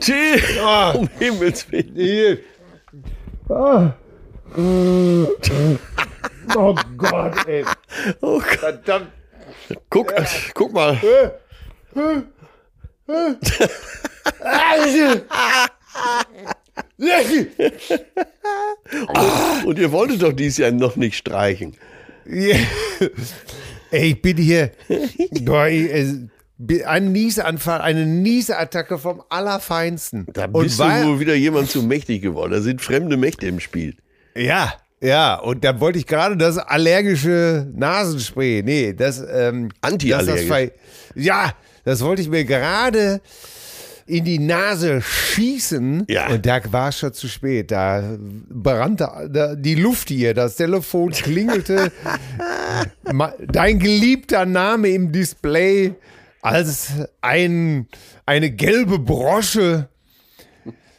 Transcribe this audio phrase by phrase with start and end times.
[0.00, 0.40] Chill!
[0.60, 0.92] Oh.
[0.98, 2.38] Um Himmels Willen.
[3.48, 3.90] Oh.
[6.56, 7.64] oh Gott, ey.
[8.20, 8.58] Oh Gott.
[8.58, 9.08] Verdammt.
[9.90, 10.24] Guck, ja.
[10.54, 10.98] guck mal.
[19.08, 21.76] oh, und ihr wolltet doch dieses Jahr noch nicht streichen.
[22.26, 22.60] Yeah.
[23.90, 24.72] Ey, ich bin hier.
[25.42, 26.28] Boah, ey,
[26.86, 30.26] ein Nieseanfall, eine Nieseattacke vom Allerfeinsten.
[30.32, 32.52] Da bist und du wohl wieder jemand zu mächtig geworden.
[32.52, 33.96] Da sind fremde Mächte im Spiel.
[34.36, 35.34] Ja, ja.
[35.34, 38.62] Und da wollte ich gerade das allergische Nasenspray.
[38.62, 39.22] Nee, das.
[39.32, 40.48] Ähm, Anti-allergisch.
[40.48, 40.70] Das,
[41.16, 41.52] ja,
[41.84, 43.20] das wollte ich mir gerade
[44.06, 46.04] in die Nase schießen.
[46.08, 46.28] Ja.
[46.28, 47.70] Und da war es schon zu spät.
[47.70, 50.34] Da brannte die Luft hier.
[50.34, 51.90] Das Telefon klingelte.
[53.46, 55.94] Dein geliebter Name im Display
[56.44, 57.88] als ein,
[58.26, 59.88] eine gelbe Brosche.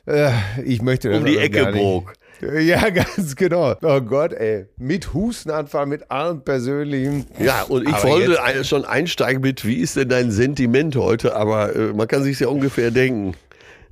[0.08, 0.32] Äh,
[0.64, 2.14] ich möchte das Um die Ecke bog.
[2.42, 3.76] Ja, ganz genau.
[3.82, 4.66] Oh Gott, ey.
[4.78, 7.28] Mit Hustenanfall, mit allem Persönlichen.
[7.40, 11.36] Ja, und ich aber wollte jetzt, schon einsteigen mit, wie ist denn dein Sentiment heute?
[11.36, 13.36] Aber äh, man kann sich ja ungefähr denken.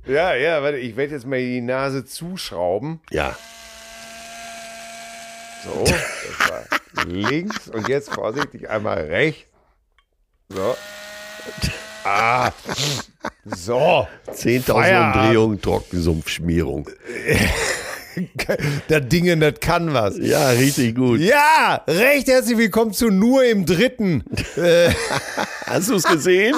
[0.06, 3.00] Ja, ja, warte, ich werde jetzt mal die Nase zuschrauben.
[3.10, 3.36] Ja.
[5.64, 9.46] So, das war links und jetzt vorsichtig einmal rechts.
[10.48, 10.74] So.
[12.04, 12.50] Ah,
[13.44, 14.06] so.
[14.30, 16.90] 10.000 Umdrehungen, Trockensumpfschmierung.
[18.88, 20.18] das Ding, das kann was.
[20.18, 21.20] Ja, richtig gut.
[21.20, 24.24] Ja, recht herzlich willkommen zu Nur im Dritten.
[25.66, 26.56] Hast du es gesehen?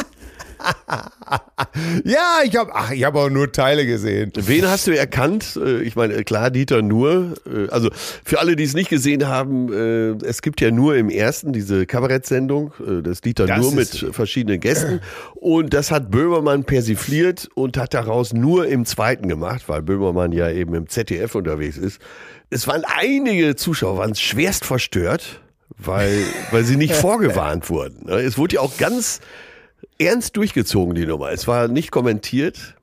[2.04, 4.32] ja, ich habe ach, ich habe auch nur Teile gesehen.
[4.34, 5.58] Wen hast du erkannt?
[5.62, 7.34] Äh, ich meine, klar, Dieter Nur.
[7.46, 7.90] Äh, also
[8.24, 11.86] für alle, die es nicht gesehen haben, äh, es gibt ja nur im ersten diese
[11.86, 12.72] Kabarettsendung,
[13.02, 15.00] das Dieter das Nur mit verschiedenen Gästen.
[15.34, 20.50] Und das hat Böhmermann persifliert und hat daraus nur im zweiten gemacht, weil Böhmermann ja
[20.50, 22.00] eben im ZDF unterwegs ist.
[22.50, 25.40] Es waren einige Zuschauer, waren schwerst verstört
[25.78, 28.06] weil, weil sie nicht vorgewarnt wurden.
[28.06, 28.14] Ne?
[28.16, 29.20] Es wurde ja auch ganz
[29.98, 31.30] ernst durchgezogen, die Nummer.
[31.30, 32.74] Es war nicht kommentiert.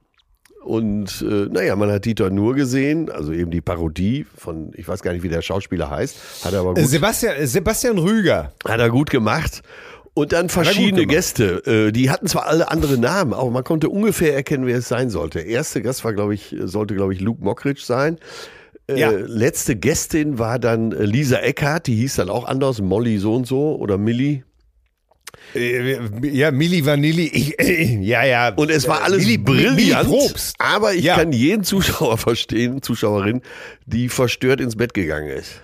[0.64, 5.02] Und äh, naja, man hat Dieter nur gesehen, also eben die Parodie von, ich weiß
[5.02, 8.54] gar nicht, wie der Schauspieler heißt, hat er aber gut, Sebastian, Sebastian Rüger.
[8.66, 9.62] Hat er gut gemacht.
[10.14, 14.36] Und dann verschiedene Gäste, äh, die hatten zwar alle andere Namen, aber man konnte ungefähr
[14.36, 15.40] erkennen, wer es sein sollte.
[15.40, 18.20] Der erste Gast war, glaube ich, sollte, glaube ich, Luke Mockridge sein.
[18.88, 19.10] Äh, ja.
[19.10, 23.48] Letzte Gästin war dann äh, Lisa Eckhardt, die hieß dann auch anders, Molly so und
[23.48, 24.44] so oder Millie.
[25.56, 28.54] Äh, ja, Milli Vanilli, ich, äh, ja, ja.
[28.54, 29.94] Und es war alles Milli, brillant, Milli
[30.58, 31.16] aber ich ja.
[31.16, 33.42] kann jeden Zuschauer verstehen, Zuschauerin,
[33.86, 35.62] die verstört ins Bett gegangen ist.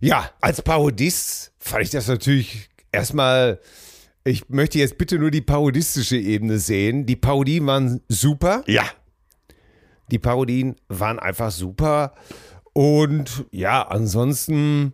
[0.00, 3.60] Ja, als Parodist fand ich das natürlich erstmal,
[4.24, 7.06] ich möchte jetzt bitte nur die parodistische Ebene sehen.
[7.06, 8.62] Die Parodien waren super.
[8.66, 8.84] Ja.
[10.10, 12.14] Die Parodien waren einfach super.
[12.72, 14.92] Und ja, ansonsten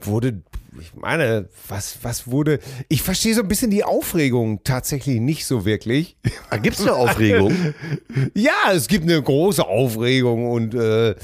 [0.00, 0.42] wurde
[0.80, 2.60] ich meine, was, was wurde.
[2.88, 6.16] Ich verstehe so ein bisschen die Aufregung tatsächlich nicht so wirklich.
[6.62, 7.74] Gibt es eine Aufregung?
[8.34, 11.14] ja, es gibt eine große Aufregung und äh,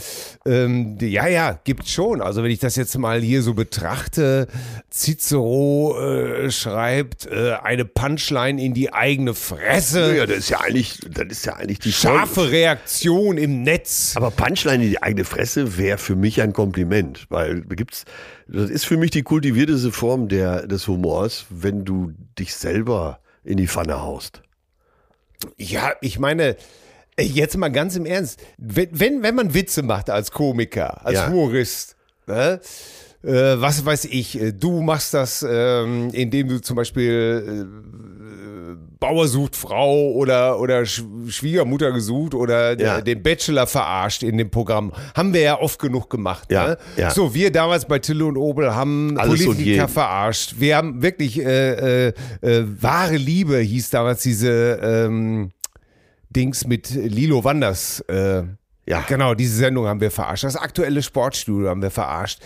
[0.46, 2.20] ähm, ja, ja, gibt schon.
[2.20, 4.46] Also wenn ich das jetzt mal hier so betrachte,
[4.90, 10.16] Cicero äh, schreibt äh, eine Punchline in die eigene Fresse.
[10.16, 12.52] Ja, das ist ja eigentlich, das ist ja eigentlich die scharfe Folge.
[12.52, 14.12] Reaktion im Netz.
[14.16, 18.04] Aber Punchline in die eigene Fresse wäre für mich ein Kompliment, weil gibt's,
[18.46, 23.56] das ist für mich die kultivierteste Form der, des Humors, wenn du dich selber in
[23.56, 24.42] die Pfanne haust.
[25.56, 26.56] Ja, ich meine,
[27.20, 31.28] jetzt mal ganz im Ernst, wenn, wenn, wenn man Witze macht als Komiker, als ja.
[31.28, 31.96] Humorist,
[32.26, 32.60] ne?
[33.22, 38.04] Äh, was weiß ich, äh, du machst das, ähm, indem du zum Beispiel äh,
[39.00, 43.00] Bauer sucht Frau oder, oder Schwiegermutter gesucht oder ja.
[43.00, 44.92] den Bachelor verarscht in dem Programm.
[45.14, 46.50] Haben wir ja oft genug gemacht.
[46.50, 46.78] Ja, ne?
[46.96, 47.10] ja.
[47.10, 50.54] So, wir damals bei Tille und Obel haben Alles Politiker verarscht.
[50.58, 55.50] Wir haben wirklich äh, äh, äh, wahre Liebe hieß damals diese ähm,
[56.34, 58.00] Dings mit Lilo Wanders.
[58.08, 58.44] Äh,
[58.86, 59.02] ja.
[59.08, 60.44] Genau, diese Sendung haben wir verarscht.
[60.44, 62.40] Das aktuelle Sportstudio haben wir verarscht.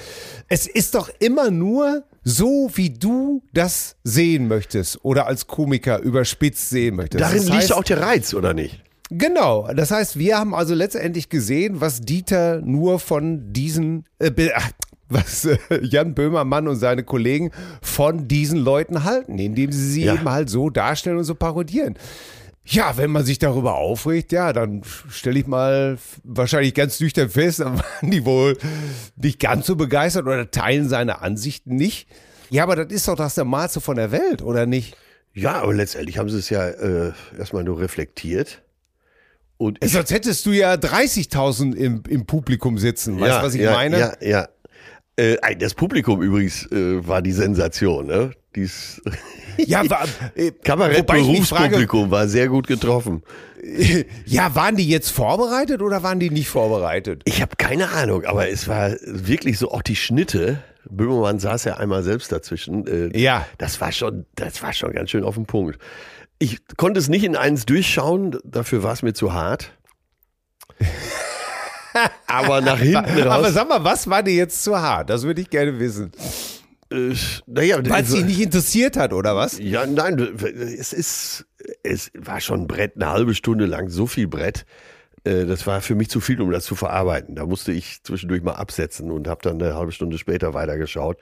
[0.49, 6.71] Es ist doch immer nur so, wie du das sehen möchtest oder als Komiker überspitzt
[6.71, 7.23] sehen möchtest.
[7.23, 8.83] Darin das heißt, liegt auch der Reiz, oder nicht?
[9.11, 14.31] Genau, das heißt, wir haben also letztendlich gesehen, was Dieter nur von diesen, äh,
[15.09, 17.51] was äh, Jan Böhmermann und seine Kollegen
[17.81, 20.15] von diesen Leuten halten, indem sie sie ja.
[20.15, 21.95] eben halt so darstellen und so parodieren.
[22.71, 27.61] Ja, wenn man sich darüber aufregt, ja, dann stelle ich mal wahrscheinlich ganz nüchtern fest,
[27.61, 28.59] dann waren die wohl
[29.17, 32.09] nicht ganz so begeistert oder teilen seine Ansichten nicht.
[32.51, 34.97] Ja, aber das ist doch das Normalste von der Welt, oder nicht?
[35.33, 38.63] Ja, aber letztendlich haben sie es ja äh, erstmal nur reflektiert.
[39.57, 43.19] Und Sonst hättest du ja 30.000 im, im Publikum sitzen.
[43.19, 43.99] Weißt du, ja, was ich ja, meine?
[43.99, 44.49] Ja, ja.
[45.19, 48.31] Äh, das Publikum übrigens äh, war die Sensation, ne?
[48.55, 49.03] Dies
[49.59, 50.07] ja, war,
[50.37, 53.23] äh, Kabarett-Berufspublikum war sehr gut getroffen.
[54.25, 57.23] Ja, waren die jetzt vorbereitet oder waren die nicht vorbereitet?
[57.25, 60.63] Ich habe keine Ahnung, aber es war wirklich so, auch die Schnitte.
[60.89, 62.87] Böhmermann saß ja einmal selbst dazwischen.
[62.87, 63.47] Äh, ja.
[63.59, 65.77] Das war schon, das war schon ganz schön auf den Punkt.
[66.39, 69.73] Ich konnte es nicht in eins durchschauen, dafür war es mir zu hart.
[72.27, 73.39] aber nach hinten raus.
[73.39, 75.11] Aber sag mal, was war dir jetzt zu hart?
[75.11, 76.13] Das würde ich gerne wissen.
[76.91, 77.15] Äh,
[77.47, 79.59] naja, Weil es sie nicht interessiert hat, oder was?
[79.59, 81.47] Ja, nein, es ist,
[81.83, 84.65] es war schon ein Brett, eine halbe Stunde lang, so viel Brett.
[85.25, 87.35] Äh, das war für mich zu viel, um das zu verarbeiten.
[87.35, 91.19] Da musste ich zwischendurch mal absetzen und habe dann eine halbe Stunde später weitergeschaut.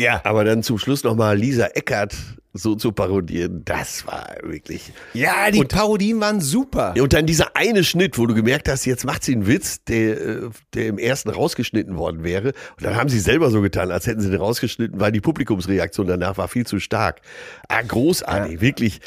[0.00, 0.20] Ja.
[0.24, 2.16] Aber dann zum Schluss nochmal Lisa Eckert
[2.52, 4.92] so zu parodieren, das war wirklich.
[5.14, 6.94] Ja, die und, Parodien waren super.
[6.98, 10.20] Und dann dieser eine Schnitt, wo du gemerkt hast, jetzt macht sie einen Witz, der,
[10.20, 10.40] äh,
[10.74, 12.48] der im ersten rausgeschnitten worden wäre.
[12.76, 16.06] Und dann haben sie selber so getan, als hätten sie den rausgeschnitten, weil die Publikumsreaktion
[16.06, 17.20] danach war viel zu stark.
[17.68, 18.60] Ah, großartig, ja.
[18.60, 19.00] wirklich.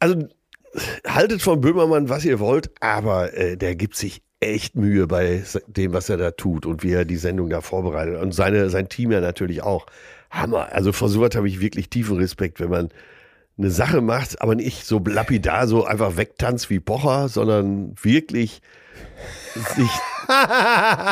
[0.00, 0.26] Also
[1.06, 5.92] haltet von Böhmermann, was ihr wollt, aber äh, der gibt sich echt Mühe bei dem,
[5.92, 8.20] was er da tut und wie er die Sendung da vorbereitet.
[8.20, 9.86] Und seine, sein Team ja natürlich auch.
[10.30, 10.68] Hammer.
[10.72, 12.88] Also vor sowas habe ich wirklich tiefen Respekt, wenn man
[13.58, 18.62] eine Sache macht, aber nicht so lapidar, so einfach wegtanzt wie Pocher, sondern wirklich
[19.76, 19.90] sich.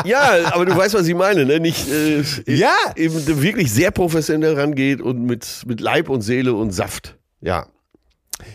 [0.05, 1.59] ja, aber du weißt, was ich meine, ne?
[1.59, 2.75] Nicht äh, ja.
[2.95, 7.17] eben wirklich sehr professionell rangeht und mit, mit Leib und Seele und Saft.
[7.41, 7.67] Ja.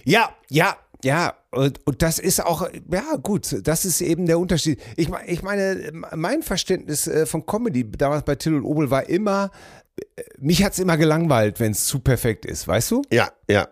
[0.06, 4.80] Ja, ja, ja, und, und das ist auch, ja gut, das ist eben der Unterschied.
[4.96, 9.52] Ich, ich meine, mein Verständnis äh, von Comedy damals bei Till und Obel war immer,
[10.40, 13.02] mich hat es immer gelangweilt, wenn es zu perfekt ist, weißt du?
[13.12, 13.68] Ja, ja.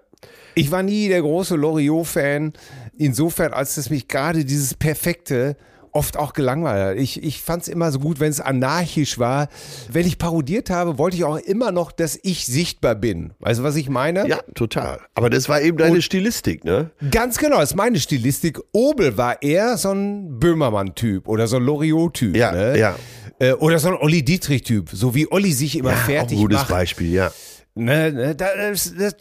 [0.56, 2.54] Ich war nie der große Loriot-Fan,
[2.98, 5.56] insofern, als es mich gerade dieses Perfekte
[5.94, 7.00] oft auch gelangweilt.
[7.00, 9.50] Ich, ich fand es immer so gut, wenn es anarchisch war.
[9.92, 13.34] Wenn ich parodiert habe, wollte ich auch immer noch, dass ich sichtbar bin.
[13.40, 14.28] Weißt du, was ich meine?
[14.28, 15.00] Ja, total.
[15.16, 16.92] Aber das war eben deine Und Stilistik, ne?
[17.12, 18.60] Ganz genau, das ist meine Stilistik.
[18.72, 22.36] Obel war eher so ein Böhmermann-Typ oder so ein Loriot-Typ.
[22.36, 22.78] Ja, ne?
[22.78, 22.96] ja.
[23.40, 26.48] Äh, oder so ein Olli Dietrich-Typ, so wie Olli sich immer ja, fertig auch ein
[26.48, 26.70] gutes macht.
[26.70, 27.32] Beispiel, ja.
[27.80, 29.16] Ne, ne, das, das,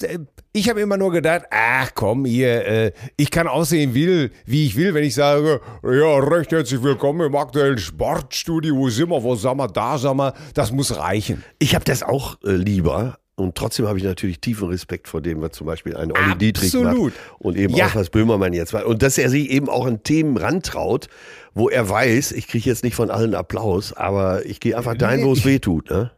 [0.53, 4.75] ich habe immer nur gedacht, ach komm hier, äh, ich kann aussehen will, wie ich
[4.75, 9.37] will, wenn ich sage, ja, recht herzlich willkommen im aktuellen Sportstudio, wo sind wir, wo
[9.37, 11.45] sind wir, da sind wir, das muss reichen.
[11.61, 15.41] Ich habe das auch äh, lieber, und trotzdem habe ich natürlich tiefen Respekt vor dem,
[15.41, 16.43] was zum Beispiel ein Olli Absolut.
[16.43, 17.13] Dietrich macht.
[17.39, 17.87] Und eben ja.
[17.87, 18.85] auch, was Böhmermann jetzt war.
[18.87, 21.07] Und dass er sich eben auch an Themen rantraut,
[21.55, 25.25] wo er weiß, ich kriege jetzt nicht von allen Applaus, aber ich gehe einfach dahin,
[25.25, 25.89] wo es weh tut.
[25.89, 26.11] Ne?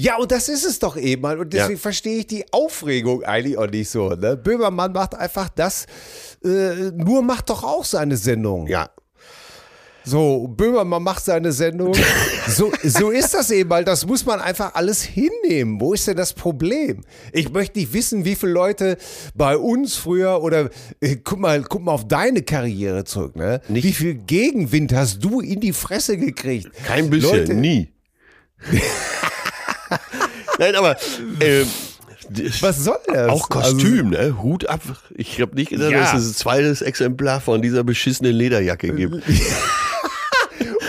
[0.00, 1.22] Ja, und das ist es doch eben.
[1.22, 1.78] Und deswegen ja.
[1.78, 4.08] verstehe ich die Aufregung eigentlich auch nicht so.
[4.08, 4.34] Ne?
[4.34, 5.84] Böhmermann macht einfach das,
[6.42, 8.66] äh, nur macht doch auch seine Sendung.
[8.66, 8.88] Ja.
[10.02, 11.94] So, Böhmermann macht seine Sendung.
[12.48, 15.80] So, so ist das eben, weil das muss man einfach alles hinnehmen.
[15.80, 17.02] Wo ist denn das Problem?
[17.32, 18.96] Ich möchte nicht wissen, wie viele Leute
[19.36, 23.60] bei uns früher oder äh, guck mal, guck mal auf deine Karriere zurück, ne?
[23.68, 23.84] Nicht.
[23.84, 26.70] Wie viel Gegenwind hast du in die Fresse gekriegt?
[26.86, 27.92] Kein bisschen, Leute, nie.
[30.58, 30.96] Nein, aber
[31.40, 31.64] äh,
[32.60, 33.28] was soll das?
[33.28, 34.42] Auch Kostüm, also, ne?
[34.42, 34.80] Hut ab.
[35.14, 36.00] Ich habe nicht gedacht, ja.
[36.00, 39.22] dass es ein zweites Exemplar von dieser beschissenen Lederjacke gibt.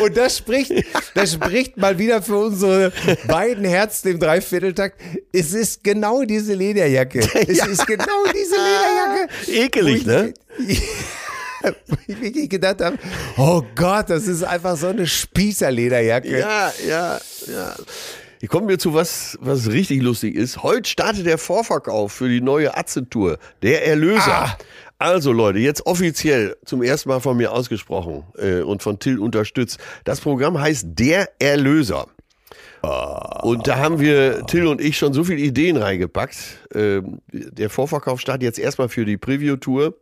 [0.02, 0.72] Und das spricht,
[1.14, 2.92] das spricht mal wieder für unsere
[3.28, 5.00] beiden Herzen im Dreivierteltakt.
[5.32, 7.20] Es ist genau diese Lederjacke.
[7.48, 7.66] Es ja.
[7.66, 9.30] ist genau diese Lederjacke.
[9.48, 10.34] Ekelig, ne?
[12.08, 12.98] ich wirklich gedacht habe,
[13.38, 16.40] oh Gott, das ist einfach so eine Spießerlederjacke.
[16.40, 17.76] Ja, ja, ja.
[18.42, 20.64] Hier kommen wir zu was, was richtig lustig ist.
[20.64, 24.46] Heute startet der Vorverkauf für die neue Atze-Tour, der Erlöser.
[24.46, 24.58] Ah.
[24.98, 29.78] Also Leute, jetzt offiziell zum ersten Mal von mir ausgesprochen äh, und von Till unterstützt.
[30.06, 32.08] Das Programm heißt Der Erlöser.
[32.82, 33.42] Ah.
[33.44, 36.36] Und da haben wir, Till und ich, schon so viele Ideen reingepackt.
[36.74, 39.94] Ähm, der Vorverkauf startet jetzt erstmal für die Preview-Tour.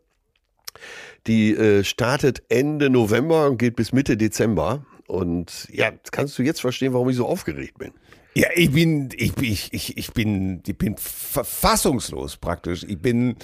[1.27, 4.85] Die äh, startet Ende November und geht bis Mitte Dezember.
[5.07, 7.91] Und ja, kannst du jetzt verstehen, warum ich so aufgeregt bin?
[8.39, 12.85] Ja, ich bin, ich, ich, ich, ich bin, ich bin fassungslos praktisch.
[12.87, 13.35] Ich bin,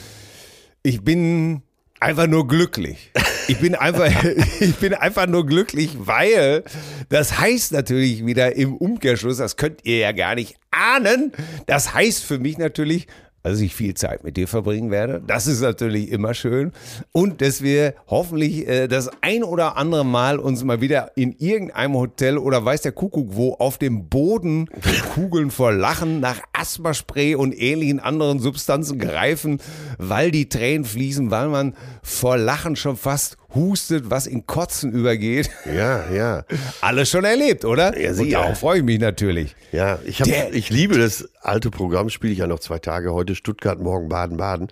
[0.83, 1.63] ich bin
[1.99, 3.11] einfach nur glücklich.
[3.49, 4.09] Ich bin einfach,
[4.61, 6.63] ich bin einfach nur glücklich, weil
[7.09, 11.33] das heißt natürlich wieder im Umkehrschluss, das könnt ihr ja gar nicht ahnen.
[11.65, 13.07] Das heißt für mich natürlich,
[13.45, 15.21] dass ich viel Zeit mit dir verbringen werde.
[15.25, 16.71] Das ist natürlich immer schön.
[17.11, 21.93] Und dass wir hoffentlich äh, das ein oder andere Mal uns mal wieder in irgendeinem
[21.93, 24.67] Hotel oder weiß der Kuckuck wo auf dem Boden
[25.13, 29.59] Kugeln vor Lachen nach Asthmaspray und ähnlichen anderen Substanzen greifen,
[29.99, 35.49] weil die Tränen fließen, weil man vor Lachen schon fast hustet, was in Kotzen übergeht.
[35.65, 36.45] Ja, ja.
[36.81, 37.97] Alles schon erlebt, oder?
[37.99, 39.55] Ja, sie, Und darauf freue ich mich natürlich.
[39.71, 43.13] Ja, ich, hab, Der, ich liebe das alte Programm, spiele ich ja noch zwei Tage.
[43.13, 44.67] Heute Stuttgart, morgen Baden-Baden.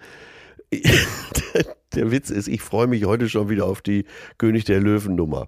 [0.71, 4.05] der, der Witz ist, ich freue mich heute schon wieder auf die
[4.37, 5.47] König der Löwen-Nummer.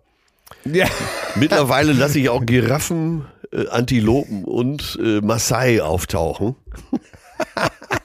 [0.64, 0.88] Ja.
[1.36, 6.56] Mittlerweile lasse ich auch Giraffen, äh, Antilopen und äh, Maasai auftauchen.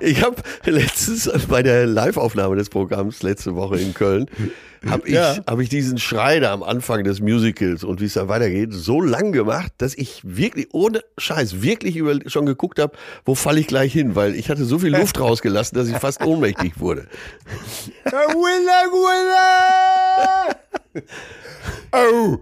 [0.00, 4.26] Ich habe letztens bei der Live-Aufnahme des Programms letzte Woche in Köln
[4.88, 5.36] habe ich, ja.
[5.46, 9.00] hab ich diesen Schrei da am Anfang des Musicals und wie es dann weitergeht, so
[9.00, 13.66] lang gemacht, dass ich wirklich, ohne Scheiß, wirklich über, schon geguckt habe, wo falle ich
[13.66, 17.06] gleich hin, weil ich hatte so viel Luft rausgelassen, dass ich fast ohnmächtig wurde.
[18.04, 20.56] Willa, Willa!
[21.92, 22.38] Oh!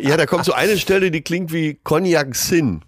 [0.00, 2.82] Ja, da kommt so eine Stelle, die klingt wie Cognac Sin.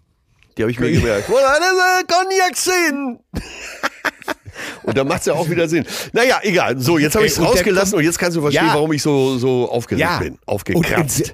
[0.60, 1.26] Die habe ich mir gemerkt.
[1.26, 3.18] Cognac Sin!
[4.82, 5.86] Und da macht es ja auch wieder Sinn.
[6.12, 6.78] Naja, egal.
[6.78, 8.74] So, jetzt habe ich es rausgelassen und jetzt kannst du verstehen, ja.
[8.74, 10.18] warum ich so, so aufgeregt ja.
[10.18, 10.38] bin.
[10.44, 11.32] Aufgekratzt.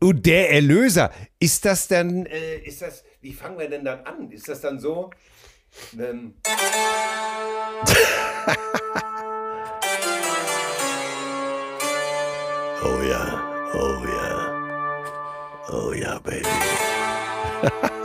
[0.00, 4.00] Und, und, der Erlöser, ist das dann, äh, ist das, wie fangen wir denn dann
[4.04, 4.30] an?
[4.30, 5.08] Ist das dann so?
[5.98, 6.34] Ähm
[12.84, 14.52] oh ja, oh ja,
[15.70, 16.42] oh ja, Baby.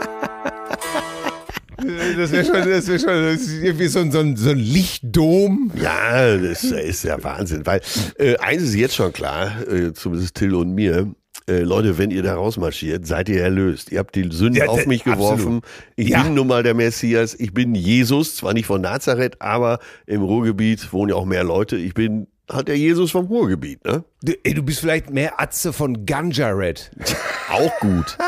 [2.18, 4.58] Das wäre schon, das wär schon das ist irgendwie so ein, so, ein, so ein
[4.58, 5.70] Lichtdom.
[5.80, 7.64] Ja, das ist ja Wahnsinn.
[7.64, 7.80] Weil
[8.18, 11.12] äh, eins ist jetzt schon klar, äh, zumindest Till und mir.
[11.48, 13.90] Äh, Leute, wenn ihr da rausmarschiert, seid ihr erlöst.
[13.90, 15.58] Ihr habt die Sünden ja, auf mich geworfen.
[15.58, 15.64] Absolut.
[15.96, 16.22] Ich ja.
[16.22, 17.34] bin nun mal der Messias.
[17.34, 21.76] Ich bin Jesus, zwar nicht von Nazareth, aber im Ruhrgebiet wohnen ja auch mehr Leute.
[21.76, 24.04] Ich bin hat der Jesus vom Ruhrgebiet, ne?
[24.22, 26.90] Du, ey, du bist vielleicht mehr Atze von Ganja Red.
[27.50, 28.18] Auch gut.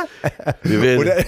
[0.62, 1.18] Werden, Oder,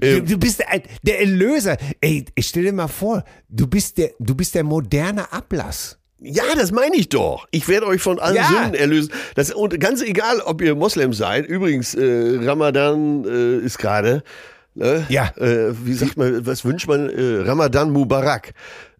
[0.00, 1.76] äh, du, bist der, der Erlöser.
[2.00, 5.98] Ey, ich stell dir mal vor, du bist der, du bist der moderne Ablass.
[6.18, 7.46] Ja, das meine ich doch.
[7.50, 8.48] Ich werde euch von allen ja.
[8.48, 9.12] Sünden erlösen.
[9.34, 11.46] Das, und ganz egal, ob ihr Moslem seid.
[11.46, 14.22] Übrigens, äh, Ramadan äh, ist gerade.
[14.74, 15.06] Ne?
[15.08, 15.32] Ja.
[15.36, 17.08] Äh, wie sagt man, was wünscht man?
[17.08, 18.52] Äh, Ramadan Mubarak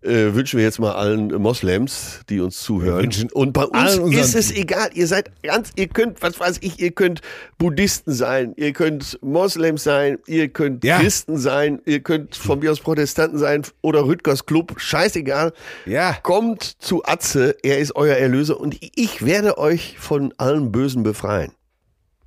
[0.02, 3.10] äh, wünschen wir jetzt mal allen Moslems, die uns zuhören.
[3.32, 4.90] Und bei uns ist es egal.
[4.94, 7.20] Ihr seid ganz, ihr könnt, was weiß ich, ihr könnt
[7.58, 10.98] Buddhisten sein, ihr könnt Moslems sein, ihr könnt ja.
[10.98, 14.74] Christen sein, ihr könnt von mir aus Protestanten sein oder Rüttgers Club.
[14.78, 15.52] Scheißegal.
[15.86, 16.16] Ja.
[16.22, 21.52] Kommt zu Atze, er ist euer Erlöser und ich werde euch von allem Bösen befreien.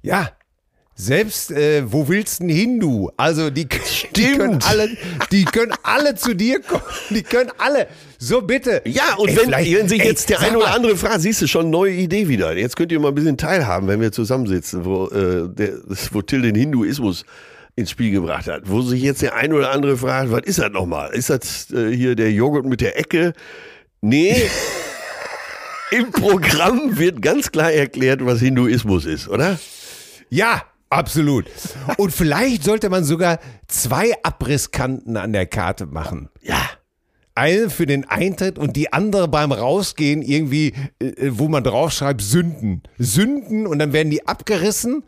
[0.02, 0.30] Ja,
[1.00, 3.10] selbst äh, wo willst du hin, du?
[3.16, 3.70] Also die,
[4.16, 4.90] die, können alle,
[5.32, 6.84] die können alle zu dir kommen.
[7.10, 7.88] Die können alle.
[8.18, 8.82] So bitte.
[8.86, 11.70] Ja, und ey, wenn, wenn sich jetzt der eine oder andere fragt, siehst du schon
[11.70, 12.56] neue Idee wieder.
[12.58, 15.76] Jetzt könnt ihr mal ein bisschen teilhaben, wenn wir zusammensitzen, wo, äh, der,
[16.12, 17.24] wo Till den Hinduismus
[17.78, 18.64] ins Spiel gebracht hat.
[18.66, 21.14] Wo sich jetzt der eine oder andere fragt, was ist das nochmal?
[21.14, 23.32] Ist das äh, hier der Joghurt mit der Ecke?
[24.02, 24.36] Nee.
[25.92, 29.58] Im Programm wird ganz klar erklärt, was Hinduismus ist, oder?
[30.30, 31.46] Ja, absolut.
[31.98, 36.30] Und vielleicht sollte man sogar zwei Abrisskanten an der Karte machen.
[36.42, 36.62] Ja.
[37.36, 42.84] Eine für den Eintritt und die andere beim Rausgehen irgendwie, äh, wo man draufschreibt, Sünden.
[42.98, 45.04] Sünden und dann werden die abgerissen.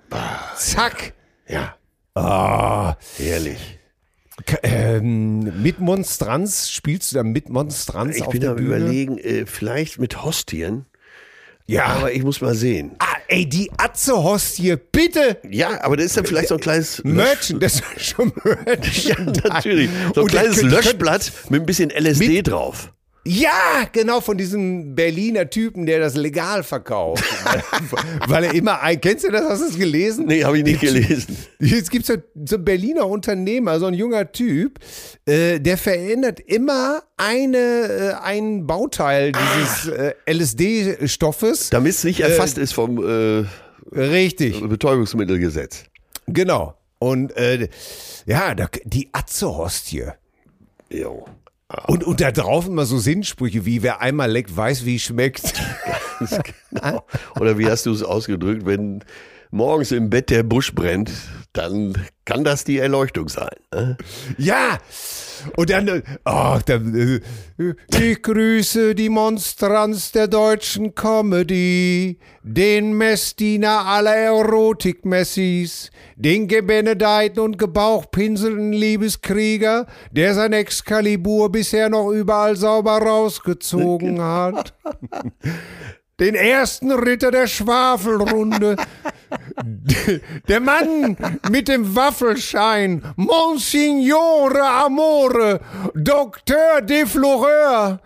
[0.55, 1.13] Zack.
[1.47, 1.75] Ja.
[2.15, 3.79] Ah, Herrlich.
[4.63, 8.67] Ähm, mit Monstranz, spielst du da mit Monstranz Ich auf bin der am Bühne?
[8.77, 10.85] überlegen, äh, vielleicht mit Hostien.
[11.71, 11.85] Ja.
[11.85, 12.91] Aber ich muss mal sehen.
[12.99, 15.37] Ah, ey, die Atze-Hostie, bitte!
[15.49, 19.07] Ja, aber das ist dann vielleicht so ein kleines Merchen, das ist schon Merchen.
[19.33, 19.89] Ja, natürlich.
[20.13, 22.91] So ein Und kleines könnt- Löschblatt mit ein bisschen LSD drauf.
[23.23, 27.23] Ja, genau, von diesem Berliner Typen, der das legal verkauft.
[28.27, 30.25] Weil er immer ein, kennst du das, hast du es gelesen?
[30.25, 31.37] Nee, habe ich nicht gelesen.
[31.59, 34.79] Jetzt gibt es so, einen Berliner Unternehmer, so ein junger Typ,
[35.27, 41.69] äh, der verändert immer eine, äh, ein Bauteil dieses äh, LSD-Stoffes.
[41.69, 43.45] Damit es nicht erfasst ist vom äh,
[43.95, 45.83] Richtig, Betäubungsmittelgesetz.
[46.25, 46.75] genau.
[46.97, 47.67] Und äh,
[48.27, 50.05] ja, da, die Atze-Hostie.
[50.91, 51.25] Jo.
[51.87, 55.53] Und, und da drauf immer so Sinnsprüche wie, wer einmal leckt, weiß, wie es schmeckt.
[56.69, 57.03] Genau.
[57.39, 59.03] Oder wie hast du es ausgedrückt, wenn
[59.49, 61.11] morgens im Bett der Busch brennt,
[61.53, 61.93] dann
[62.25, 63.55] kann das die Erleuchtung sein.
[63.74, 63.98] ne?
[64.38, 64.79] Ja!
[65.58, 67.22] Und dann, oh, dann,
[67.58, 77.58] äh, ich grüße die Monstranz der deutschen Comedy, den Messdiener aller Erotik-Messis, den gebenedeiten und
[77.58, 84.75] gebauchpinselnden Liebeskrieger, der sein Exkalibur bisher noch überall sauber rausgezogen hat.
[86.20, 88.75] Den ersten Ritter der Schwafelrunde,
[90.47, 91.17] der Mann
[91.50, 95.59] mit dem Waffelschein, Monsignore Amore,
[95.95, 98.00] Doktor de Floreur,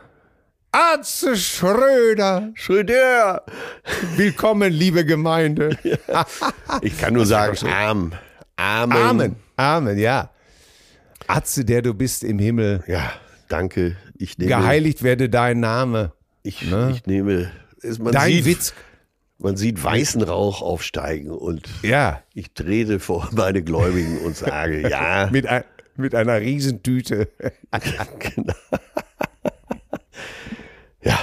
[0.71, 2.51] Atze Schröder.
[2.55, 3.43] Schröder!
[4.15, 5.77] Willkommen, liebe Gemeinde.
[6.81, 8.11] Ich kann nur sagen, arm.
[8.57, 8.97] Amen.
[8.97, 9.35] Amen.
[9.57, 10.31] Amen, ja.
[11.27, 13.11] Atze, der du bist im Himmel, Ja,
[13.47, 13.95] danke.
[14.17, 16.11] Ich nehme, geheiligt werde dein Name.
[16.43, 18.73] ich, ich nehme, Dein sieht, Witz.
[19.37, 25.29] Man sieht weißen Rauch aufsteigen und Ja, ich trete vor meine Gläubigen und sage, ja,
[25.31, 25.63] mit, ein,
[25.95, 27.29] mit einer Riesentüte.
[28.19, 28.53] genau.
[31.03, 31.19] ja.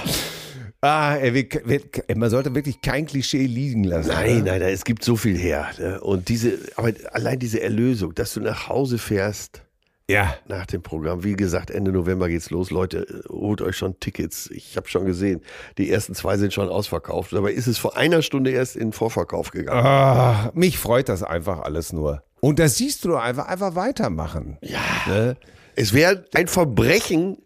[0.81, 1.81] Ah, will, will,
[2.15, 4.09] man sollte wirklich kein Klischee liegen lassen.
[4.09, 4.43] Nein, ne?
[4.43, 5.69] nein, nein, es gibt so viel her.
[5.79, 6.01] Ne?
[6.01, 9.61] Und diese, aber allein diese Erlösung, dass du nach Hause fährst
[10.09, 10.35] Ja.
[10.47, 11.23] nach dem Programm.
[11.23, 12.71] Wie gesagt, Ende November geht's los.
[12.71, 14.49] Leute, holt euch schon Tickets.
[14.51, 15.41] Ich habe schon gesehen,
[15.77, 17.31] die ersten zwei sind schon ausverkauft.
[17.33, 19.85] Dabei ist es vor einer Stunde erst in den Vorverkauf gegangen.
[19.85, 22.23] Ah, mich freut das einfach alles nur.
[22.41, 24.57] Und das siehst du einfach, einfach weitermachen.
[24.61, 24.81] Ja.
[25.07, 25.37] Ne?
[25.75, 27.37] Es wäre ein Verbrechen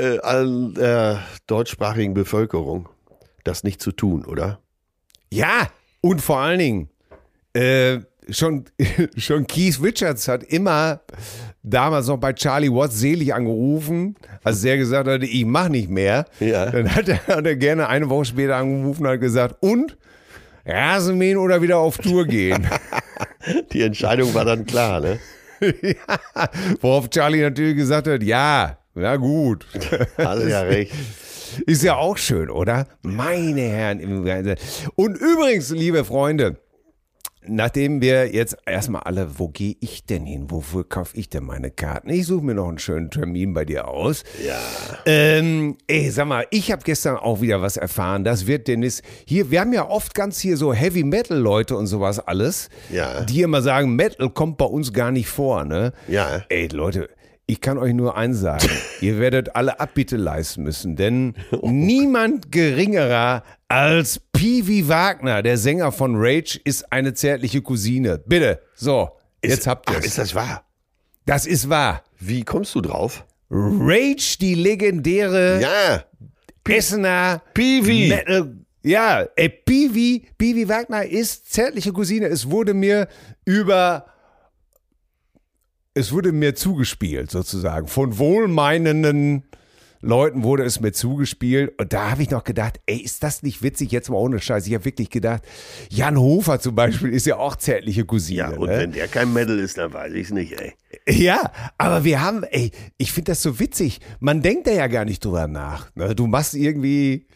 [0.00, 2.88] äh, an der deutschsprachigen Bevölkerung,
[3.42, 4.60] das nicht zu tun, oder?
[5.32, 5.68] Ja,
[6.00, 6.90] und vor allen Dingen,
[7.52, 7.98] äh,
[8.30, 8.66] schon,
[9.16, 11.00] schon Keith Richards hat immer
[11.70, 16.24] damals noch bei Charlie Watts selig angerufen, als der gesagt hatte, ich mach nicht mehr.
[16.40, 16.66] Ja.
[16.70, 19.96] Dann hat er, hat er gerne eine Woche später angerufen und hat gesagt, und?
[20.66, 22.66] Rasenmähen oder wieder auf Tour gehen?
[23.72, 25.18] Die Entscheidung war dann klar, ne?
[25.60, 26.48] ja,
[26.80, 29.66] worauf Charlie natürlich gesagt hat, ja, na gut.
[30.18, 30.92] Hast ja recht.
[31.66, 32.86] Ist ja auch schön, oder?
[33.02, 34.56] Meine Herren.
[34.94, 36.56] Und übrigens, liebe Freunde,
[37.48, 40.50] nachdem wir jetzt erstmal alle, wo gehe ich denn hin?
[40.50, 42.10] Wofür kaufe ich denn meine Karten?
[42.10, 44.22] Ich suche mir noch einen schönen Termin bei dir aus.
[44.46, 44.58] Ja.
[45.06, 48.24] Ähm, ey, sag mal, ich habe gestern auch wieder was erfahren.
[48.24, 49.50] Das wird Dennis hier.
[49.50, 53.22] Wir haben ja oft ganz hier so Heavy Metal Leute und sowas alles, Ja.
[53.24, 55.92] die immer sagen, Metal kommt bei uns gar nicht vor, ne?
[56.06, 56.42] Ja.
[56.48, 57.08] Ey, Leute,
[57.50, 58.68] ich kann euch nur eins sagen.
[59.00, 66.14] Ihr werdet alle Abbitte leisten müssen, denn niemand geringerer als Peewee Wagner, der Sänger von
[66.16, 68.18] Rage, ist eine zärtliche Cousine.
[68.18, 69.10] Bitte, so,
[69.42, 70.14] jetzt habt ihr Ach, ist es.
[70.16, 70.64] das wahr?
[71.26, 72.04] Das ist wahr.
[72.20, 73.24] Wie kommst du drauf?
[73.50, 76.04] Rage, die legendäre Ja.
[76.68, 78.08] Essener Peewee.
[78.10, 78.54] Metal.
[78.82, 82.26] Ja, ey, Peewee, Peewee Wagner ist zärtliche Cousine.
[82.26, 83.08] Es wurde mir
[83.46, 84.06] über
[85.98, 87.88] es wurde mir zugespielt, sozusagen.
[87.88, 89.42] Von wohlmeinenden
[90.00, 91.72] Leuten wurde es mir zugespielt.
[91.78, 93.90] Und da habe ich noch gedacht, ey, ist das nicht witzig?
[93.90, 94.66] Jetzt mal ohne Scheiß.
[94.68, 95.42] Ich habe wirklich gedacht,
[95.90, 98.38] Jan Hofer zum Beispiel ist ja auch zärtliche Cousine.
[98.38, 98.78] Ja, und ne?
[98.78, 100.74] wenn der kein Medal ist, dann weiß ich es nicht, ey.
[101.08, 104.00] Ja, aber wir haben, ey, ich finde das so witzig.
[104.20, 105.94] Man denkt da ja gar nicht drüber nach.
[105.96, 106.14] ne?
[106.14, 107.26] Du machst irgendwie,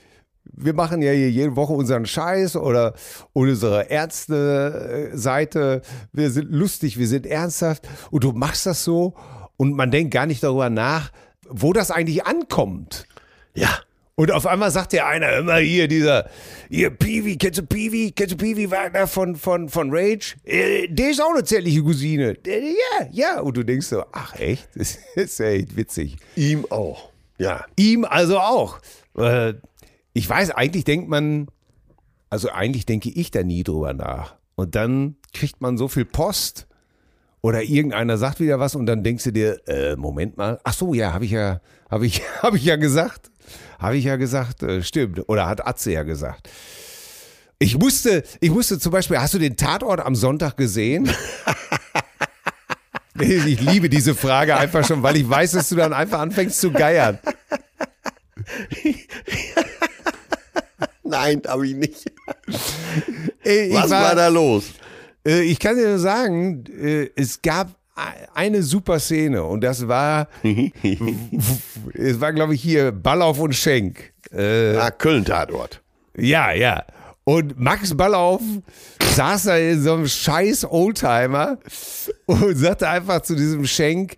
[0.52, 2.94] wir machen ja hier jede Woche unseren Scheiß oder
[3.32, 5.82] unsere Ärzte-Seite.
[6.12, 7.88] Wir sind lustig, wir sind ernsthaft.
[8.10, 9.14] Und du machst das so
[9.56, 11.10] und man denkt gar nicht darüber nach,
[11.48, 13.06] wo das eigentlich ankommt.
[13.54, 13.78] Ja.
[14.14, 16.28] Und auf einmal sagt der einer immer hier, dieser,
[16.68, 18.10] hier, Peewee, kennst du Peewee?
[18.10, 20.36] Kennst du Peewee Wagner von, von, von Rage?
[20.44, 22.36] Äh, der ist auch eine zärtliche Cousine.
[22.46, 23.40] Ja, ja.
[23.40, 24.68] Und du denkst so, ach echt?
[24.74, 26.16] Das ist ja echt witzig.
[26.36, 27.10] Ihm auch.
[27.38, 27.64] Ja.
[27.76, 28.80] Ihm also auch.
[29.16, 29.54] Äh,
[30.12, 31.48] ich weiß, eigentlich denkt man,
[32.31, 34.37] also eigentlich denke ich da nie drüber nach.
[34.55, 36.66] Und dann kriegt man so viel Post
[37.40, 40.94] oder irgendeiner sagt wieder was und dann denkst du dir, äh, Moment mal, ach so,
[40.94, 43.31] ja, habe ich ja, habe ich, habe ich ja gesagt,
[43.79, 45.29] habe ich ja gesagt, äh, stimmt.
[45.29, 46.48] Oder hat Atze ja gesagt.
[47.59, 51.09] Ich musste, ich musste zum Beispiel, hast du den Tatort am Sonntag gesehen?
[53.18, 56.70] ich liebe diese Frage einfach schon, weil ich weiß, dass du dann einfach anfängst zu
[56.72, 57.18] geiern.
[61.08, 62.12] Nein, habe ich nicht.
[63.44, 64.66] Ich Was war, war, da los?
[65.26, 67.74] Äh, ich kann dir nur sagen, äh, es gab
[68.34, 70.28] eine super Szene und das war,
[71.94, 74.12] es war glaube ich hier Ballauf und Schenk.
[74.30, 75.82] Äh, ah, Köln-Tatort.
[76.16, 76.84] Ja, ja.
[77.24, 78.40] Und Max Ballauf
[79.14, 81.58] saß da in so einem scheiß Oldtimer
[82.26, 84.16] und sagte einfach zu diesem Schenk,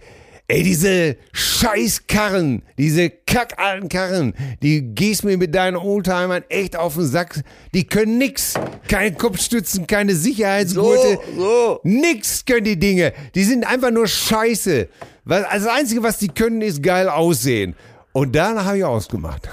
[0.55, 7.07] Ey, diese Scheißkarren, diese kackalten Karren, die gehst mir mit deinen Oldtimern echt auf den
[7.07, 7.43] Sack.
[7.75, 8.55] Die können nix.
[8.87, 11.19] Keine Kopfstützen, keine Sicherheitsgurte.
[11.35, 11.81] So, so.
[11.83, 13.13] Nix können die Dinge.
[13.35, 14.89] Die sind einfach nur scheiße.
[15.27, 17.75] Also das Einzige, was die können, ist geil aussehen.
[18.13, 19.49] Und danach habe ich ausgemacht.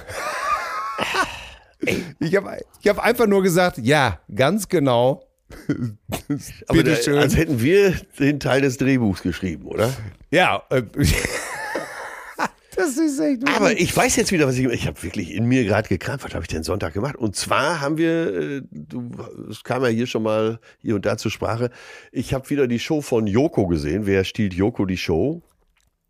[2.20, 5.24] ich habe ich hab einfach nur gesagt, ja, ganz genau.
[6.68, 9.94] Aber da, als hätten wir den Teil des Drehbuchs geschrieben, oder?
[10.32, 10.64] Ja.
[10.70, 10.84] Äh,
[12.76, 13.48] das ist echt.
[13.56, 14.66] Aber ich weiß jetzt wieder, was ich.
[14.68, 16.26] Ich habe wirklich in mir gerade gekrampft.
[16.26, 17.16] Was habe ich denn Sonntag gemacht?
[17.16, 19.12] Und zwar haben wir, äh, du,
[19.50, 21.70] es kam ja hier schon mal hier und da zur Sprache.
[22.12, 24.06] Ich habe wieder die Show von Joko gesehen.
[24.06, 25.42] Wer stiehlt Joko die Show?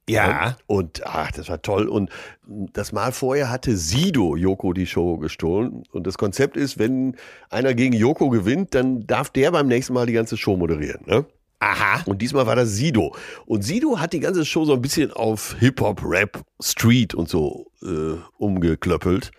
[0.09, 0.57] Ja.
[0.67, 1.87] Und ach, das war toll.
[1.87, 2.09] Und
[2.47, 5.83] das Mal vorher hatte Sido Joko die Show gestohlen.
[5.91, 7.15] Und das Konzept ist, wenn
[7.49, 11.01] einer gegen Joko gewinnt, dann darf der beim nächsten Mal die ganze Show moderieren.
[11.05, 11.25] Ne?
[11.59, 12.01] Aha.
[12.05, 13.15] Und diesmal war das Sido.
[13.45, 17.67] Und Sido hat die ganze Show so ein bisschen auf Hip-Hop, Rap, Street und so
[17.83, 19.31] äh, umgeklöppelt.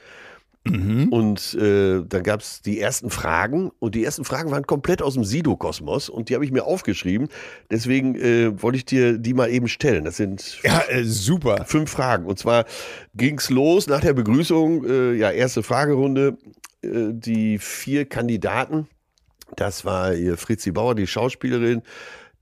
[0.64, 1.08] Mhm.
[1.08, 5.14] Und äh, dann gab es die ersten Fragen und die ersten Fragen waren komplett aus
[5.14, 7.28] dem Sido-Kosmos und die habe ich mir aufgeschrieben.
[7.70, 10.04] Deswegen äh, wollte ich dir die mal eben stellen.
[10.04, 11.64] Das sind ja, äh, super.
[11.66, 12.26] fünf Fragen.
[12.26, 12.64] Und zwar
[13.14, 16.38] ging es los nach der Begrüßung, äh, ja, erste Fragerunde.
[16.82, 18.86] Äh, die vier Kandidaten,
[19.56, 21.82] das war hier Fritzi Bauer, die Schauspielerin,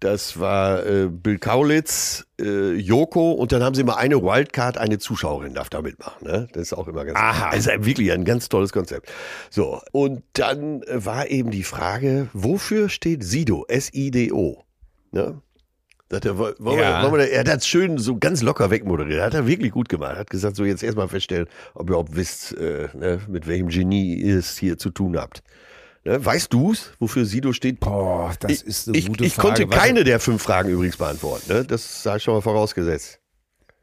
[0.00, 4.98] das war äh, Bill Kaulitz, äh, Joko und dann haben sie mal eine Wildcard, eine
[4.98, 6.26] Zuschauerin darf da mitmachen.
[6.26, 6.48] Ne?
[6.52, 7.50] Das ist auch immer ganz Aha.
[7.50, 9.12] Also wirklich ein ganz tolles Konzept.
[9.50, 13.66] So, und dann äh, war eben die Frage, wofür steht Sido?
[13.68, 14.64] S-I-D-O.
[15.12, 15.42] Ne?
[16.10, 17.02] Er, wollen ja.
[17.02, 19.22] wir, wollen wir, er hat das schön so ganz locker wegmoderiert.
[19.22, 20.16] Hat er wirklich gut gemacht.
[20.16, 24.14] Hat gesagt, so jetzt erstmal feststellen, ob ihr überhaupt wisst, äh, ne, mit welchem Genie
[24.14, 25.42] ihr es hier zu tun habt.
[26.04, 27.80] Ne, weißt du es, wofür Sido steht?
[27.80, 29.62] Boah, das ist eine ich, gute ich, Frage.
[29.62, 31.52] Ich konnte keine der fünf Fragen übrigens beantworten.
[31.52, 31.64] Ne?
[31.64, 33.20] Das habe ich schon mal vorausgesetzt.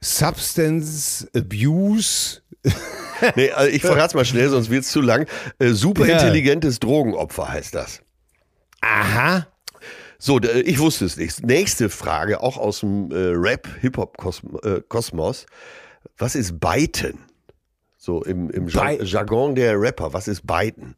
[0.02, 2.42] Substance Abuse.
[3.36, 5.28] nee, also ich verrate es mal schnell, sonst wird es zu lang.
[5.60, 6.80] Äh, superintelligentes ja.
[6.80, 8.02] Drogenopfer heißt das.
[8.82, 9.48] Aha.
[10.18, 11.46] So, ich wusste es nicht.
[11.46, 15.44] Nächste Frage, auch aus dem äh, Rap-Hip-Hop-Kosmos.
[15.44, 15.48] Äh,
[16.18, 17.20] was ist Beiten?
[17.98, 20.96] So im, im Jargon der Rapper, was ist Beiten?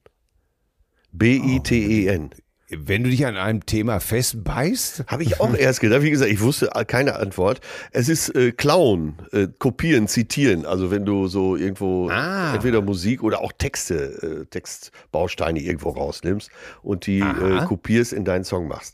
[1.12, 2.32] B-I-T-E-N.
[2.72, 5.06] Wenn du dich an einem Thema festbeißt?
[5.08, 6.04] Habe ich auch erst gedacht.
[6.04, 7.62] Wie gesagt, ich wusste keine Antwort.
[7.92, 10.68] Es ist äh, Klauen, äh, kopieren, zitieren.
[10.68, 12.54] Also wenn du so irgendwo ah.
[12.54, 16.52] entweder Musik oder auch Texte, äh, Textbausteine irgendwo rausnimmst
[16.84, 18.94] und die äh, kopierst in deinen Song machst.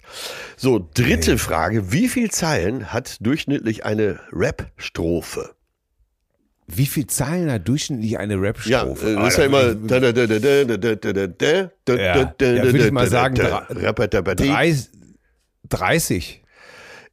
[0.56, 1.38] So, dritte okay.
[1.38, 1.92] Frage.
[1.92, 5.54] Wie viele Zeilen hat durchschnittlich eine Rap-Strophe?
[6.68, 9.12] Wie viel Zeilen hat durchschnittlich eine Rap-Strophe?
[9.12, 9.76] Ja, das ist ja immer.
[12.00, 13.36] Ja, würde ich mal sagen,
[15.70, 16.44] 30.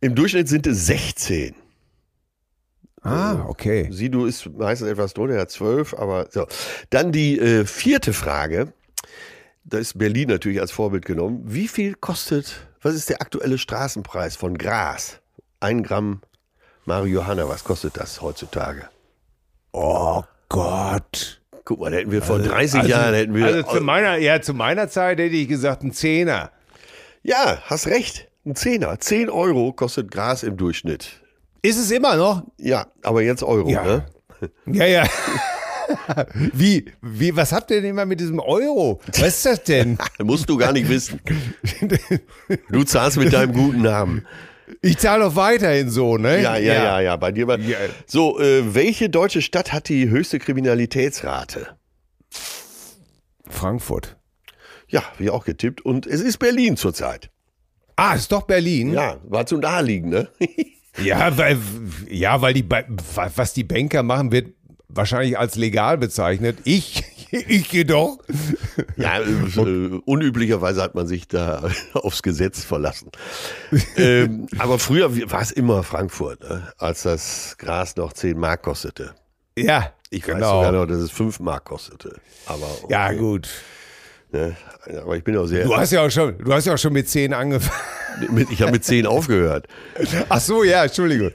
[0.00, 1.54] Im Durchschnitt sind es 16.
[3.02, 3.88] Ah, okay.
[3.90, 6.46] Sido ist meistens etwas drunter, er hat 12, aber so.
[6.90, 8.72] Dann die äh, vierte Frage.
[9.64, 11.42] Da ist Berlin natürlich als Vorbild genommen.
[11.44, 15.20] Wie viel kostet, was ist der aktuelle Straßenpreis von Gras?
[15.60, 16.20] Ein Gramm
[16.84, 18.88] Marihuana, was kostet das heutzutage?
[19.72, 21.40] Oh Gott.
[21.64, 23.46] Guck mal, da hätten wir vor also, 30 also, Jahren hätten wir.
[23.46, 26.50] Also zu meiner, ja, zu meiner Zeit hätte ich gesagt, ein Zehner.
[27.22, 28.28] Ja, hast recht.
[28.44, 28.98] Ein Zehner.
[28.98, 31.22] Zehn Euro kostet Gras im Durchschnitt.
[31.62, 32.42] Ist es immer noch?
[32.58, 33.84] Ja, aber jetzt Euro, ja.
[33.84, 34.06] ne?
[34.66, 35.04] Ja, ja.
[36.34, 39.00] Wie, wie, was habt ihr denn immer mit diesem Euro?
[39.08, 39.98] Was ist das denn?
[40.22, 41.20] musst du gar nicht wissen.
[42.70, 44.26] Du zahlst mit deinem guten Namen.
[44.80, 46.40] Ich zahle doch weiterhin so, ne?
[46.40, 47.16] Ja, ja, ja, ja, ja.
[47.16, 47.46] bei dir.
[47.46, 47.78] Bei ja.
[48.06, 51.76] So, äh, welche deutsche Stadt hat die höchste Kriminalitätsrate?
[53.48, 54.16] Frankfurt.
[54.88, 55.80] Ja, wie auch getippt.
[55.80, 57.30] Und es ist Berlin zurzeit.
[57.96, 58.92] Ah, ist doch Berlin.
[58.92, 60.28] Ja, war zum Naheliegen, ne?
[61.02, 61.58] ja, weil,
[62.08, 64.54] ja, weil die, was die Banker machen, wird
[64.88, 66.58] wahrscheinlich als legal bezeichnet.
[66.64, 67.04] Ich,
[67.48, 68.18] ich jedoch.
[68.96, 71.62] Ja, äh, unüblicherweise hat man sich da
[71.94, 73.10] aufs Gesetz verlassen.
[73.96, 76.72] ähm, aber früher war es immer Frankfurt, ne?
[76.76, 79.14] als das Gras noch 10 Mark kostete.
[79.56, 79.92] Ja.
[80.10, 80.40] Ich genau.
[80.40, 82.20] weiß sogar noch, dass es 5 Mark kostete.
[82.44, 82.92] Aber okay.
[82.92, 83.48] Ja, gut.
[84.32, 84.56] Ne?
[85.02, 85.64] Aber ich bin auch sehr.
[85.64, 87.78] Du hast ja auch schon, du hast ja auch schon mit 10 angefangen.
[88.50, 89.66] ich habe mit 10 aufgehört.
[90.28, 91.30] Ach so, ja, Entschuldigung.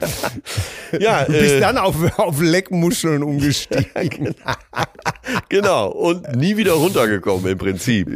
[0.98, 4.34] ja, du bist äh, dann auf, auf Leckmuscheln umgestiegen.
[5.48, 8.08] genau, und nie wieder runtergekommen im Prinzip.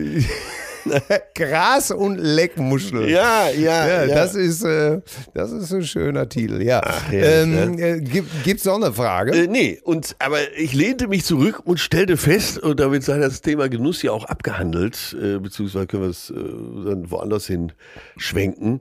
[1.35, 3.09] Gras und Leckmuschel.
[3.09, 4.07] Ja, ja, ja.
[4.07, 5.01] Das, ist, äh,
[5.35, 6.81] das ist ein schöner Titel, ja.
[6.85, 7.97] Ach, ähm, ne?
[7.97, 9.33] äh, gibt es noch eine Frage?
[9.33, 13.41] Äh, nee, und, aber ich lehnte mich zurück und stellte fest, und damit sei das
[13.41, 17.73] Thema Genuss ja auch abgehandelt, äh, beziehungsweise können wir es äh, dann woanders hin
[18.17, 18.81] schwenken.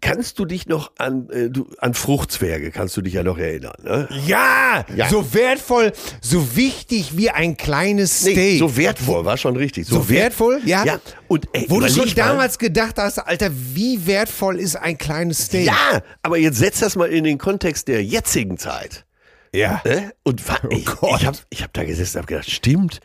[0.00, 3.74] Kannst du dich noch an, äh, du, an Fruchtzwerge, kannst du dich ja noch erinnern,
[3.82, 4.08] ne?
[4.26, 8.36] Ja, ja, so wertvoll, so wichtig wie ein kleines Steak.
[8.36, 9.88] Nee, so wertvoll, war schon richtig.
[9.88, 10.60] So, so wertvoll?
[10.64, 10.84] Ja.
[10.84, 11.00] ja.
[11.26, 15.66] Und, ey, Wo du schon damals gedacht hast, Alter, wie wertvoll ist ein kleines Steak?
[15.66, 19.04] Ja, aber jetzt setz das mal in den Kontext der jetzigen Zeit.
[19.52, 19.80] Ja.
[19.84, 20.12] Ne?
[20.22, 23.00] Und oh ich, ich habe ich hab da gesessen und hab gedacht, stimmt,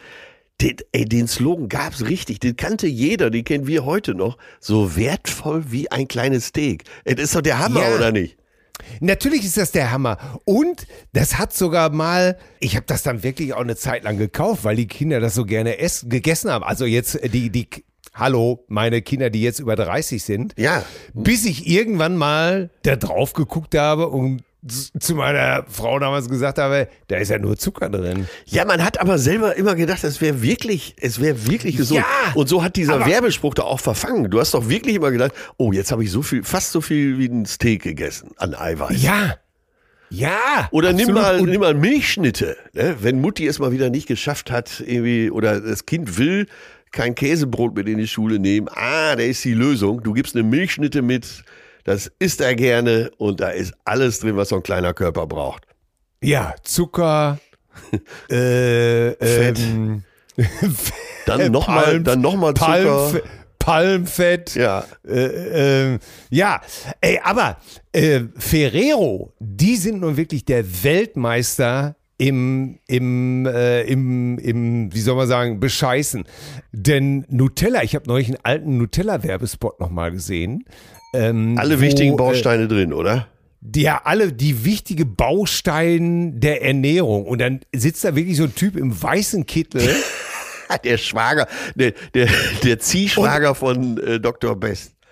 [0.62, 4.38] den, ey, den Slogan gab's richtig, den kannte jeder, den kennen wir heute noch.
[4.60, 6.84] So wertvoll wie ein kleines Steak.
[7.06, 7.96] Das ist doch der Hammer, ja.
[7.96, 8.38] oder nicht?
[9.00, 10.18] Natürlich ist das der Hammer.
[10.46, 14.64] Und das hat sogar mal, ich habe das dann wirklich auch eine Zeit lang gekauft,
[14.64, 16.64] weil die Kinder das so gerne essen, gegessen haben.
[16.64, 17.68] Also jetzt die, die,
[18.14, 20.54] hallo, meine Kinder, die jetzt über 30 sind.
[20.58, 20.84] Ja.
[21.14, 26.88] Bis ich irgendwann mal da drauf geguckt habe und zu meiner Frau damals gesagt habe,
[27.08, 28.28] da ist ja nur Zucker drin.
[28.46, 32.00] Ja, man hat aber selber immer gedacht, es wäre wirklich, es wäre wirklich gesund.
[32.00, 34.30] Ja, und so hat dieser Werbespruch da auch verfangen.
[34.30, 37.18] Du hast doch wirklich immer gedacht, oh, jetzt habe ich so viel, fast so viel
[37.20, 39.02] wie ein Steak gegessen an Eiweiß.
[39.02, 39.36] Ja.
[40.10, 40.70] Ja.
[40.72, 41.08] Oder absolut.
[41.08, 42.56] nimm mal, nimm mal Milchschnitte.
[42.74, 42.96] Ne?
[43.02, 46.46] Wenn Mutti es mal wieder nicht geschafft hat, irgendwie, oder das Kind will
[46.92, 48.70] kein Käsebrot mit in die Schule nehmen.
[48.70, 50.04] Ah, da ist die Lösung.
[50.04, 51.44] Du gibst eine Milchschnitte mit
[51.84, 55.66] das isst er gerne und da ist alles drin, was so ein kleiner Körper braucht.
[56.22, 57.40] Ja, Zucker,
[58.30, 59.60] äh, Fett.
[59.60, 60.04] Ähm,
[61.26, 62.66] dann nochmal noch mal Zucker.
[62.66, 63.22] Palmf
[63.64, 64.56] Palmfett.
[64.56, 64.84] Ja.
[65.08, 66.62] Äh, äh, ja,
[67.00, 67.58] ey, aber
[67.94, 75.16] äh, Ferrero, die sind nun wirklich der Weltmeister im, im, äh, im, im, wie soll
[75.16, 76.26] man sagen, bescheißen.
[76.74, 80.66] Denn Nutella, ich habe neulich einen alten Nutella-Werbespot nochmal gesehen.
[81.14, 83.28] Ähm, alle wo, wichtigen äh, Bausteine äh, drin, oder?
[83.76, 87.26] Ja, alle die wichtige Bausteine der Ernährung.
[87.26, 89.88] Und dann sitzt da wirklich so ein Typ im weißen Kittel.
[90.84, 92.28] der Schwager, der, der,
[92.64, 94.56] der Ziehschwager Und, von äh, Dr.
[94.56, 94.94] Best.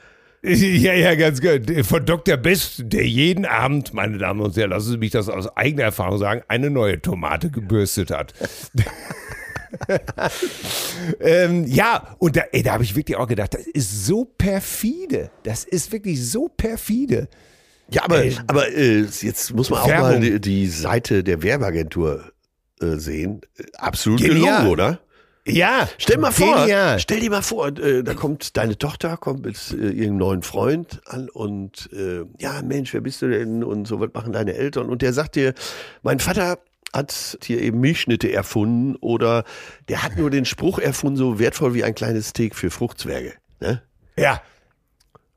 [0.44, 1.70] Ja, ja, ganz gut.
[1.86, 2.36] Von Dr.
[2.36, 6.18] Best, der jeden Abend, meine Damen und Herren, lassen Sie mich das aus eigener Erfahrung
[6.18, 8.34] sagen, eine neue Tomate gebürstet hat.
[11.20, 15.32] ähm, ja, und da, da habe ich wirklich auch gedacht, das ist so perfide.
[15.44, 17.28] Das ist wirklich so perfide.
[17.90, 20.06] Ja, aber, äh, aber äh, jetzt muss man Werbung.
[20.06, 22.32] auch mal die, die, Seite der Werbeagentur
[22.82, 23.42] äh, sehen.
[23.78, 24.40] Absolut Genial.
[24.40, 25.00] gelungen, oder?
[25.46, 25.90] Ja.
[25.98, 27.00] Stell mal vor, genial.
[27.00, 31.02] stell dir mal vor, äh, da kommt deine Tochter, kommt mit äh, ihrem neuen Freund
[31.06, 33.64] an und äh, ja, Mensch, wer bist du denn?
[33.64, 34.88] Und so, was machen deine Eltern?
[34.88, 35.54] Und der sagt dir,
[36.04, 36.60] mein Vater
[36.94, 39.44] hat hier eben Milchschnitte erfunden oder
[39.88, 43.34] der hat nur den Spruch erfunden, so wertvoll wie ein kleines Steak für Fruchtzwerge.
[43.60, 43.82] Ne?
[44.18, 44.42] Ja.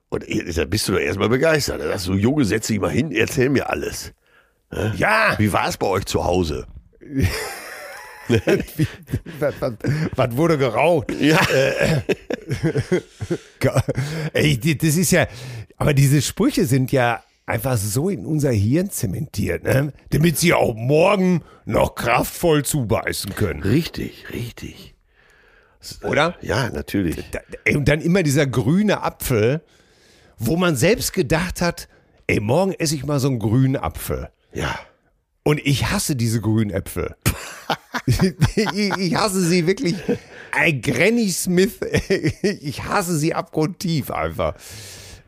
[0.09, 0.25] Und
[0.57, 1.81] da bist du doch erstmal begeistert.
[1.81, 4.13] Da sagst du, Junge, setz dich mal hin, erzähl mir alles.
[4.71, 4.95] Ne?
[4.97, 5.35] Ja.
[5.39, 6.67] Wie war es bei euch zu Hause?
[8.29, 8.41] was,
[9.61, 9.73] was,
[10.15, 11.13] was, wurde geraucht?
[11.21, 11.41] Ja.
[14.33, 15.27] Ey, das ist ja,
[15.77, 19.93] aber diese Sprüche sind ja einfach so in unser Hirn zementiert, ne?
[20.11, 23.63] damit sie auch morgen noch kraftvoll zubeißen können.
[23.63, 24.95] Richtig, richtig.
[26.03, 26.37] Oder?
[26.41, 27.23] Ja, natürlich.
[27.75, 29.63] Und dann immer dieser grüne Apfel,
[30.39, 31.89] wo man selbst gedacht hat,
[32.27, 34.31] ey, morgen esse ich mal so einen grünen Apfel.
[34.53, 34.79] Ja.
[35.43, 37.15] Und ich hasse diese grünen Äpfel.
[38.07, 39.97] ich hasse sie wirklich.
[40.53, 41.81] Ein Granny Smith,
[42.43, 44.55] ich hasse sie abgrundtief einfach.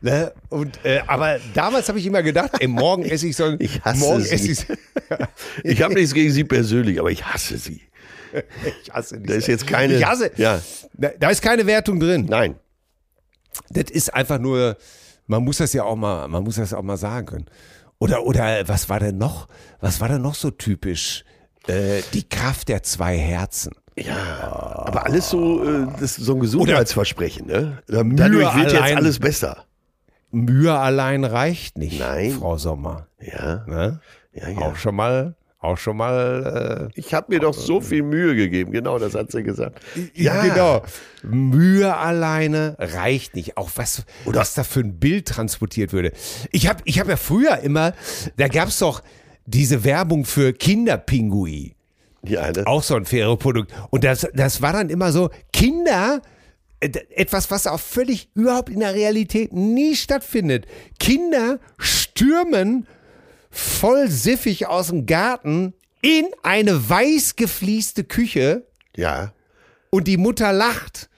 [0.01, 0.31] Ne?
[0.49, 3.57] Und, äh, aber damals habe ich immer gedacht, ey, morgen esse ich so ein.
[3.59, 4.51] Ich hasse morgen sie.
[4.51, 4.65] Ich
[5.63, 7.81] ich habe nichts gegen sie persönlich, aber ich hasse sie.
[8.83, 9.25] Ich hasse die.
[9.25, 9.95] Da ist jetzt keine.
[9.95, 10.31] Ich hasse.
[10.35, 10.61] Ja.
[10.93, 12.25] Da, da ist keine Wertung drin.
[12.29, 12.55] Nein.
[13.69, 14.77] Das ist einfach nur
[15.27, 17.45] man muss das ja auch mal, man muss das auch mal sagen können.
[17.99, 19.47] Oder, oder was war denn noch?
[19.81, 21.25] Was war denn noch so typisch?
[21.67, 23.73] Äh, die Kraft der zwei Herzen.
[23.97, 27.81] Ja, aber alles so, äh, das ist so ein Gesundheitsversprechen, ne?
[27.87, 29.65] Dadurch wird jetzt alles besser.
[30.45, 32.31] Mühe allein reicht nicht, Nein.
[32.31, 33.07] Frau Sommer.
[33.19, 33.65] Ja.
[33.67, 33.99] Ne?
[34.33, 34.57] Ja, ja.
[34.59, 36.89] Auch schon mal, auch schon mal.
[36.93, 39.79] Äh, ich habe mir doch so viel Mühe gegeben, genau, das hat sie gesagt.
[40.13, 40.83] Ja, genau.
[41.23, 43.57] Mühe alleine reicht nicht.
[43.57, 46.11] Auch was, Oder was da für ein Bild transportiert würde.
[46.51, 47.93] Ich habe ich hab ja früher immer,
[48.37, 49.01] da gab es doch
[49.45, 51.75] diese Werbung für Kinderpingui.
[52.21, 52.67] Die eine.
[52.67, 53.71] Auch so ein faire Produkt.
[53.89, 56.36] Und das, das war dann immer so, Kinder, äh,
[56.79, 60.65] etwas, was auch völlig überhaupt in der Realität nie stattfindet.
[60.99, 62.87] Kinder stürmen
[63.49, 68.67] voll siffig aus dem Garten in eine weiß geflieste Küche.
[68.95, 69.33] Ja.
[69.89, 71.09] Und die Mutter lacht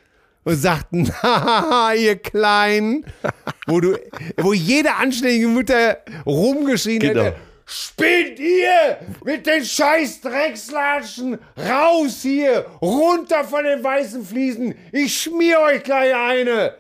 [0.44, 0.88] und sagt,
[1.24, 3.06] haha, ihr Kleinen,
[3.68, 3.98] wo du,
[4.38, 7.24] wo jede anständige Mutter rumgeschrien genau.
[7.24, 7.36] hätte,
[7.72, 14.74] Spinnt ihr mit den scheiß Dreckslatschen raus hier, runter von den weißen Fliesen.
[14.92, 16.74] Ich schmier euch gleich eine.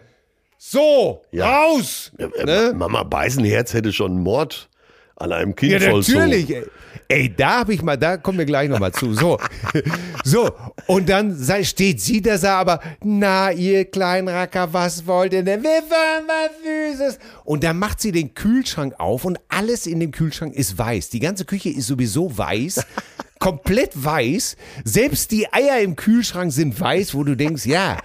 [0.57, 1.59] So, ja.
[1.59, 2.11] raus.
[2.17, 2.73] Ne?
[2.75, 4.67] Mama Beisenherz hätte schon einen Mord
[5.15, 6.49] an einem Kind Ja, natürlich.
[6.49, 6.65] Ey.
[7.09, 9.13] Ey, da habe ich mal, da kommen wir gleich nochmal zu.
[9.13, 9.39] So,
[10.23, 10.51] so.
[10.87, 15.63] Und dann steht sie da, aber, na, ihr kleinen Racker, was wollt ihr denn?
[15.63, 17.19] Wir wollen was Süßes.
[17.43, 21.09] Und dann macht sie den Kühlschrank auf und alles in dem Kühlschrank ist weiß.
[21.09, 22.85] Die ganze Küche ist sowieso weiß.
[23.39, 24.55] komplett weiß.
[24.83, 27.97] Selbst die Eier im Kühlschrank sind weiß, wo du denkst, ja,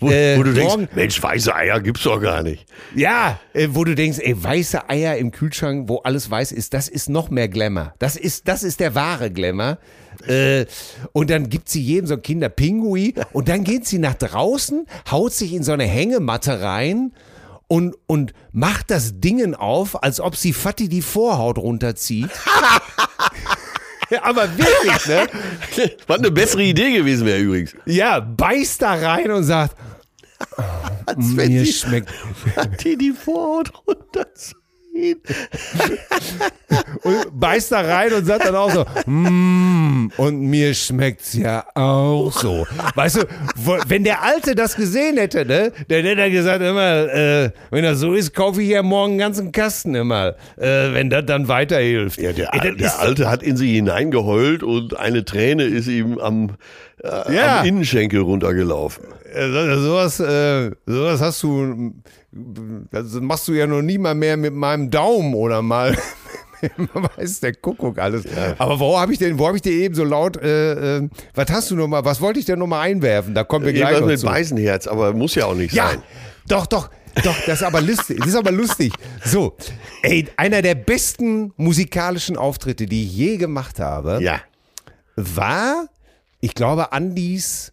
[0.00, 2.66] wo, äh, wo du morgen, denkst, Mensch, weiße Eier gibt's doch gar nicht.
[2.94, 6.88] Ja, äh, wo du denkst, ey, weiße Eier im Kühlschrank, wo alles weiß ist, das
[6.88, 7.94] ist noch mehr Glamour.
[7.98, 9.78] Das ist, das ist der wahre Glamour.
[10.26, 10.64] Äh,
[11.12, 15.32] und dann gibt sie jedem so ein Kinderpingui und dann geht sie nach draußen, haut
[15.32, 17.12] sich in so eine Hängematte rein
[17.68, 22.30] und, und macht das Dingen auf, als ob sie Fatty die Vorhaut runterzieht.
[24.22, 25.28] aber wirklich, ne?
[26.06, 27.76] Was eine bessere Idee gewesen wäre übrigens.
[27.86, 29.76] Ja, beißt da rein und sagt,
[31.16, 32.10] Mir die, schmeckt.
[32.84, 34.60] die die Vorhaut runterziehen.
[37.02, 42.32] und beißt da rein und sagt dann auch so, mm, und mir schmeckt's ja auch
[42.32, 42.66] so.
[42.94, 43.24] Weißt du,
[43.86, 48.00] wenn der Alte das gesehen hätte, ne, dann hätte er gesagt immer, äh, wenn das
[48.00, 52.20] so ist, kaufe ich ja morgen einen ganzen Kasten immer, äh, wenn das dann weiterhilft.
[52.20, 56.56] Ja, der, Ey, der Alte hat in sie hineingeheult und eine Träne ist ihm am,
[57.02, 57.60] äh, ja.
[57.60, 59.04] am Innenschenkel runtergelaufen.
[59.32, 61.94] Äh, sowas, äh, sowas hast du,
[62.90, 65.96] das machst du ja noch nie mal mehr mit meinem Daumen oder mal.
[66.76, 68.24] Man weiß der Kuckuck alles.
[68.24, 68.54] Ja.
[68.58, 71.50] Aber wo habe ich denn, wo habe ich dir eben so laut, äh, äh, was
[71.50, 73.34] hast du noch mal, was wollte ich denn noch mal einwerfen?
[73.34, 74.26] Da kommen wir gleich Irgendwas noch mit zu.
[74.26, 76.02] Weißenherz, aber muss ja auch nicht ja, sein.
[76.48, 76.90] Doch, doch,
[77.22, 78.18] doch, das ist aber lustig.
[78.18, 78.92] Das ist aber lustig.
[79.24, 79.56] So,
[80.02, 84.40] ey, einer der besten musikalischen Auftritte, die ich je gemacht habe, ja.
[85.16, 85.86] war,
[86.40, 87.72] ich glaube, Andys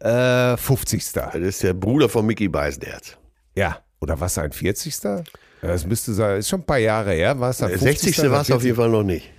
[0.00, 1.12] äh, 50.
[1.12, 3.16] Das ist der Bruder von Mickey Beisenherz.
[3.54, 4.96] Ja, oder was sein 40.
[5.60, 7.38] Das müsste sein, ist schon ein paar Jahre her.
[7.40, 8.30] War es dann 60.
[8.30, 9.30] war es auf jeden Fall noch nicht.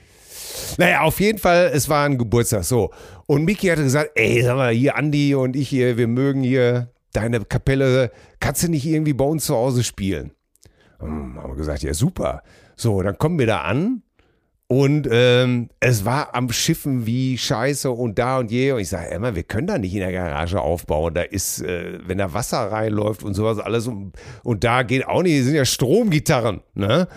[0.77, 2.63] Naja, auf jeden Fall, es war ein Geburtstag.
[2.63, 2.91] So.
[3.25, 6.91] Und Miki hatte gesagt, ey, sag mal, hier Andi und ich hier, wir mögen hier
[7.13, 10.31] deine Kapelle, kannst du nicht irgendwie bei uns zu Hause spielen?
[10.99, 12.43] Hm, haben wir gesagt, ja super.
[12.75, 14.03] So, dann kommen wir da an
[14.71, 18.73] und ähm, es war am Schiffen wie Scheiße und da und je.
[18.73, 21.15] Und ich sage, immer, wir können da nicht in der Garage aufbauen.
[21.15, 23.87] Da ist, äh, wenn da Wasser reinläuft und sowas alles.
[23.87, 26.61] Und, und da geht auch nicht, das sind ja Stromgitarren.
[26.75, 27.07] Ne?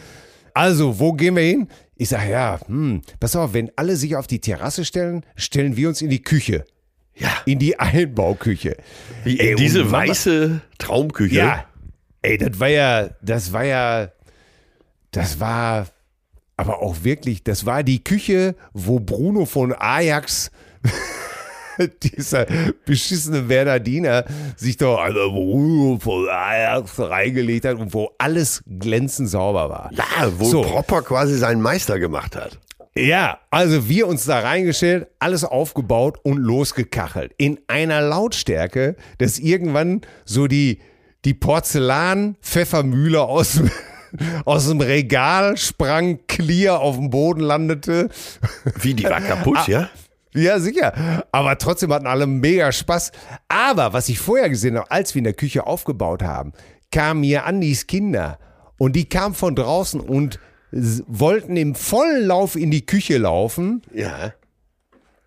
[0.54, 1.68] Also, wo gehen wir hin?
[1.94, 5.90] Ich sage, ja, hm, pass auf, wenn alle sich auf die Terrasse stellen, stellen wir
[5.90, 6.64] uns in die Küche.
[7.16, 7.28] Ja.
[7.44, 8.78] In die Einbauküche.
[9.24, 11.36] Wie ey, diese weiße Traumküche.
[11.36, 11.66] Ja.
[12.22, 14.10] Ey, das war ja, das war ja,
[15.10, 15.86] das war
[16.62, 20.52] aber auch wirklich, das war die Küche, wo Bruno von Ajax
[22.02, 22.46] dieser
[22.86, 24.24] beschissene Werder Diener
[24.56, 29.90] sich doch also Bruno von Ajax reingelegt hat und wo alles glänzend sauber war.
[29.92, 30.62] Ja, wo so.
[30.62, 32.60] Popper quasi seinen Meister gemacht hat.
[32.94, 37.32] Ja, also wir uns da reingestellt, alles aufgebaut und losgekachelt.
[37.38, 40.78] In einer Lautstärke, dass irgendwann so die,
[41.24, 43.62] die Porzellan-Pfeffermühle aus
[44.44, 48.08] aus dem Regal sprang, clear auf dem Boden landete.
[48.80, 49.90] Wie, die war kaputt, ah, ja?
[50.34, 51.24] Ja, sicher.
[51.30, 53.12] Aber trotzdem hatten alle mega Spaß.
[53.48, 56.52] Aber was ich vorher gesehen habe, als wir in der Küche aufgebaut haben,
[56.90, 58.38] kamen mir Andis Kinder
[58.78, 60.38] und die kamen von draußen und
[60.72, 63.82] wollten im vollen Lauf in die Küche laufen.
[63.92, 64.32] Ja.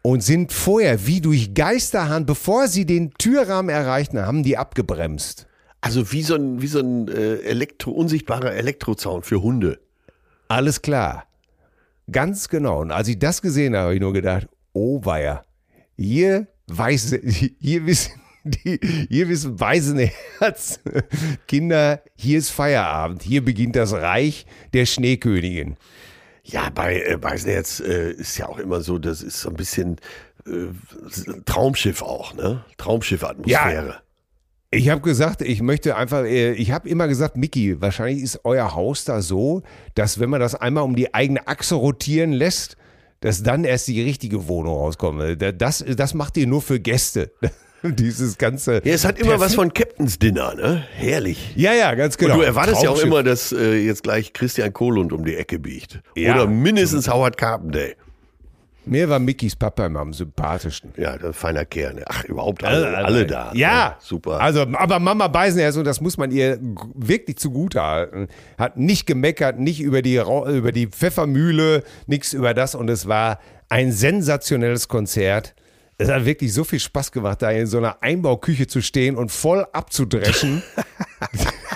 [0.01, 5.47] Und sind vorher wie durch Geisterhand, bevor sie den Türrahmen erreichten, haben die abgebremst.
[5.85, 9.79] Also wie so ein, wie so ein äh, Elektro, unsichtbarer Elektrozaun für Hunde.
[10.47, 11.27] Alles klar.
[12.11, 12.81] Ganz genau.
[12.81, 15.43] Und als ich das gesehen habe, habe ich nur gedacht, oh weia,
[15.95, 17.19] hier weiß,
[17.59, 18.13] hier wissen
[18.43, 18.79] die,
[19.09, 20.79] hier wissen Waisenherz,
[21.47, 25.77] Kinder, hier ist Feierabend, hier beginnt das Reich der Schneekönigin.
[26.43, 29.97] Ja, bei äh, Waisenherz äh, ist ja auch immer so, das ist so ein bisschen
[30.47, 30.65] äh,
[31.45, 32.65] Traumschiff auch, ne?
[32.77, 33.87] Traumschiff-Atmosphäre.
[33.87, 34.01] Ja.
[34.75, 38.75] Ich habe gesagt, ich möchte einfach, äh, ich habe immer gesagt, Mickey, wahrscheinlich ist euer
[38.75, 39.63] Haus da so,
[39.93, 42.75] dass wenn man das einmal um die eigene Achse rotieren lässt,
[43.21, 45.41] dass dann erst die richtige Wohnung rauskommt.
[45.61, 47.31] Das, das macht ihr nur für Gäste.
[47.83, 48.81] Dieses ganze.
[48.83, 50.83] Ja, es hat immer was von Captain's Dinner, ne?
[50.95, 51.53] Herrlich.
[51.55, 52.33] Ja, ja, ganz genau.
[52.33, 55.59] Und du erwartest ja auch immer, dass äh, jetzt gleich Christian Kohlund um die Ecke
[55.59, 56.01] biegt.
[56.15, 56.33] Ja.
[56.33, 57.95] Oder mindestens Howard Carpendale.
[58.85, 60.93] Mir war Mickys Papa immer am sympathischsten.
[60.97, 61.95] Ja, der feiner Kerl.
[61.95, 62.03] Ne?
[62.07, 63.51] Ach, überhaupt alle, alle, alle da.
[63.53, 64.39] Ja, ja, super.
[64.39, 66.59] Also, aber Mama Beisenherz, und das muss man ihr
[66.93, 68.27] wirklich zugute halten,
[68.57, 72.75] hat nicht gemeckert, nicht über die, über die Pfeffermühle, nichts über das.
[72.75, 75.55] Und es war ein sensationelles Konzert.
[75.97, 79.31] Es hat wirklich so viel Spaß gemacht, da in so einer Einbauküche zu stehen und
[79.31, 80.61] voll abzudreschen.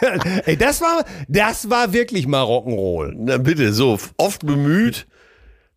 [0.45, 3.14] Ey, das war, das war wirklich mal Rock'n'Roll.
[3.16, 5.07] Na bitte, so oft bemüht.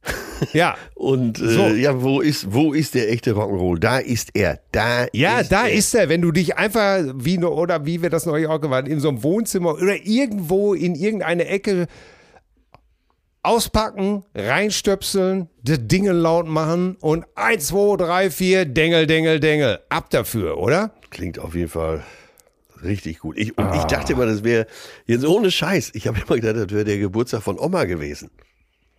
[0.52, 0.76] Ja.
[0.94, 1.66] Und äh, so.
[1.68, 3.78] ja, wo ist, wo ist der echte Rock'n'Roll?
[3.78, 4.58] Da ist er.
[4.72, 5.72] Da ja, ist da er.
[5.72, 6.08] ist er.
[6.08, 9.22] Wenn du dich einfach, wie oder wie wir das neulich auch gemacht in so einem
[9.22, 11.86] Wohnzimmer oder irgendwo in irgendeine Ecke
[13.42, 19.80] auspacken, reinstöpseln, das Dinge laut machen und 1, 2, 3, 4, Dengel, Dengel, Dengel.
[19.88, 20.92] Ab dafür, oder?
[21.10, 22.04] Klingt auf jeden Fall
[22.82, 23.36] richtig gut.
[23.38, 23.76] Ich, und ah.
[23.76, 24.66] ich dachte immer, das wäre
[25.06, 25.90] jetzt ohne Scheiß.
[25.94, 28.30] Ich habe immer gedacht, das wäre der Geburtstag von Oma gewesen.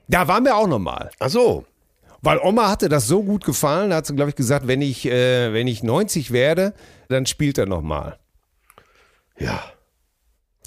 [0.07, 1.11] Da waren wir auch nochmal.
[1.19, 1.65] Ach so.
[2.21, 5.05] Weil Oma hatte das so gut gefallen, da hat sie, glaube ich, gesagt, wenn ich,
[5.05, 6.73] äh, wenn ich 90 werde,
[7.09, 8.17] dann spielt er nochmal.
[9.37, 9.61] Ja.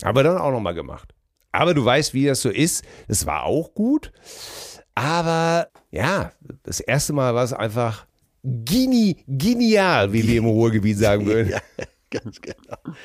[0.03, 1.15] Aber dann auch nochmal gemacht.
[1.53, 2.85] Aber du weißt, wie das so ist.
[3.09, 4.13] Es war auch gut.
[4.95, 6.33] Aber ja,
[6.63, 8.07] das erste Mal war es einfach
[8.43, 11.51] geni genial, wie wir im Ruhrgebiet sagen würden.
[11.51, 11.61] Ja,
[12.11, 12.97] ganz genau.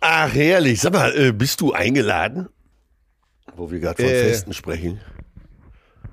[0.00, 0.80] Ach, herrlich.
[0.80, 2.48] Sag mal, äh, bist du eingeladen?
[3.54, 5.00] Wo wir gerade von äh, Festen sprechen.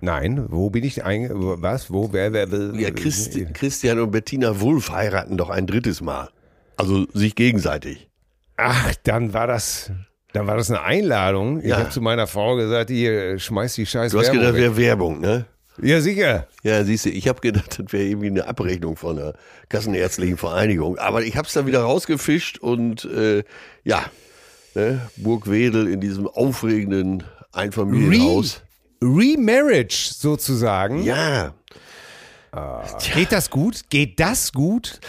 [0.02, 1.62] Nein, wo bin ich eingeladen?
[1.62, 1.92] Was?
[1.92, 2.14] Wo?
[2.14, 2.80] Wer, wer, wer?
[2.80, 6.30] Ja, Christi Christian und Bettina Wulff heiraten doch ein drittes Mal.
[6.76, 8.08] Also sich gegenseitig.
[8.58, 9.92] Ach, dann war das.
[10.34, 11.62] Dann war das eine Einladung.
[11.62, 11.78] Ich ja.
[11.78, 15.20] habe zu meiner Frau gesagt, hier, schmeiß die scheiß Du hast Werbung gedacht, wäre Werbung,
[15.20, 15.46] ne?
[15.82, 16.48] Ja, sicher.
[16.64, 19.34] Ja, siehst du, ich habe gedacht, das wäre irgendwie eine Abrechnung von der
[19.70, 20.98] Kassenärztlichen Vereinigung.
[20.98, 23.44] Aber ich habe es dann wieder rausgefischt und äh,
[23.84, 24.06] ja,
[24.76, 27.24] ne, Burg Wedel in diesem aufregenden
[27.54, 28.62] Einfamilienhaus.
[29.02, 31.04] Re Remarriage sozusagen.
[31.04, 31.54] Ja.
[32.52, 32.84] Ah.
[33.14, 33.90] Geht das gut?
[33.90, 35.00] Geht das gut?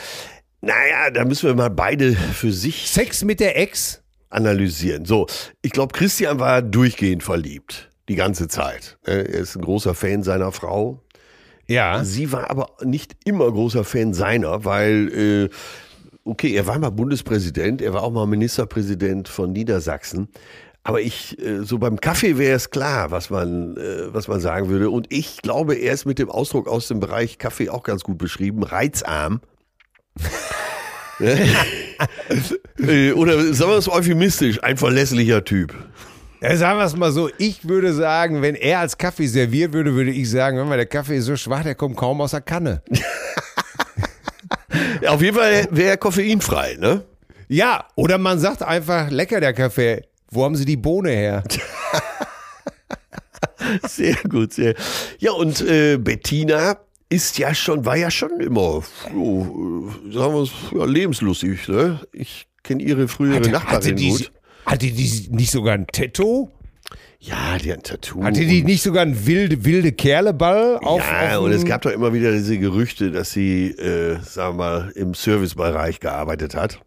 [0.60, 2.88] Naja, da müssen wir mal beide für sich.
[2.90, 4.02] Sex mit der Ex?
[4.30, 5.04] analysieren.
[5.04, 5.26] So,
[5.62, 7.90] ich glaube, Christian war durchgehend verliebt.
[8.08, 8.98] Die ganze Zeit.
[9.04, 11.02] Er ist ein großer Fan seiner Frau.
[11.66, 12.02] Ja.
[12.04, 15.48] Sie war aber nicht immer großer Fan seiner, weil, äh,
[16.24, 20.28] okay, er war mal Bundespräsident, er war auch mal Ministerpräsident von Niedersachsen.
[20.88, 24.70] Aber ich, äh, so beim Kaffee wäre es klar, was man, äh, was man sagen
[24.70, 24.88] würde.
[24.88, 28.16] Und ich glaube, er ist mit dem Ausdruck aus dem Bereich Kaffee auch ganz gut
[28.16, 28.62] beschrieben.
[28.62, 29.40] Reizarm.
[32.78, 35.74] Äh, oder sagen wir es euphemistisch, ein verlässlicher Typ.
[36.40, 39.94] Ja, sagen wir es mal so, ich würde sagen, wenn er als Kaffee serviert würde,
[39.94, 42.82] würde ich sagen, wenn der Kaffee ist so schwach, der kommt kaum aus der Kanne.
[45.02, 47.02] ja, auf jeden Fall wäre er koffeinfrei, ne?
[47.48, 50.07] Ja, oder man sagt einfach, lecker der Kaffee.
[50.30, 51.44] Wo haben Sie die Bohne her?
[53.88, 54.74] sehr gut, sehr.
[55.18, 60.50] Ja, und äh, Bettina ist ja schon, war ja schon immer, so, sagen wir es,
[60.74, 61.68] ja, lebenslustig.
[61.68, 62.00] Ne?
[62.12, 64.32] Ich kenne ihre frühere hatte, Nachbarin hatte die, gut.
[64.66, 66.50] Hatte die nicht sogar ein Tattoo?
[67.20, 68.22] Ja, die hat ein Tattoo.
[68.22, 71.00] Hatte die nicht sogar einen wilde, wilde Kerleball auf?
[71.00, 74.64] Ja, auf und es gab doch immer wieder diese Gerüchte, dass sie, äh, sagen wir
[74.64, 76.80] mal, im Servicebereich gearbeitet hat.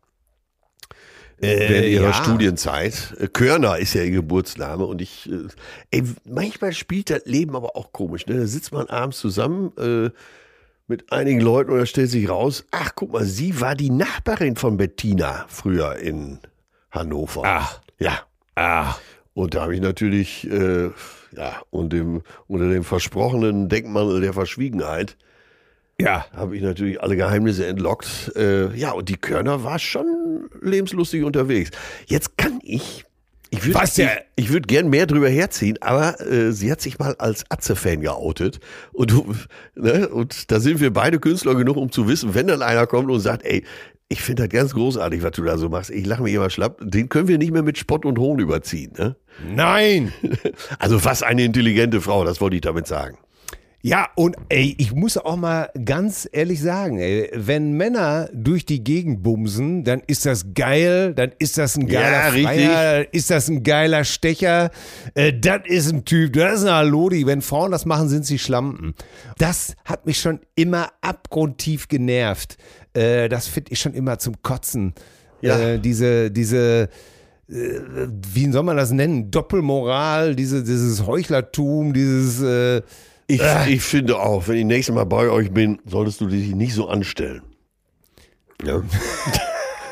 [1.41, 2.13] Äh, während ihrer ja.
[2.13, 3.15] Studienzeit.
[3.19, 5.47] Äh, Körner ist ja ihr Geburtsname und ich, äh,
[5.89, 8.27] ey, manchmal spielt das Leben aber auch komisch.
[8.27, 8.37] Ne?
[8.37, 10.11] Da sitzt man abends zusammen äh,
[10.87, 14.55] mit einigen Leuten und da stellt sich raus, ach guck mal, sie war die Nachbarin
[14.55, 16.39] von Bettina früher in
[16.91, 17.41] Hannover.
[17.45, 17.81] Ach.
[17.97, 18.19] Ja.
[18.55, 18.99] Ach.
[19.33, 20.89] Und da habe ich natürlich, äh,
[21.35, 25.17] ja, und dem, unter dem versprochenen Denkmantel der Verschwiegenheit
[26.01, 26.25] ja.
[26.35, 28.31] Habe ich natürlich alle Geheimnisse entlockt.
[28.35, 31.71] Äh, ja, und die Körner war schon lebenslustig unterwegs.
[32.07, 33.05] Jetzt kann ich.
[33.53, 34.07] Ich würde ja?
[34.35, 37.99] ich, ich würd gern mehr drüber herziehen, aber äh, sie hat sich mal als Atze-Fan
[37.99, 38.61] geoutet.
[38.93, 39.13] Und,
[39.75, 43.11] ne, und da sind wir beide Künstler genug, um zu wissen, wenn dann einer kommt
[43.11, 43.65] und sagt, ey,
[44.11, 45.89] Ich finde das ganz großartig, was du da so machst.
[45.89, 46.79] Ich lache mir immer schlapp.
[46.81, 49.15] Den können wir nicht mehr mit Spott und Hohn überziehen, ne?
[49.55, 50.11] Nein!
[50.79, 53.17] Also was eine intelligente Frau, das wollte ich damit sagen.
[53.83, 58.83] Ja, und ey, ich muss auch mal ganz ehrlich sagen, ey, wenn Männer durch die
[58.83, 63.31] Gegend bumsen, dann ist das geil, dann ist das ein geiler ja, Freier, dann ist
[63.31, 64.69] das ein geiler Stecher,
[65.15, 67.25] äh, das ist ein Typ, das ist eine Halodi.
[67.25, 68.93] Wenn Frauen das machen, sind sie Schlampen.
[69.39, 72.57] Das hat mich schon immer abgrundtief genervt.
[72.93, 74.93] Äh, das finde ich schon immer zum Kotzen.
[75.41, 75.57] Ja.
[75.57, 76.89] Äh, diese, diese,
[77.49, 77.79] äh,
[78.31, 79.31] wie soll man das nennen?
[79.31, 82.83] Doppelmoral, diese, dieses Heuchlertum, dieses, äh,
[83.35, 83.73] ich, äh.
[83.73, 86.87] ich finde auch, wenn ich nächstes Mal bei euch bin, solltest du dich nicht so
[86.87, 87.41] anstellen.
[88.63, 88.81] Ja.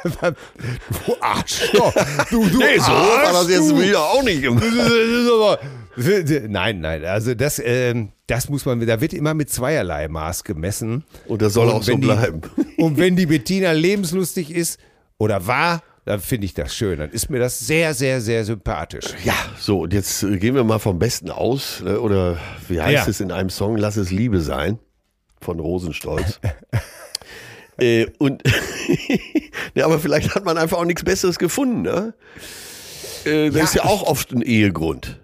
[0.04, 1.94] du Arschloch.
[2.30, 4.64] Du, du nee, so war das jetzt wieder auch nicht gemacht.
[6.48, 7.94] Nein, nein, also das, äh,
[8.28, 11.04] das muss man, da wird immer mit zweierlei Maß gemessen.
[11.26, 12.42] Und das soll und auch so bleiben.
[12.42, 14.80] Die, und wenn die Bettina lebenslustig ist
[15.18, 16.98] oder war, dann finde ich das schön.
[16.98, 19.14] Dann ist mir das sehr, sehr, sehr sympathisch.
[19.24, 21.84] Ja, so, und jetzt äh, gehen wir mal vom Besten aus.
[21.84, 22.02] Ne?
[22.02, 23.08] Oder wie heißt ja.
[23.08, 23.78] es in einem Song?
[23.78, 24.80] Lass es Liebe sein.
[25.40, 26.40] Von Rosenstolz.
[27.78, 28.42] äh, und
[29.76, 31.84] ja, aber vielleicht hat man einfach auch nichts Besseres gefunden.
[31.84, 32.16] Ne?
[33.26, 35.20] Äh, das ja, ist ja auch oft ein Ehegrund.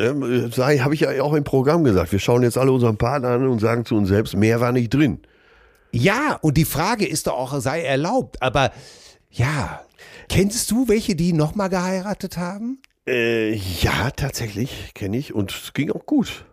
[0.00, 2.10] Ähm, äh, Habe ich ja auch im Programm gesagt.
[2.10, 4.92] Wir schauen jetzt alle unseren Partner an und sagen zu uns selbst, mehr war nicht
[4.92, 5.20] drin.
[5.92, 8.42] Ja, und die Frage ist doch auch, sei erlaubt.
[8.42, 8.72] Aber
[9.30, 9.80] ja,
[10.28, 12.80] Kennst du welche, die nochmal geheiratet haben?
[13.06, 16.44] Äh, ja, tatsächlich kenne ich und es ging auch gut.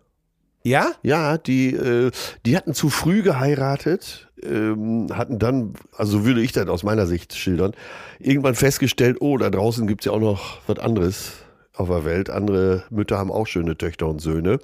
[0.64, 0.92] Ja?
[1.02, 2.12] Ja, die, äh,
[2.46, 7.36] die hatten zu früh geheiratet, ähm, hatten dann, also würde ich das aus meiner Sicht
[7.36, 7.74] schildern,
[8.20, 11.34] irgendwann festgestellt, oh, da draußen gibt es ja auch noch was anderes
[11.74, 12.30] auf der Welt.
[12.30, 14.60] Andere Mütter haben auch schöne Töchter und Söhne.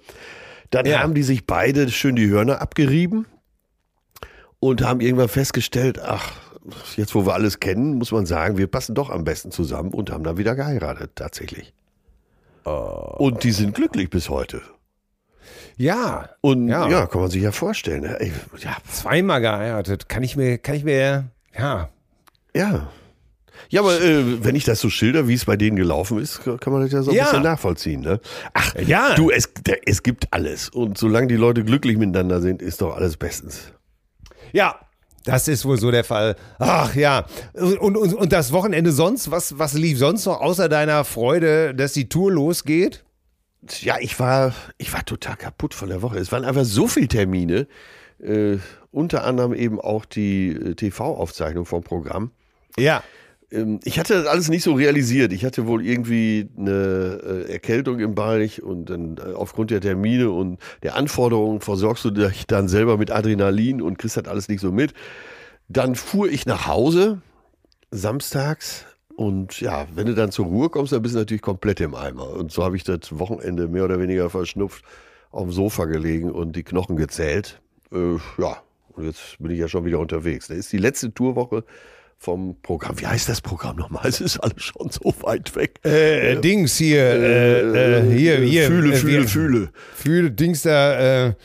[0.70, 1.00] Dann ja.
[1.00, 3.26] haben die sich beide schön die Hörner abgerieben
[4.60, 6.34] und haben irgendwann festgestellt, ach,
[6.96, 10.12] jetzt wo wir alles kennen, muss man sagen, wir passen doch am besten zusammen und
[10.12, 11.74] haben dann wieder geheiratet, tatsächlich.
[12.66, 13.16] Oh.
[13.18, 14.62] Und die sind glücklich bis heute.
[15.78, 16.30] Ja.
[16.42, 18.02] Und ja, ja kann man sich ja vorstellen.
[18.02, 18.20] Ne?
[18.20, 18.76] Ey, ja.
[18.92, 21.26] Zweimal geheiratet, kann ich mir, kann ich mir,
[21.58, 21.90] ja.
[22.54, 22.90] Ja.
[23.70, 26.74] Ja, aber äh, wenn ich das so schilder, wie es bei denen gelaufen ist, kann
[26.74, 27.26] man das ja so ein ja.
[27.26, 28.02] bisschen nachvollziehen.
[28.02, 28.20] Ne?
[28.54, 29.16] Ach, ja.
[29.16, 29.50] du, es,
[29.86, 30.70] es gibt alles.
[30.70, 33.74] Und solange die Leute glücklich miteinander sind, ist doch alles bestens.
[34.54, 34.80] Ja,
[35.28, 36.38] das ist wohl so der Fall.
[36.58, 37.26] Ach ja.
[37.54, 39.30] Und, und, und das Wochenende sonst?
[39.30, 43.04] Was, was lief sonst noch außer deiner Freude, dass die Tour losgeht?
[43.82, 46.18] Ja, ich war, ich war total kaputt von der Woche.
[46.18, 47.68] Es waren einfach so viele Termine.
[48.20, 48.58] Äh,
[48.92, 52.32] unter anderem eben auch die äh, TV-Aufzeichnung vom Programm.
[52.78, 53.04] Ja.
[53.52, 55.34] Ähm, ich hatte das alles nicht so realisiert.
[55.34, 60.32] Ich hatte wohl irgendwie eine äh, Erkältung im Bereich und dann äh, aufgrund der Termine
[60.32, 64.62] und der Anforderungen versorgst du dich dann selber mit Adrenalin und kriegst das alles nicht
[64.62, 64.94] so mit.
[65.70, 67.22] Dann fuhr ich nach Hause
[67.92, 68.86] samstags
[69.16, 72.30] und ja, wenn du dann zur Ruhe kommst, dann bist du natürlich komplett im Eimer.
[72.30, 74.86] Und so habe ich das Wochenende mehr oder weniger verschnupft
[75.32, 77.60] auf dem Sofa gelegen und die Knochen gezählt.
[77.92, 78.62] Äh, ja,
[78.94, 80.48] und jetzt bin ich ja schon wieder unterwegs.
[80.48, 81.64] Das ist die letzte Tourwoche
[82.18, 83.00] vom Programm.
[83.00, 84.04] Wie heißt das Programm nochmal?
[84.08, 85.80] Es ist alles schon so weit weg.
[85.86, 88.68] Äh, äh, Dings hier, äh, äh, hier, hier.
[88.68, 89.70] Fühle, äh, fühle, fühle.
[89.96, 91.36] Fühle, Dings da,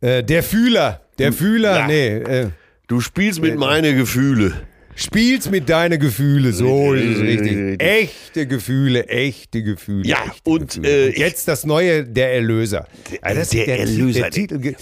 [0.00, 1.00] äh, der Fühler.
[1.18, 1.86] Der Fühler, ja.
[1.86, 2.48] nee.
[2.88, 4.54] du spielst mit meine Gefühle.
[4.94, 7.82] Spielst mit deine Gefühle, so ist es richtig.
[7.82, 10.06] Echte Gefühle, echte Gefühle.
[10.06, 11.08] Ja, echte und Gefühle.
[11.08, 12.86] Äh, jetzt das neue, der Erlöser.
[13.22, 14.20] Also das, der, der, Erlöser.
[14.20, 14.74] Der Titel,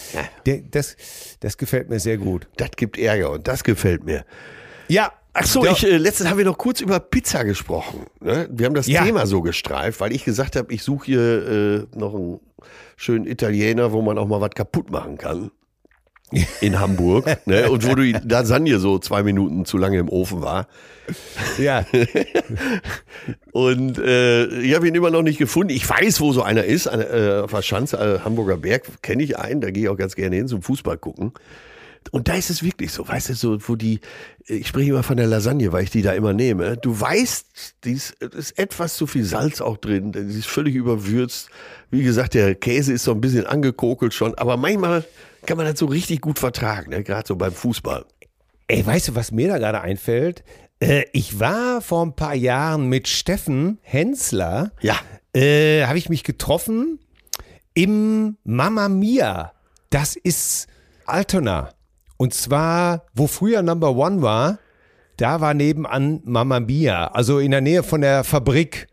[0.47, 0.97] der, das,
[1.39, 2.49] das gefällt mir sehr gut.
[2.57, 4.25] Das gibt Ärger und das gefällt mir.
[4.89, 8.07] Ja, Ach so, ich, äh, letztens haben wir noch kurz über Pizza gesprochen.
[8.21, 8.49] Ne?
[8.51, 9.05] Wir haben das ja.
[9.05, 12.41] Thema so gestreift, weil ich gesagt habe, ich suche hier äh, noch einen
[12.97, 15.51] schönen Italiener, wo man auch mal was kaputt machen kann.
[16.61, 17.27] In Hamburg.
[17.47, 17.71] ne?
[17.71, 20.69] Und wo die Lasagne so zwei Minuten zu lange im Ofen war.
[21.59, 21.85] Ja.
[23.53, 25.71] und äh, ich habe ihn immer noch nicht gefunden.
[25.71, 26.87] Ich weiß, wo so einer ist.
[26.87, 29.61] Äh, auf der Schanze, äh, Hamburger Berg, kenne ich einen.
[29.61, 31.33] Da gehe ich auch ganz gerne hin zum Fußball gucken.
[32.13, 34.01] Und da ist es wirklich so, weißt du, so, wo die,
[34.47, 36.77] ich spreche immer von der Lasagne, weil ich die da immer nehme.
[36.77, 37.47] Du weißt,
[37.83, 41.51] da ist etwas zu viel Salz auch drin, die ist völlig überwürzt.
[41.91, 45.05] Wie gesagt, der Käse ist so ein bisschen angekokelt schon, aber manchmal
[45.47, 47.05] kann man das so richtig gut vertragen, ne?
[47.05, 48.05] gerade so beim Fußball.
[48.67, 50.45] Ey, weißt du, was mir da gerade einfällt?
[50.81, 54.73] Äh, ich war vor ein paar Jahren mit Steffen Hensler.
[54.81, 54.97] Ja.
[55.35, 56.99] Äh, Habe ich mich getroffen
[57.75, 59.53] im Mamma Mia.
[59.91, 60.67] Das ist
[61.07, 61.73] Altona.
[62.21, 64.59] Und zwar, wo früher Number One war,
[65.17, 68.89] da war nebenan Mamma Mia, also in der Nähe von der Fabrik.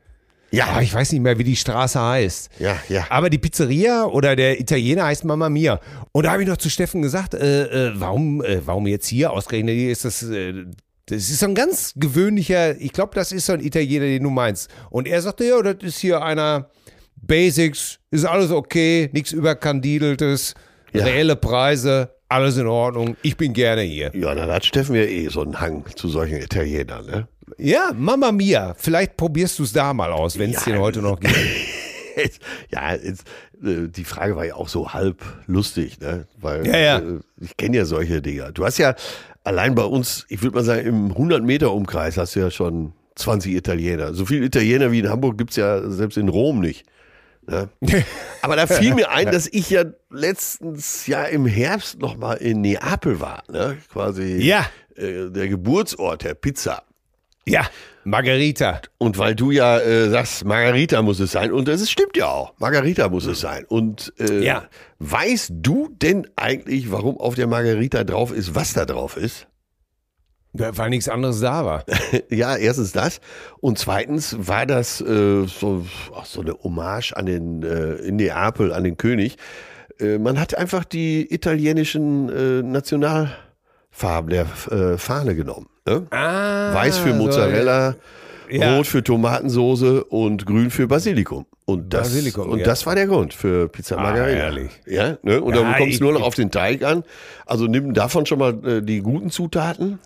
[0.52, 0.68] Ja.
[0.68, 2.52] Aber ich weiß nicht mehr, wie die Straße heißt.
[2.58, 3.06] Ja, ja.
[3.10, 5.82] Aber die Pizzeria oder der Italiener heißt Mamma Mia.
[6.14, 9.34] Und da habe ich noch zu Steffen gesagt, äh, äh, warum, äh, warum jetzt hier
[9.34, 9.76] ausgerechnet?
[9.76, 10.64] Hier ist das, äh,
[11.08, 14.30] Das ist so ein ganz gewöhnlicher, ich glaube, das ist so ein Italiener, den du
[14.30, 14.70] meinst.
[14.90, 16.70] Und er sagte, ja, das ist hier einer
[17.18, 20.54] Basics, ist alles okay, nichts überkandideltes,
[20.94, 21.04] ja.
[21.04, 24.12] reelle Preise, alles in Ordnung, ich bin gerne hier.
[24.14, 27.28] Ja, dann hat Steffen ja eh so einen Hang zu solchen Italienern, ne?
[27.58, 31.02] Ja, Mama Mia, vielleicht probierst du es da mal aus, wenn es ja, den heute
[31.02, 31.36] noch gibt.
[32.72, 33.24] ja, jetzt,
[33.64, 36.28] äh, die Frage war ja auch so halb lustig, ne?
[36.40, 36.98] Weil ja, ja.
[37.00, 38.52] Äh, ich kenne ja solche Dinger.
[38.52, 38.96] Du hast ja
[39.44, 42.94] allein bei uns, ich würde mal sagen, im 100 Meter Umkreis hast du ja schon
[43.16, 44.14] 20 Italiener.
[44.14, 46.86] So viele Italiener wie in Hamburg gibt es ja selbst in Rom nicht.
[47.48, 47.70] Ne?
[48.41, 52.62] Aber da fiel mir ein, dass ich ja letztens ja im Herbst noch mal in
[52.62, 53.78] Neapel war, ne?
[53.91, 54.70] quasi ja.
[54.95, 56.84] Äh, der Geburtsort der Pizza.
[57.45, 57.66] Ja,
[58.04, 58.82] Margarita.
[58.98, 62.54] Und weil du ja äh, sagst, Margarita muss es sein, und das stimmt ja auch,
[62.60, 63.64] Margarita muss es sein.
[63.66, 64.68] Und äh, ja.
[65.00, 69.47] weißt du denn eigentlich, warum auf der Margarita drauf ist, was da drauf ist?
[70.54, 71.86] Weil nichts anderes da war.
[72.30, 73.20] ja, erstens das.
[73.60, 75.86] Und zweitens war das äh, so,
[76.24, 79.38] so eine Hommage an den, äh, in Neapel, an den König.
[80.00, 85.68] Äh, man hat einfach die italienischen äh, Nationalfarben der äh, Fahne genommen.
[85.86, 86.08] Ne?
[86.12, 87.98] Ah, Weiß für Mozzarella, so,
[88.50, 88.78] ja.
[88.78, 91.45] Rot für Tomatensoße und Grün für Basilikum.
[91.66, 92.66] Und das, Basilikum, und ja.
[92.66, 94.39] das war der Grund für Pizza ah, Margarita.
[94.39, 94.72] Ah, ehrlich.
[94.86, 95.41] Ja, ne?
[95.41, 97.04] Und ja, dann kommt es nur noch auf den Teig an.
[97.45, 100.00] Also nimm davon schon mal äh, die guten Zutaten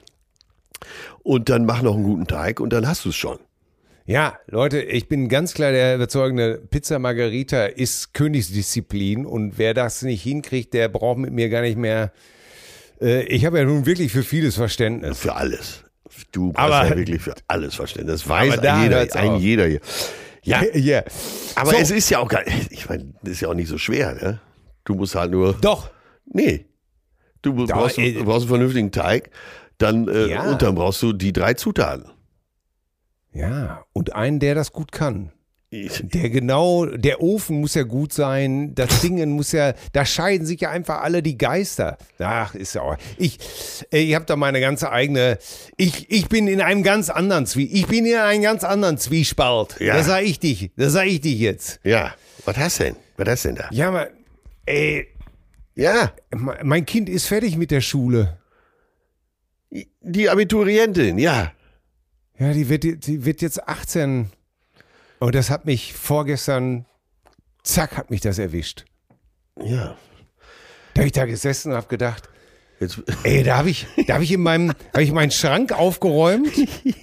[1.24, 3.40] und dann mach noch einen guten Teig und dann hast du es schon.
[4.06, 10.02] Ja, Leute, ich bin ganz klar der überzeugende Pizza Margarita ist Königsdisziplin und wer das
[10.02, 12.12] nicht hinkriegt, der braucht mit mir gar nicht mehr.
[13.00, 15.20] Äh, ich habe ja nun wirklich für vieles Verständnis.
[15.20, 15.84] Für alles.
[16.32, 18.22] Du brauchst aber, ja wirklich für alles Verständnis.
[18.22, 19.80] Das weiß ein jeder, ein jeder hier.
[20.44, 21.04] Ja, yeah.
[21.56, 21.78] aber so.
[21.78, 24.40] es ist ja auch gar ich meine, das ist ja auch nicht so schwer, ne?
[24.86, 25.54] Du musst halt nur.
[25.54, 25.92] Doch.
[26.26, 26.66] Nee.
[27.44, 29.30] Du brauchst, Doch, du brauchst einen vernünftigen Teig
[29.82, 30.50] dann, äh, ja.
[30.50, 32.06] Und dann brauchst du die drei Zutaten.
[33.34, 35.32] Ja, und einen, der das gut kann.
[35.74, 40.60] Der genau, der Ofen muss ja gut sein, das Dingen muss ja, da scheiden sich
[40.60, 41.98] ja einfach alle die Geister.
[42.20, 42.98] Ach, ist ja auch.
[43.18, 43.40] Ich,
[43.90, 45.38] ich habe da meine ganze eigene,
[45.78, 47.80] ich, ich bin in einem ganz anderen Zwiespalt.
[47.80, 49.80] Ich bin in einem ganz anderen Zwiespalt.
[49.80, 49.96] Ja.
[49.96, 51.80] Da sag ich dich, da sag ich dich jetzt.
[51.86, 52.96] Ja, was hast du denn?
[53.16, 53.70] Was hast denn da?
[53.72, 54.10] Ja, aber,
[54.66, 55.08] ey.
[55.76, 56.12] Ja.
[56.64, 58.41] Mein Kind ist fertig mit der Schule.
[60.02, 61.54] Die Abiturientin, ja.
[62.38, 64.30] Ja, die wird, die wird jetzt 18.
[65.20, 66.86] Und das hat mich vorgestern,
[67.64, 68.86] zack, hat mich das erwischt.
[69.64, 69.96] Ja.
[70.94, 72.28] Da habe ich da gesessen und habe gedacht,
[72.82, 73.00] Jetzt.
[73.22, 76.52] Ey, da habe ich, da habe ich in meinem, habe ich meinen Schrank aufgeräumt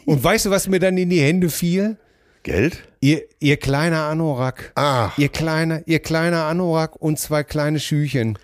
[0.06, 1.96] und weißt du, was mir dann in die Hände fiel?
[2.42, 2.82] Geld?
[3.00, 4.72] Ihr, ihr kleiner Anorak.
[4.74, 5.12] Ah.
[5.16, 8.38] Ihr kleiner, ihr kleiner Anorak und zwei kleine Schüchen.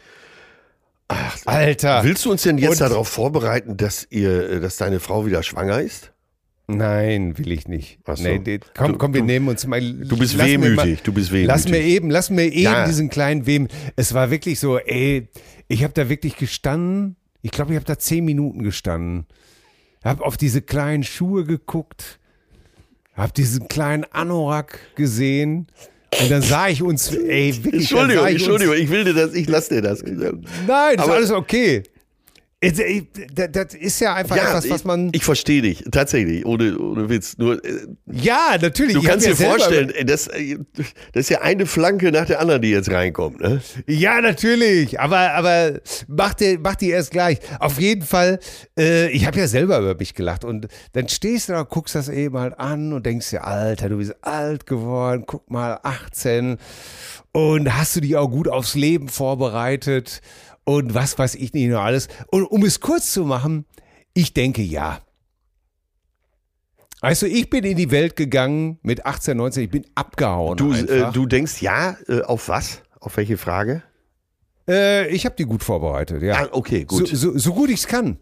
[1.09, 2.03] Ach, Alter.
[2.05, 5.81] Willst du uns denn jetzt darauf vorbereiten, dass ihr, äh, dass deine Frau wieder schwanger
[5.81, 6.13] ist?
[6.67, 7.99] Nein, will ich nicht.
[8.07, 8.23] So.
[8.23, 9.81] nee, komm, komm, wir du, nehmen uns mal.
[9.81, 11.49] Du bist wehmütig, mal, du bist wehmütig.
[11.49, 12.87] Lass mir eben, lass mir eben ja.
[12.87, 13.69] diesen kleinen Wem.
[13.97, 15.29] Es war wirklich so, ey,
[15.69, 17.17] ich habe da wirklich gestanden.
[17.43, 19.27] Ich glaube, ich habe da zehn Minuten gestanden.
[20.03, 22.19] Habe auf diese kleinen Schuhe geguckt,
[23.15, 25.67] habe diesen kleinen Anorak gesehen
[26.21, 27.83] und dann sah ich uns, ey, wirklich.
[27.83, 30.03] Entschuldigung, ich Entschuldigung, ich will dir das, ich lass dir das.
[30.03, 31.83] Nein, das ist alles okay.
[32.73, 35.09] Das ist ja einfach ja, etwas, was man.
[35.09, 37.37] Ich, ich verstehe dich, tatsächlich, ohne, ohne Witz.
[37.39, 38.95] Nur, äh, ja, natürlich.
[38.95, 40.29] Du kannst dir vorstellen, das,
[41.13, 43.41] das ist ja eine Flanke nach der anderen, die jetzt reinkommt.
[43.41, 43.61] Ne?
[43.87, 45.01] Ja, natürlich.
[45.01, 47.39] Aber, aber mach, dir, mach die erst gleich.
[47.59, 48.39] Auf jeden Fall,
[48.79, 50.45] äh, ich habe ja selber über mich gelacht.
[50.45, 53.99] Und dann stehst du da, guckst das eben halt an und denkst dir, Alter, du
[53.99, 56.59] bist alt geworden, guck mal, 18.
[57.33, 60.21] Und hast du dich auch gut aufs Leben vorbereitet?
[60.65, 62.09] Und was weiß ich nicht noch alles.
[62.29, 63.67] Und um es kurz zu machen,
[64.15, 65.01] ich denke ja.
[67.01, 70.57] Also ich bin in die Welt gegangen mit 18, 19, ich bin abgehauen.
[70.57, 72.81] Du, äh, du denkst ja, äh, auf was?
[72.99, 73.83] Auf welche Frage?
[74.67, 76.45] Äh, ich habe die gut vorbereitet, ja.
[76.45, 77.09] Ah, okay, gut.
[77.09, 78.17] So, so, so gut ich es kann.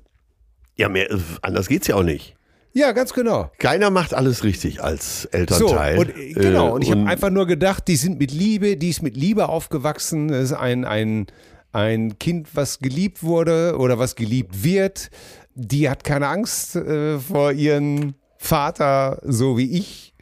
[0.77, 2.35] Ja, mehr, äh, anders geht's ja auch nicht.
[2.75, 3.53] Ja, ganz genau.
[3.59, 5.95] Keiner macht alles richtig als Elternteil.
[5.95, 8.89] So, und, äh, genau, und ich habe einfach nur gedacht, die sind mit Liebe, die
[8.89, 11.27] ist mit Liebe aufgewachsen, das ist ein, ein
[11.73, 15.11] ein Kind, was geliebt wurde oder was geliebt wird,
[15.55, 20.15] die hat keine Angst äh, vor ihrem Vater, so wie ich.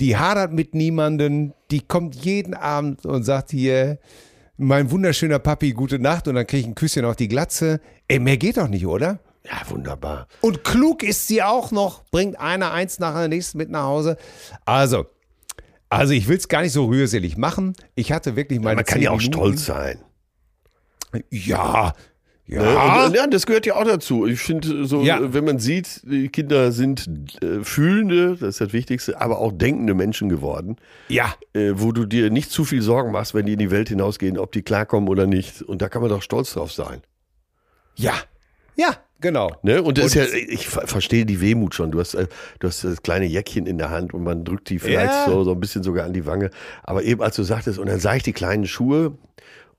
[0.00, 3.98] Die hadert mit niemanden, die kommt jeden Abend und sagt hier,
[4.56, 7.80] mein wunderschöner Papi, gute Nacht und dann kriege ich ein Küsschen auf die Glatze.
[8.08, 9.20] Ey, mehr geht doch nicht, oder?
[9.44, 10.26] Ja, wunderbar.
[10.40, 14.16] Und klug ist sie auch noch, bringt einer eins nach der nächsten mit nach Hause.
[14.64, 15.06] Also,
[15.90, 17.74] also ich will es gar nicht so rührselig machen.
[17.94, 18.70] Ich hatte wirklich meine.
[18.70, 19.34] Ja, man kann ja auch Minuten.
[19.34, 19.98] stolz sein.
[21.30, 21.92] Ja,
[22.46, 22.62] Ja.
[22.62, 23.06] Ne?
[23.06, 24.26] Und, ja, das gehört ja auch dazu.
[24.26, 25.32] Ich finde, so, ja.
[25.32, 27.08] wenn man sieht, die Kinder sind
[27.42, 30.76] äh, fühlende, das ist das Wichtigste, aber auch denkende Menschen geworden.
[31.08, 31.34] Ja.
[31.54, 34.38] Äh, wo du dir nicht zu viel Sorgen machst, wenn die in die Welt hinausgehen,
[34.38, 35.62] ob die klarkommen oder nicht.
[35.62, 37.00] Und da kann man doch stolz drauf sein.
[37.96, 38.14] Ja.
[38.76, 39.52] Ja, genau.
[39.62, 39.82] Ne?
[39.82, 41.92] Und das und ist ja, ich verstehe die Wehmut schon.
[41.92, 42.26] Du hast, äh,
[42.58, 45.26] du hast das kleine Jäckchen in der Hand und man drückt die vielleicht ja.
[45.26, 46.50] so, so ein bisschen sogar an die Wange.
[46.82, 49.16] Aber eben als du sagtest, und dann sah ich die kleinen Schuhe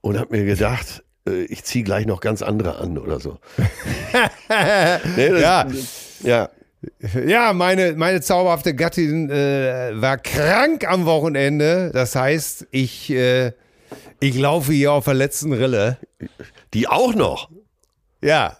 [0.01, 3.39] und habe mir gedacht, äh, ich ziehe gleich noch ganz andere an oder so.
[5.15, 5.67] nee, das, ja.
[6.23, 6.49] ja.
[7.25, 11.89] Ja, meine, meine zauberhafte Gattin äh, war krank am Wochenende.
[11.91, 13.53] Das heißt, ich, äh,
[14.19, 15.97] ich laufe hier auf der letzten Rille.
[16.73, 17.49] Die auch noch?
[18.21, 18.57] Ja.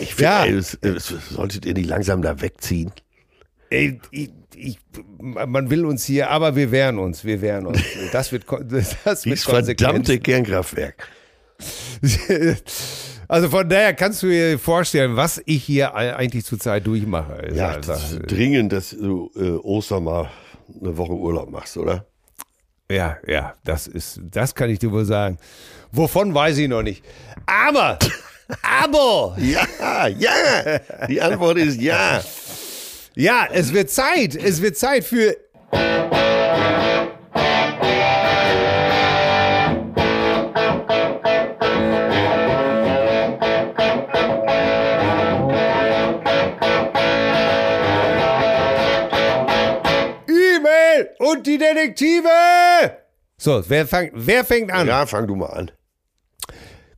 [0.00, 1.00] ich finde, ja.
[1.00, 2.92] solltet ihr nicht langsam da wegziehen?
[3.72, 4.78] Ey, ich, ich,
[5.18, 7.80] man will uns hier, aber wir wehren uns, wir wehren uns.
[8.12, 11.08] Das wird, das wird verdammte Kernkraftwerk.
[13.28, 17.50] Also von daher kannst du dir vorstellen, was ich hier eigentlich zurzeit durchmache.
[17.54, 20.30] Ja, das dringend, dass du äh, Ostern mal
[20.78, 22.04] eine Woche Urlaub machst, oder?
[22.90, 25.38] Ja, ja, das ist, das kann ich dir wohl sagen.
[25.92, 27.02] Wovon weiß ich noch nicht.
[27.46, 27.98] Aber,
[28.62, 29.34] aber.
[29.38, 30.78] Ja, ja.
[31.08, 32.22] Die Antwort ist ja.
[33.14, 34.34] Ja, es wird Zeit.
[34.34, 35.36] Es wird Zeit für.
[50.26, 52.28] E-Mail und die Detektive.
[53.36, 54.86] So, wer, fang, wer fängt an?
[54.86, 55.70] Ja, fang du mal an.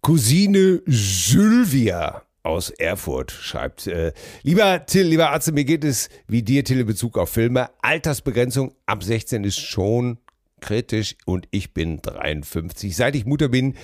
[0.01, 6.63] Cousine Sylvia aus Erfurt schreibt, äh, lieber Till, lieber Atze, mir geht es wie dir,
[6.63, 7.71] Till, in Bezug auf Filme.
[7.83, 10.19] Altersbegrenzung ab 16 ist schon
[10.61, 12.95] kritisch und ich bin 53.
[12.95, 13.75] Seit ich Mutter bin,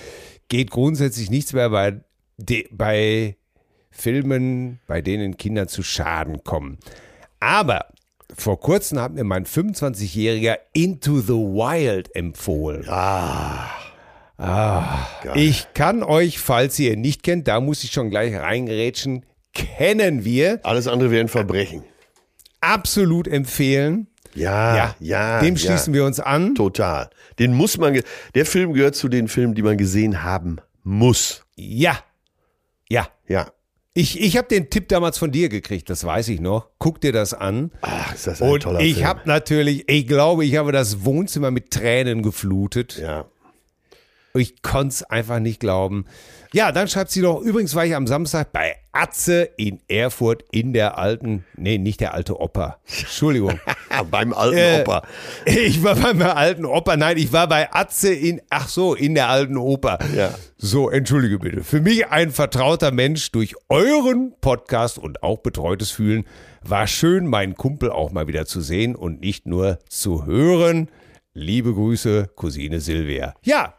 [0.47, 2.01] geht grundsätzlich nichts mehr bei,
[2.71, 3.35] bei
[3.89, 6.77] Filmen, bei denen Kinder zu Schaden kommen.
[7.39, 7.87] Aber
[8.35, 12.85] vor kurzem hat mir mein 25-jähriger Into the Wild empfohlen.
[12.87, 13.90] Ah.
[14.41, 19.23] Ah, ich kann euch, falls ihr ihn nicht kennt, da muss ich schon gleich reingerätschen,
[19.53, 20.59] kennen wir.
[20.63, 21.83] Alles andere wäre ein Verbrechen.
[22.59, 24.07] Absolut empfehlen.
[24.33, 25.39] Ja, ja, ja.
[25.41, 25.99] Dem schließen ja.
[25.99, 26.55] wir uns an.
[26.55, 27.09] Total.
[27.37, 28.01] Den muss man,
[28.33, 31.43] der Film gehört zu den Filmen, die man gesehen haben muss.
[31.55, 31.99] Ja.
[32.89, 33.07] Ja.
[33.27, 33.51] Ja.
[33.93, 36.69] Ich, ich habe den Tipp damals von dir gekriegt, das weiß ich noch.
[36.79, 37.71] Guck dir das an.
[37.81, 41.51] Ach, ist das ein Und toller ich habe natürlich, ich glaube, ich habe das Wohnzimmer
[41.51, 42.97] mit Tränen geflutet.
[42.97, 43.25] Ja.
[44.33, 46.05] Ich konnte es einfach nicht glauben.
[46.53, 50.73] Ja, dann schreibt sie noch, übrigens war ich am Samstag bei Atze in Erfurt in
[50.73, 52.79] der alten, nee, nicht der alte Oper.
[52.85, 53.59] Entschuldigung.
[54.11, 55.03] beim alten äh, Oper.
[55.45, 56.97] Ich war beim alten Oper.
[56.97, 59.99] Nein, ich war bei Atze in, ach so, in der alten Oper.
[60.15, 60.33] Ja.
[60.57, 61.63] So, entschuldige bitte.
[61.63, 66.25] Für mich ein vertrauter Mensch durch euren Podcast und auch betreutes Fühlen.
[66.61, 70.89] War schön, meinen Kumpel auch mal wieder zu sehen und nicht nur zu hören.
[71.33, 73.35] Liebe Grüße, Cousine Silvia.
[73.41, 73.75] Ja,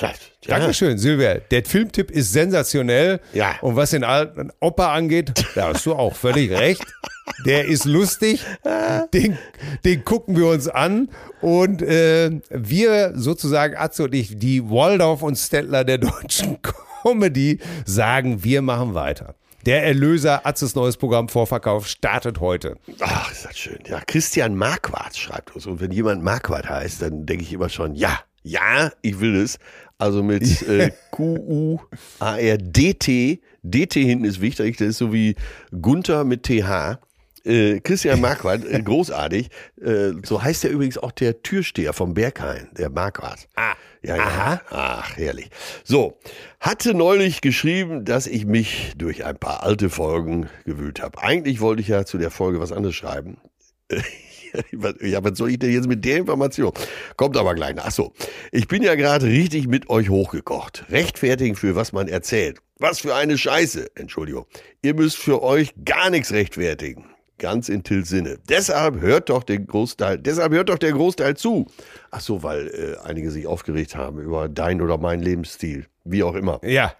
[0.00, 0.12] ja.
[0.58, 1.34] Dankeschön, Silvia.
[1.50, 3.20] Der Filmtipp ist sensationell.
[3.32, 3.56] Ja.
[3.60, 6.84] Und was den alten Opa angeht, da hast du auch völlig recht.
[7.46, 8.44] Der ist lustig.
[9.14, 9.38] Den,
[9.84, 11.08] den gucken wir uns an.
[11.40, 16.58] Und äh, wir sozusagen, Atze und ich, die Waldorf und Stettler der deutschen
[17.02, 19.34] Comedy, sagen, wir machen weiter.
[19.66, 22.76] Der Erlöser Atzes neues Programm Vorverkauf startet heute.
[23.00, 23.78] Ach, ist das schön.
[23.86, 25.66] Ja, Christian Marquardt schreibt uns.
[25.66, 29.58] Und wenn jemand Marquardt heißt, dann denke ich immer schon, ja, ja, ich will es.
[30.00, 31.80] Also mit äh, Q-U-A-R-D-T.
[33.62, 35.36] DT hinten ist wichtig, das ist so wie
[35.78, 36.98] Gunther mit TH.
[37.44, 39.50] Äh, Christian Marquardt, äh, großartig.
[39.80, 43.46] Äh, so heißt er übrigens auch der Türsteher vom Berghain, der Marquardt.
[43.56, 44.22] Ah, ja, ja.
[44.22, 44.62] Aha.
[44.70, 45.50] Ach, herrlich.
[45.84, 46.18] So,
[46.60, 51.22] hatte neulich geschrieben, dass ich mich durch ein paar alte Folgen gewühlt habe.
[51.22, 53.36] Eigentlich wollte ich ja zu der Folge was anderes schreiben.
[55.00, 56.72] ja, was soll ich denn jetzt mit der Information?
[57.16, 57.74] Kommt aber gleich.
[57.78, 58.12] Ach so,
[58.52, 60.84] ich bin ja gerade richtig mit euch hochgekocht.
[60.90, 62.58] Rechtfertigen für was man erzählt.
[62.78, 63.94] Was für eine Scheiße.
[63.94, 64.46] Entschuldigung.
[64.82, 67.04] Ihr müsst für euch gar nichts rechtfertigen.
[67.40, 68.38] Ganz in Tills Sinne.
[68.48, 71.66] Deshalb hört doch den Großteil, deshalb hört doch der Großteil zu.
[72.10, 75.86] Ach so, weil äh, einige sich aufgeregt haben über dein oder mein Lebensstil.
[76.04, 76.60] Wie auch immer.
[76.62, 76.94] Ja.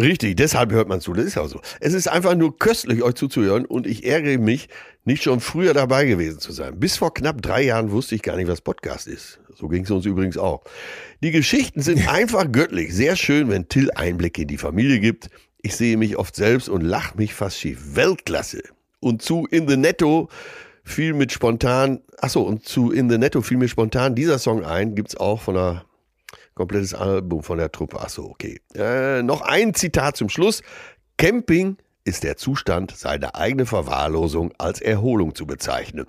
[0.00, 1.12] Richtig, deshalb hört man zu.
[1.12, 1.60] Das ist ja so.
[1.80, 4.68] Es ist einfach nur köstlich, euch zuzuhören und ich ärgere mich,
[5.04, 6.80] nicht schon früher dabei gewesen zu sein.
[6.80, 9.38] Bis vor knapp drei Jahren wusste ich gar nicht, was Podcast ist.
[9.54, 10.64] So ging es uns übrigens auch.
[11.22, 12.94] Die Geschichten sind einfach göttlich.
[12.94, 15.30] Sehr schön, wenn Till Einblick in die Familie gibt.
[15.62, 17.96] Ich sehe mich oft selbst und lache mich fast schief.
[17.96, 18.62] Weltklasse.
[19.00, 20.28] Und zu In the Netto
[20.82, 24.64] fiel mit spontan, ach so, und zu In the Netto fiel mir spontan dieser Song
[24.64, 25.84] ein, gibt's auch von einer
[26.54, 28.00] Komplettes Album von der Truppe.
[28.00, 28.60] Achso, okay.
[28.74, 30.62] Äh, noch ein Zitat zum Schluss.
[31.16, 36.06] Camping ist der Zustand, seine eigene Verwahrlosung als Erholung zu bezeichnen.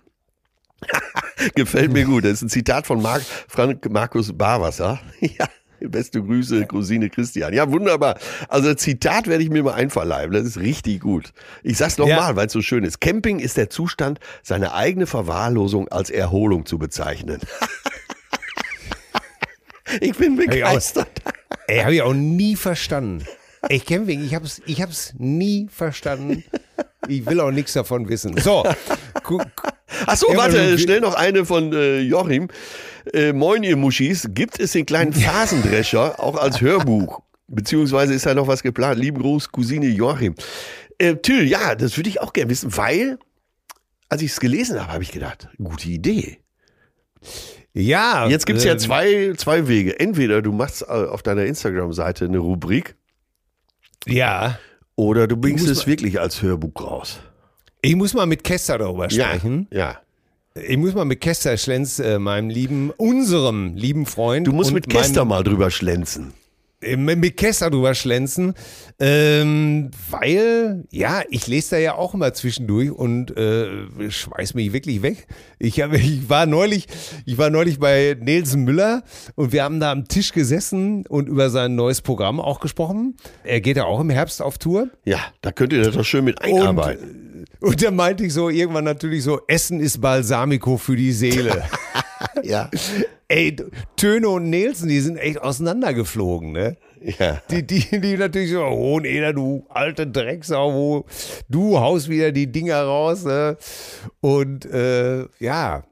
[1.56, 2.26] Gefällt mir gut.
[2.26, 5.00] Das ist ein Zitat von Mark, Frank Markus Barwasser.
[5.20, 5.48] ja.
[5.82, 7.54] Beste Grüße, Cousine Christian.
[7.54, 8.18] Ja, wunderbar.
[8.48, 10.34] Also Zitat werde ich mir mal einverleiben.
[10.34, 11.34] Das ist richtig gut.
[11.64, 12.36] Ich sag's nochmal, ja.
[12.36, 13.02] weil es so schön ist.
[13.02, 17.40] Camping ist der Zustand, seine eigene Verwahrlosung als Erholung zu bezeichnen.
[20.02, 21.22] ich bin begeistert.
[21.68, 23.26] Ey, habe ich auch nie verstanden.
[23.70, 26.44] Ich Camping, ich hab's, ich hab's nie verstanden.
[27.08, 28.38] Ich will auch nichts davon wissen.
[28.38, 28.64] So.
[30.06, 32.48] Achso, warte, schnell noch eine von äh, Joachim.
[33.14, 34.28] Äh, Moin, ihr Muschis.
[34.32, 37.22] Gibt es den kleinen Phasendrescher auch als Hörbuch?
[37.48, 39.00] Beziehungsweise ist da noch was geplant?
[39.00, 40.36] Lieben Gruß, Cousine Joachim.
[40.98, 43.20] Äh, Till, ja, das würde ich auch gerne wissen, weil,
[44.10, 46.40] als ich es gelesen habe, habe ich gedacht, gute Idee.
[47.74, 48.28] Ja.
[48.28, 50.00] Jetzt gibt es äh, ja zwei, zwei Wege.
[50.00, 52.96] Entweder du machst äh, auf deiner Instagram-Seite eine Rubrik.
[54.06, 54.60] Ja.
[54.96, 57.20] Oder du bringst es wirklich als Hörbuch raus.
[57.82, 59.68] Ich muss mal mit Kester darüber sprechen.
[59.72, 59.78] Ja.
[60.56, 60.62] ja.
[60.62, 64.48] Ich muss mal mit Kester Schlenz, äh, meinem lieben, unserem lieben Freund.
[64.48, 66.34] Du musst mit Kester mal drüber schlenzen.
[66.86, 68.54] Äh, mit Kester drüber schlenzen,
[69.00, 75.02] ähm, weil, ja, ich lese da ja auch immer zwischendurch und äh, schmeiß mich wirklich
[75.02, 75.28] weg.
[75.60, 76.88] Ich, hab, ich war neulich,
[77.26, 79.04] ich war neulich bei Nelson Müller
[79.36, 83.18] und wir haben da am Tisch gesessen und über sein neues Programm auch gesprochen.
[83.44, 84.90] Er geht ja auch im Herbst auf Tour.
[85.04, 87.46] Ja, da könnt ihr das doch schön mit einarbeiten.
[87.60, 91.64] Und, und da meinte ich so irgendwann natürlich so, Essen ist Balsamico für die Seele.
[92.44, 92.70] ja.
[93.28, 93.56] Ey,
[93.96, 96.78] Töne und Nelson, die sind echt auseinandergeflogen, ne?
[97.20, 97.42] Ja.
[97.52, 101.06] Die, die, die natürlich so, Hoheneder, du alte Drecksau, wo
[101.50, 103.58] du haust wieder die Dinger raus, ne?
[104.22, 105.84] Und äh, ja,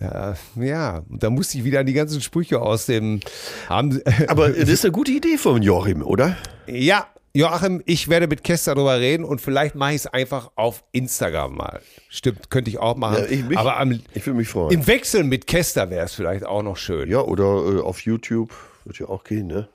[0.00, 3.20] ja, ja, da musste ich wieder an die ganzen Sprüche aus dem
[3.68, 4.00] haben.
[4.28, 6.36] Aber das ist eine gute Idee von Joachim, oder?
[6.66, 7.06] Ja,
[7.38, 11.54] Joachim, ich werde mit Kester darüber reden und vielleicht mache ich es einfach auf Instagram
[11.54, 11.80] mal.
[12.08, 13.18] Stimmt, könnte ich auch machen.
[13.18, 14.72] Ja, ich, mich, Aber am, ich würde mich freuen.
[14.72, 17.08] Im Wechsel mit Kester wäre es vielleicht auch noch schön.
[17.08, 19.68] Ja, oder äh, auf YouTube würde ja auch gehen, ne?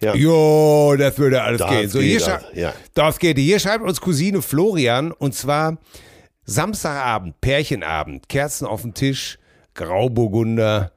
[0.00, 0.14] Ja.
[0.14, 1.90] Jo, das würde alles das gehen.
[1.90, 2.72] So, hier das, ja.
[2.94, 3.36] das geht.
[3.36, 5.76] Hier schreibt uns Cousine Florian und zwar
[6.46, 9.38] Samstagabend, Pärchenabend, Kerzen auf dem Tisch,
[9.74, 10.92] Grauburgunder,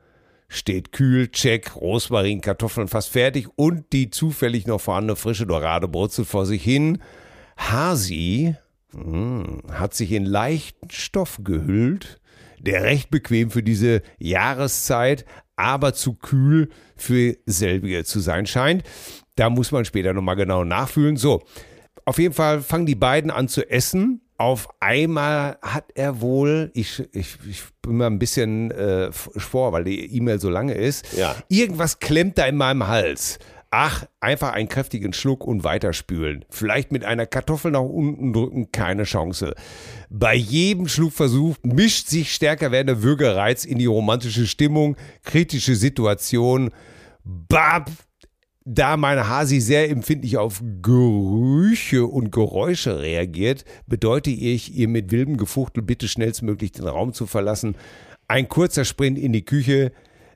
[0.50, 6.28] steht kühl, check, Rosmarin, Kartoffeln fast fertig und die zufällig noch vorhandene frische Dorade brutzelt
[6.28, 6.98] vor sich hin.
[7.56, 8.56] Hasi
[8.92, 12.20] mh, hm, hat sich in leichten Stoff gehüllt,
[12.60, 15.24] der recht bequem für diese Jahreszeit,
[15.56, 18.84] aber zu kühl für selbige zu sein scheint.
[19.36, 21.16] Da muss man später nochmal genau nachfühlen.
[21.16, 21.44] So,
[22.06, 27.04] auf jeden Fall fangen die beiden an zu essen auf einmal hat er wohl, ich,
[27.12, 31.36] ich, ich bin mal ein bisschen äh, vor, weil die E-Mail so lange ist, ja.
[31.50, 33.38] irgendwas klemmt da in meinem Hals.
[33.70, 36.46] Ach, einfach einen kräftigen Schluck und weiterspülen.
[36.50, 39.54] Vielleicht mit einer Kartoffel nach unten drücken, keine Chance.
[40.10, 46.72] Bei jedem Schluckversuch mischt sich stärker werdender Würgereiz in die romantische Stimmung, kritische Situation.
[47.26, 47.92] Bab,
[48.72, 55.38] da meine Hasi sehr empfindlich auf Gerüche und Geräusche reagiert, bedeute ich ihr mit wildem
[55.38, 57.76] Gefuchtel bitte schnellstmöglich den Raum zu verlassen.
[58.28, 59.92] Ein kurzer Sprint in die Küche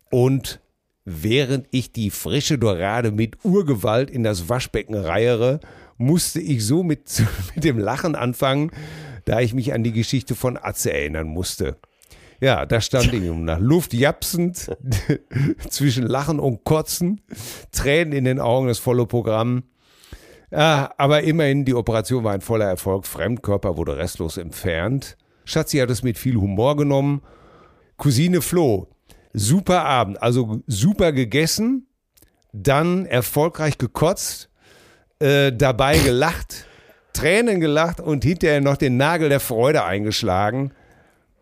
[0.09, 0.59] und
[1.05, 5.59] während ich die frische Dorade mit Urgewalt in das Waschbecken reihere,
[5.97, 7.21] musste ich so mit,
[7.55, 8.71] mit dem Lachen anfangen,
[9.25, 11.77] da ich mich an die Geschichte von Atze erinnern musste.
[12.43, 14.69] Ja, da stand ich nach Luft japsend,
[15.69, 17.21] zwischen Lachen und Kotzen,
[17.71, 19.63] Tränen in den Augen, das volle Programm.
[20.51, 23.07] Ja, aber immerhin, die Operation war ein voller Erfolg.
[23.07, 25.15] Fremdkörper wurde restlos entfernt.
[25.45, 27.21] Schatzi hat es mit viel Humor genommen.
[27.95, 28.89] Cousine Flo,
[29.31, 31.87] super Abend, also super gegessen,
[32.51, 34.49] dann erfolgreich gekotzt,
[35.19, 36.65] äh, dabei gelacht,
[37.13, 40.73] Tränen gelacht und hinterher noch den Nagel der Freude eingeschlagen.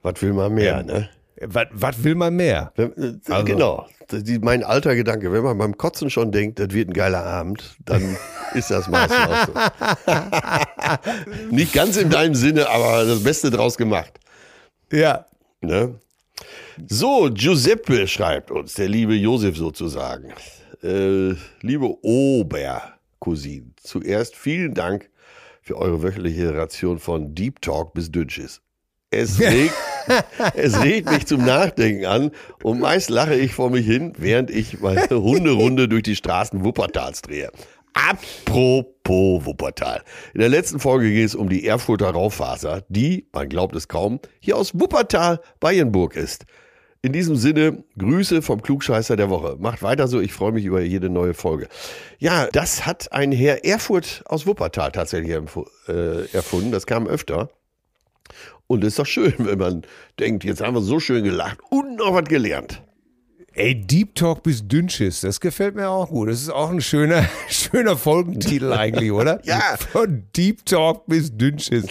[0.01, 1.09] Was will man mehr, ne?
[1.43, 2.71] Was, will man mehr?
[2.77, 2.89] Äh,
[3.29, 3.45] also.
[3.45, 7.23] Genau, die, mein alter Gedanke, wenn man beim Kotzen schon denkt, das wird ein geiler
[7.23, 8.17] Abend, dann
[8.53, 9.53] ist das meistens auch so.
[11.55, 14.19] Nicht ganz in deinem Sinne, aber das Beste draus gemacht.
[14.91, 15.25] Ja.
[15.61, 15.95] Ne?
[16.87, 20.33] So, Giuseppe schreibt uns, der liebe Josef sozusagen.
[20.83, 25.09] Äh, liebe Obercousin, zuerst vielen Dank
[25.61, 28.61] für eure wöchentliche Ration von Deep Talk bis Dünnschiss.
[29.13, 29.73] Es regt,
[30.55, 32.31] es regt mich zum Nachdenken an
[32.63, 37.21] und meist lache ich vor mich hin, während ich meine Hunderunde durch die Straßen Wuppertals
[37.21, 37.51] drehe.
[37.93, 40.01] Apropos Wuppertal.
[40.33, 44.21] In der letzten Folge ging es um die Erfurter Raufaser, die, man glaubt es kaum,
[44.39, 46.45] hier aus Wuppertal, Bayernburg ist.
[47.01, 49.57] In diesem Sinne, Grüße vom Klugscheißer der Woche.
[49.59, 51.67] Macht weiter so, ich freue mich über jede neue Folge.
[52.17, 56.71] Ja, das hat ein Herr Erfurt aus Wuppertal tatsächlich äh, erfunden.
[56.71, 57.49] Das kam öfter.
[58.67, 59.81] Und ist doch schön, wenn man
[60.19, 62.81] denkt, jetzt haben wir so schön gelacht und noch was gelernt.
[63.53, 66.29] Ey, Deep Talk bis Dünnschiss, das gefällt mir auch gut.
[66.29, 69.41] Das ist auch ein schöner, schöner Folgentitel eigentlich, oder?
[69.45, 69.75] ja.
[69.91, 71.85] Von Deep Talk bis Dünnschiss.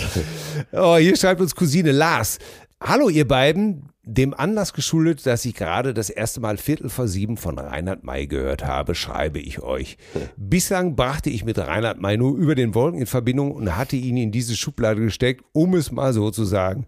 [0.72, 2.38] Oh, hier schreibt uns Cousine Lars.
[2.82, 7.36] Hallo ihr beiden, dem Anlass geschuldet, dass ich gerade das erste Mal Viertel vor sieben
[7.36, 9.98] von Reinhard May gehört habe, schreibe ich euch.
[10.36, 14.16] Bislang brachte ich mit Reinhard May nur über den Wolken in Verbindung und hatte ihn
[14.16, 16.86] in diese Schublade gesteckt, um es mal so zu sagen.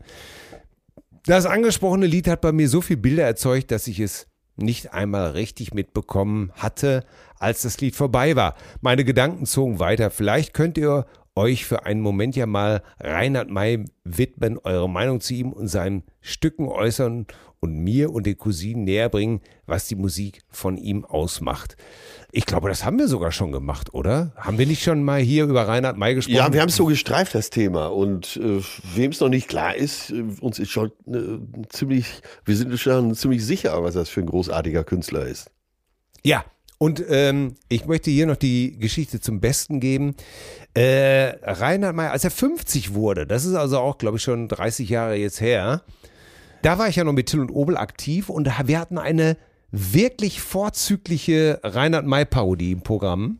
[1.24, 5.30] Das angesprochene Lied hat bei mir so viele Bilder erzeugt, dass ich es nicht einmal
[5.30, 7.04] richtig mitbekommen hatte,
[7.38, 8.56] als das Lied vorbei war.
[8.80, 10.10] Meine Gedanken zogen weiter.
[10.10, 15.34] Vielleicht könnt ihr euch für einen Moment ja mal Reinhard May widmen, eure Meinung zu
[15.34, 17.26] ihm und seinen Stücken äußern
[17.60, 21.76] und mir und den Cousinen näher bringen, was die Musik von ihm ausmacht.
[22.32, 24.32] Ich glaube, das haben wir sogar schon gemacht, oder?
[24.36, 26.36] Haben wir nicht schon mal hier über Reinhard May gesprochen?
[26.36, 27.86] Ja, wir haben es so gestreift, das Thema.
[27.86, 28.60] Und äh,
[28.94, 32.06] wem es noch nicht klar ist, äh, uns ist schon äh, ziemlich,
[32.44, 35.50] wir sind schon ziemlich sicher, was das für ein großartiger Künstler ist.
[36.24, 36.44] Ja,
[36.82, 40.16] und ähm, ich möchte hier noch die Geschichte zum Besten geben.
[40.74, 44.88] Äh, Reinhard May, als er 50 wurde, das ist also auch, glaube ich, schon 30
[44.88, 45.82] Jahre jetzt her,
[46.62, 49.36] da war ich ja noch mit Till und Obel aktiv und wir hatten eine
[49.70, 53.38] wirklich vorzügliche Reinhard May-Parodie im Programm,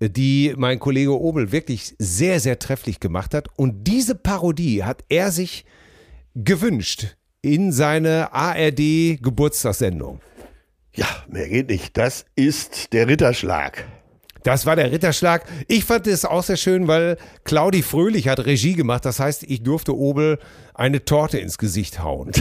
[0.00, 3.50] die mein Kollege Obel wirklich sehr, sehr trefflich gemacht hat.
[3.54, 5.64] Und diese Parodie hat er sich
[6.34, 10.18] gewünscht in seine ARD-Geburtstagssendung.
[10.96, 11.96] Ja, mehr geht nicht.
[11.96, 13.84] Das ist der Ritterschlag.
[14.42, 15.44] Das war der Ritterschlag.
[15.68, 19.04] Ich fand es auch sehr schön, weil Claudi Fröhlich hat Regie gemacht.
[19.04, 20.38] Das heißt, ich durfte Obel
[20.72, 22.32] eine Torte ins Gesicht hauen.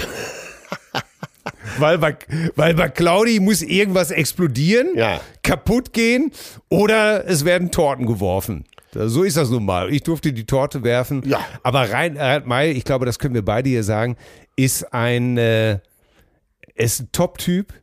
[1.80, 2.16] weil, bei,
[2.56, 5.20] weil bei Claudi muss irgendwas explodieren, ja.
[5.44, 6.32] kaputt gehen
[6.70, 8.66] oder es werden Torten geworfen.
[8.94, 9.92] So ist das nun mal.
[9.92, 11.24] Ich durfte die Torte werfen.
[11.26, 11.40] Ja.
[11.64, 14.16] Aber Reinhard May, ich glaube, das können wir beide hier sagen,
[14.56, 15.80] ist ein, äh,
[16.76, 17.74] ist ein Top-Typ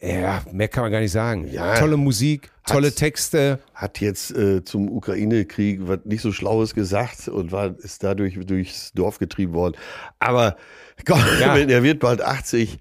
[0.00, 1.48] ja, mehr kann man gar nicht sagen.
[1.50, 3.60] Ja, tolle Musik, tolle Texte.
[3.74, 8.92] Hat jetzt äh, zum Ukraine-Krieg was nicht so Schlaues gesagt und war, ist dadurch durchs
[8.92, 9.76] Dorf getrieben worden.
[10.18, 10.56] Aber
[11.04, 11.56] Gott, ja.
[11.56, 12.78] er wird bald 80,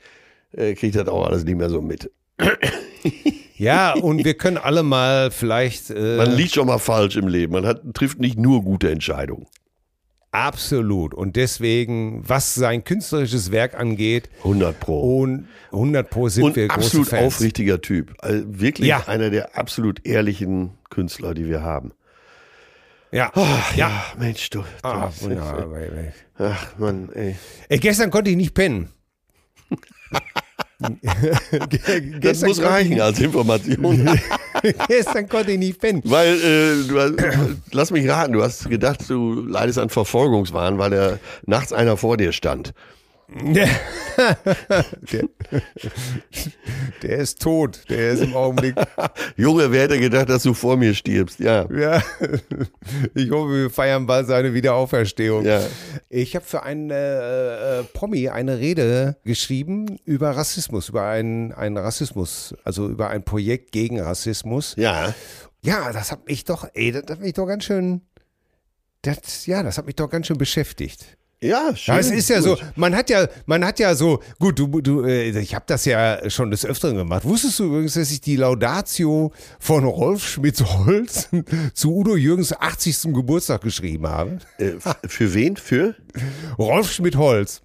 [0.54, 2.12] äh, kriegt das auch alles nicht mehr so mit.
[3.58, 5.90] Ja, und wir können alle mal vielleicht.
[5.90, 7.54] Äh, man liegt schon mal falsch im Leben.
[7.54, 9.48] Man hat, trifft nicht nur gute Entscheidungen.
[10.36, 11.14] Absolut.
[11.14, 15.22] Und deswegen, was sein künstlerisches Werk angeht, 100 Pro.
[15.22, 17.36] Und 100 Pro sind und wir absolut große Fans.
[17.36, 18.14] aufrichtiger Typ.
[18.20, 19.08] Also wirklich ja.
[19.08, 21.94] einer der absolut ehrlichen Künstler, die wir haben.
[23.12, 23.32] Ja.
[23.34, 23.88] Oh, ja.
[23.88, 24.04] ja.
[24.18, 24.60] Mensch, du.
[24.60, 25.80] du ah, wunderbar.
[26.38, 27.38] Ach, Mann, ey.
[27.70, 27.80] ey.
[27.80, 28.90] Gestern konnte ich nicht pennen.
[32.22, 34.20] das muss reichen als Information.
[34.88, 36.02] Gestern konnte ich nicht pennen.
[36.04, 37.16] Weil, äh, du,
[37.72, 42.18] lass mich raten, du hast gedacht, du leidest an Verfolgungswahn, weil er nachts einer vor
[42.18, 42.74] dir stand
[43.28, 43.68] der,
[47.02, 47.82] der, ist tot.
[47.90, 48.76] Der ist im Augenblick.
[49.36, 51.40] Junge, wer hätte gedacht, dass du vor mir stirbst?
[51.40, 51.68] Ja.
[51.72, 52.04] Ja.
[53.14, 55.46] Ich hoffe, wir feiern bald seine Wiederauferstehung.
[55.46, 55.62] Ja.
[56.10, 61.78] Ich habe für einen äh, äh, Promi eine Rede geschrieben über Rassismus, über einen, einen
[61.78, 64.76] Rassismus, also über ein Projekt gegen Rassismus.
[64.78, 65.14] Ja.
[65.62, 68.02] Ja, das hat mich doch, ey, das hat mich doch ganz schön,
[69.02, 71.18] das, ja, das hat mich doch ganz schön beschäftigt.
[71.42, 71.96] Ja, schön.
[71.96, 72.60] Ja, es ist ja gut.
[72.60, 75.86] so, man hat ja, man hat ja so, gut, du, du, äh, ich habe das
[75.86, 77.26] ja schon des Öfteren gemacht.
[77.26, 81.30] Wusstest du übrigens, dass ich die Laudatio von Rolf Schmidt-Holz
[81.74, 83.14] zu Udo Jürgens 80.
[83.14, 84.40] Geburtstag geschrieben habe?
[84.58, 84.74] Äh,
[85.08, 85.58] für wen?
[85.58, 85.96] Für?
[86.58, 87.62] Rolf Schmidt-Holz.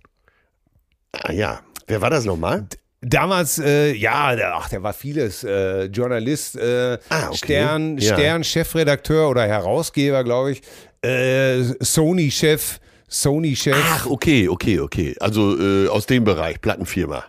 [1.13, 2.67] Ah ja, wer war das nochmal?
[3.03, 5.43] Damals, äh, ja, ach, der war vieles.
[5.43, 7.37] Äh, Journalist, äh, ah, okay.
[7.37, 8.15] Stern, ja.
[8.15, 10.63] Stern, Chefredakteur oder Herausgeber, glaube ich.
[11.03, 12.79] Äh, Sony-Chef.
[13.11, 13.77] Sony-Chef.
[13.77, 15.17] Ach, okay, okay, okay.
[15.21, 17.25] Also äh, aus dem Bereich, Plattenfirma.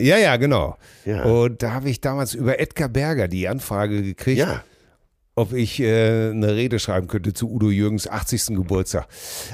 [0.00, 0.76] Ja, ja, genau.
[1.04, 1.24] Ja.
[1.24, 4.62] Und da habe ich damals über Edgar Berger die Anfrage gekriegt, ja.
[5.34, 8.48] ob ich äh, eine Rede schreiben könnte zu Udo Jürgens 80.
[8.48, 9.06] Geburtstag.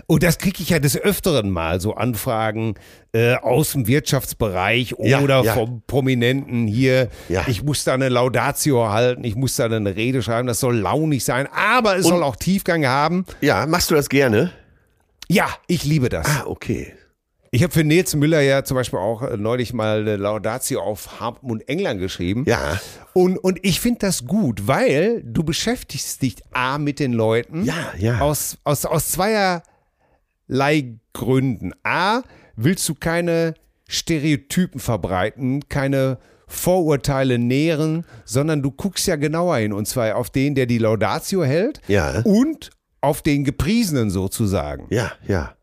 [0.07, 2.75] Und das kriege ich ja des Öfteren mal, so Anfragen
[3.13, 5.55] äh, aus dem Wirtschaftsbereich oder ja.
[5.55, 7.09] vom Prominenten hier.
[7.47, 11.25] Ich muss da eine Laudatio halten, ich muss da eine Rede schreiben, das soll launig
[11.25, 13.27] sein, aber es Und, soll auch Tiefgang haben.
[13.41, 14.53] Ja, machst du das gerne?
[15.33, 16.27] Ja, ich liebe das.
[16.27, 16.93] Ah, okay.
[17.51, 21.21] Ich habe für Nils Müller ja zum Beispiel auch äh, neulich mal eine Laudatio auf
[21.21, 22.45] Hartmut England geschrieben.
[22.47, 22.81] Ja.
[23.15, 27.65] Und, und ich finde das gut, weil du beschäftigst dich A mit den Leuten.
[27.65, 28.21] Ja, ja.
[28.21, 31.73] Aus, aus, aus zweierlei Gründen.
[31.83, 32.23] A,
[32.57, 33.55] willst du keine
[33.89, 40.55] Stereotypen verbreiten, keine Vorurteile nähren, sondern du guckst ja genauer hin und zwar auf den,
[40.55, 42.21] der die Laudatio hält ja.
[42.25, 42.71] und
[43.03, 44.87] auf den Gepriesenen sozusagen.
[44.89, 45.55] Ja, ja.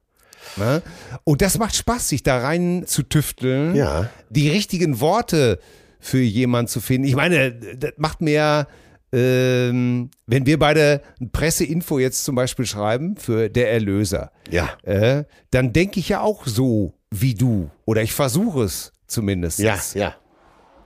[0.57, 0.81] Ne?
[1.23, 4.09] Und das macht Spaß, sich da rein zu tüfteln, ja.
[4.29, 5.59] die richtigen Worte
[5.99, 7.07] für jemanden zu finden.
[7.07, 8.67] Ich meine, das macht mir,
[9.11, 14.69] ähm, wenn wir beide ein Presseinfo jetzt zum Beispiel schreiben für der Erlöser, ja.
[14.83, 17.69] Äh, dann denke ich ja auch so wie du.
[17.85, 19.59] Oder ich versuche es zumindest.
[19.59, 20.15] Ja, ja.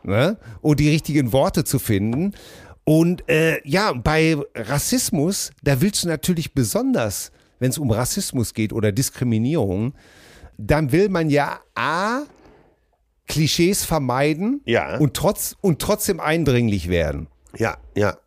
[0.04, 0.38] Ne?
[0.62, 2.34] Und die richtigen Worte zu finden.
[2.86, 8.74] Und äh, ja, bei Rassismus, da willst du natürlich besonders, wenn es um Rassismus geht
[8.74, 9.94] oder Diskriminierung,
[10.58, 12.24] dann will man ja A,
[13.28, 14.98] Klischees vermeiden ja.
[14.98, 17.28] und, trotz, und trotzdem eindringlich werden.
[17.58, 18.18] Ja, ja.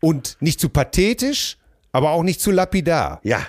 [0.00, 1.58] Und nicht zu pathetisch,
[1.90, 3.20] aber auch nicht zu lapidar.
[3.24, 3.40] Ja.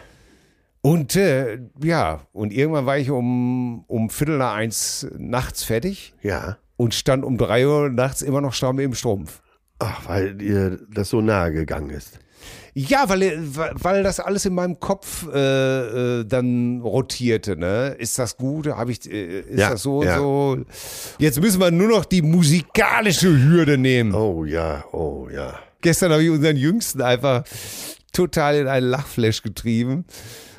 [0.82, 6.16] Und äh, ja, und irgendwann war ich um, um Viertel nach eins nachts fertig.
[6.24, 6.58] Ja.
[6.76, 9.42] Und stand um drei Uhr nachts immer noch stramm im Strumpf.
[9.80, 12.20] Ach, weil dir das so nahe gegangen ist.
[12.74, 17.58] Ja, weil, weil das alles in meinem Kopf äh, äh, dann rotierte.
[17.58, 17.96] Ne?
[17.98, 18.68] Ist das gut?
[18.68, 20.18] Habe ich, äh, ist Ja, das so ja.
[20.18, 20.58] so?
[21.18, 24.14] Jetzt müssen wir nur noch die musikalische Hürde nehmen.
[24.14, 25.58] Oh ja, oh ja.
[25.82, 27.44] Gestern habe ich unseren Jüngsten einfach
[28.14, 30.06] total in einen Lachflash getrieben,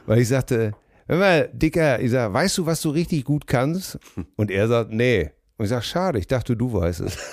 [0.07, 0.73] weil ich sagte,
[1.07, 3.99] hör mal, Dicker, ich sag, weißt du, was du richtig gut kannst?
[4.37, 5.31] Und er sagt, nee.
[5.57, 7.17] Und ich sag, schade, ich dachte, du weißt es.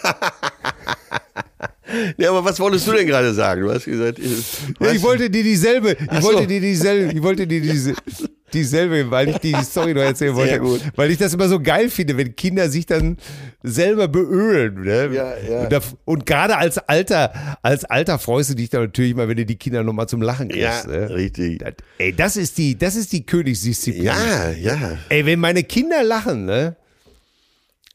[2.18, 3.62] Ja, aber was wolltest du denn gerade sagen?
[3.62, 4.32] Du hast gesagt, ich,
[4.80, 6.24] Ja, ich wollte dir dieselbe, ich so.
[6.24, 7.94] wollte dir dieselbe, ich wollte dir diese,
[8.54, 10.52] dieselbe, weil ich die Story noch erzählen wollte.
[10.52, 10.82] Sehr gut.
[10.96, 13.18] Weil ich das immer so geil finde, wenn Kinder sich dann
[13.64, 14.84] selber beölen.
[14.84, 15.10] Ne?
[15.14, 15.64] Ja, ja.
[15.64, 19.38] Und, da, und gerade als alter, als alter freust du dich dann natürlich mal, wenn
[19.38, 20.88] du die Kinder nochmal zum Lachen ja, kriegst.
[20.88, 21.10] ne?
[21.10, 21.60] richtig.
[21.60, 24.04] Das, ey, das ist die, das ist die Königsdisziplin.
[24.06, 24.98] Ja, ja.
[25.10, 26.76] Ey, wenn meine Kinder lachen, ne?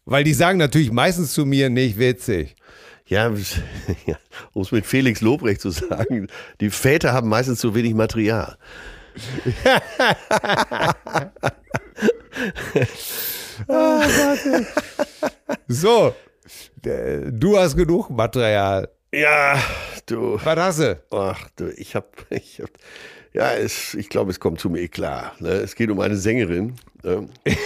[0.07, 2.57] Weil die sagen natürlich meistens zu mir nicht witzig.
[3.11, 3.29] Ja,
[4.07, 4.17] ja,
[4.53, 6.29] um es mit Felix Lobrecht zu sagen,
[6.61, 8.57] die Väter haben meistens zu wenig Material.
[15.69, 16.15] So,
[16.85, 18.89] äh, du hast genug Material.
[19.13, 19.63] Ja,
[20.07, 20.41] du.
[20.43, 21.03] Was hast du?
[21.11, 22.71] Ach du, ich hab, ich hab,
[23.33, 25.35] ja, es, ich glaube, es kommt zu mir klar.
[25.41, 25.51] Ne?
[25.51, 26.77] Es geht um eine Sängerin.
[27.03, 27.29] Ne?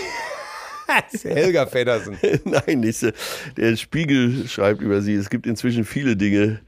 [1.22, 2.18] Helga Feddersen.
[2.44, 3.10] Nein, nicht, so.
[3.56, 6.60] der Spiegel schreibt über sie, es gibt inzwischen viele Dinge,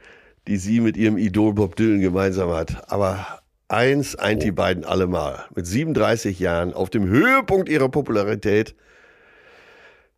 [0.46, 2.90] die sie mit ihrem Idol Bob Dylan gemeinsam hat.
[2.90, 5.44] Aber eins eint die beiden allemal.
[5.54, 8.74] Mit 37 Jahren, auf dem Höhepunkt ihrer Popularität,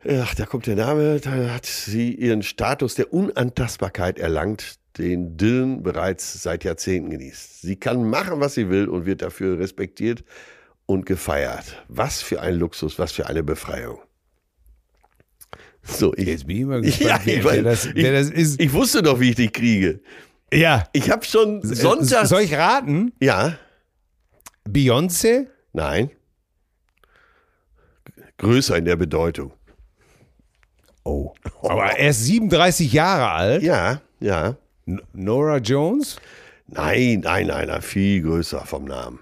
[0.06, 5.82] ach, da kommt der Name, da hat sie ihren Status der Unantastbarkeit erlangt, den Dylan
[5.82, 7.62] bereits seit Jahrzehnten genießt.
[7.62, 10.24] Sie kann machen, was sie will und wird dafür respektiert
[10.88, 11.84] und gefeiert.
[11.88, 13.98] Was für ein Luxus, was für eine Befreiung.
[15.82, 18.58] So, ich, Jetzt bin ich mal ja, gespannt, wer, ich, wer, das, wer das ist.
[18.60, 20.00] ich wusste doch, wie ich dich kriege.
[20.52, 20.84] ja.
[20.94, 22.26] Ich habe schon Sonntag.
[22.26, 23.12] Soll ich raten?
[23.20, 23.56] ja,
[24.66, 25.46] Beyoncé?
[25.72, 26.10] nein.
[28.38, 29.52] Größer in der Bedeutung.
[31.04, 31.34] Oh.
[31.62, 33.62] Aber er ist 37 Jahre alt.
[33.62, 34.56] Ja, ja.
[34.86, 36.16] N- Nora Jones?
[36.66, 39.18] Nein, nein, nein, nein, viel größer vom Namen.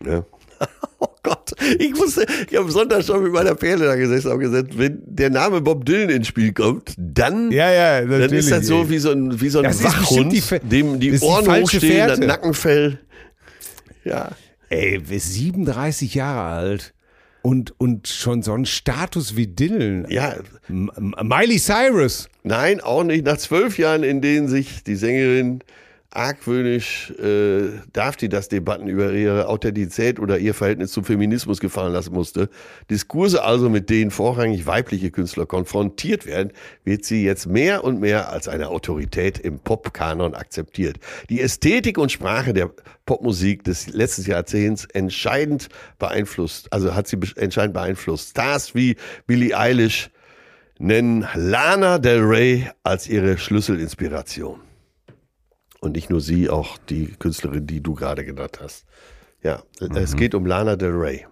[0.00, 0.24] Ne?
[1.00, 4.76] Oh Gott, ich wusste, ich habe Sonntag schon mit meiner Perle da gesessen und gesagt,
[4.76, 8.90] wenn der Name Bob Dylan ins Spiel kommt, dann, Ja, ja, dann ist das so
[8.90, 11.76] wie so ein, wie so ein Das Wachhund, die dem die das die Ohren falsche
[11.76, 12.26] hochstehen, das Fährte.
[12.26, 12.98] Nackenfell.
[14.04, 14.30] Ja.
[14.70, 16.94] Ey, ist 37 Jahre alt
[17.42, 20.06] und, und schon so ein Status wie Dylan.
[20.08, 20.34] Ja,
[20.68, 20.90] M
[21.22, 22.28] Miley Cyrus.
[22.42, 23.24] Nein, auch nicht.
[23.24, 25.60] Nach zwölf Jahren, in denen sich die Sängerin
[26.10, 31.92] argwöhnisch, äh, darf die das Debatten über ihre Authentizität oder ihr Verhältnis zum Feminismus gefallen
[31.92, 32.48] lassen musste,
[32.90, 36.52] Diskurse also mit denen vorrangig weibliche Künstler konfrontiert werden,
[36.82, 40.96] wird sie jetzt mehr und mehr als eine Autorität im Popkanon akzeptiert.
[41.28, 42.70] Die Ästhetik und Sprache der
[43.04, 45.68] Popmusik des letzten Jahrzehnts entscheidend
[45.98, 48.30] beeinflusst, also hat sie entscheidend beeinflusst.
[48.30, 50.10] Stars wie Billie Eilish,
[50.78, 54.67] nennen Lana Del Rey als ihre Schlüsselinspiration.
[55.80, 58.84] Und nicht nur sie, auch die Künstlerin, die du gerade genannt hast.
[59.42, 59.62] Ja,
[59.94, 61.26] es geht um Lana Del Rey.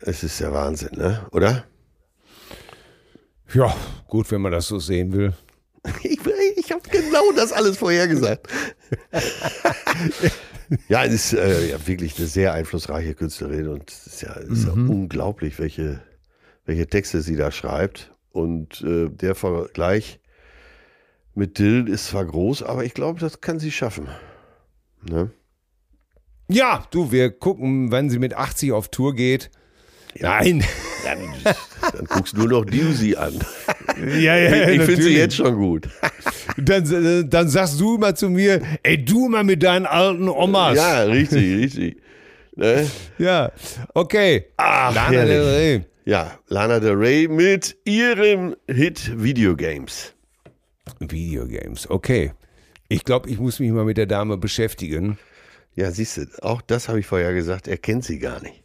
[0.00, 1.26] Es ist der Wahnsinn, ne?
[1.32, 1.64] Oder?
[3.52, 3.74] Ja,
[4.08, 5.32] gut, wenn man das so sehen will.
[6.02, 6.18] Ich,
[6.56, 8.48] ich habe genau das alles vorhergesagt.
[10.88, 14.64] ja, es ist äh, ja, wirklich eine sehr einflussreiche Künstlerin und es ist ja, ist
[14.64, 16.00] ja unglaublich, welche,
[16.64, 18.14] welche Texte sie da schreibt.
[18.30, 20.20] Und äh, der Vergleich
[21.34, 24.08] mit Dylan ist zwar groß, aber ich glaube, das kann sie schaffen.
[25.08, 25.30] Ne?
[26.48, 29.50] Ja, du, wir gucken, wenn sie mit 80 auf Tour geht.
[30.20, 30.62] Nein.
[31.04, 31.18] Dann,
[31.92, 33.38] dann guckst du nur noch Dewsy an.
[33.98, 35.88] Ja, ja, ich ich finde sie jetzt schon gut.
[36.56, 40.76] Dann, dann sagst du immer zu mir, ey, du mal mit deinen alten Omas.
[40.76, 42.02] Ja, richtig, richtig.
[42.56, 42.88] Ne?
[43.18, 43.52] Ja,
[43.92, 44.46] okay.
[44.56, 45.34] Ach, Lana herrlich.
[45.34, 45.84] Del Rey.
[46.04, 50.13] Ja, Lana Del Rey mit ihrem Hit Videogames.
[51.00, 52.32] Videogames, okay.
[52.88, 55.18] Ich glaube, ich muss mich mal mit der Dame beschäftigen.
[55.74, 58.62] Ja, siehst du, auch das habe ich vorher gesagt, er kennt sie gar nicht.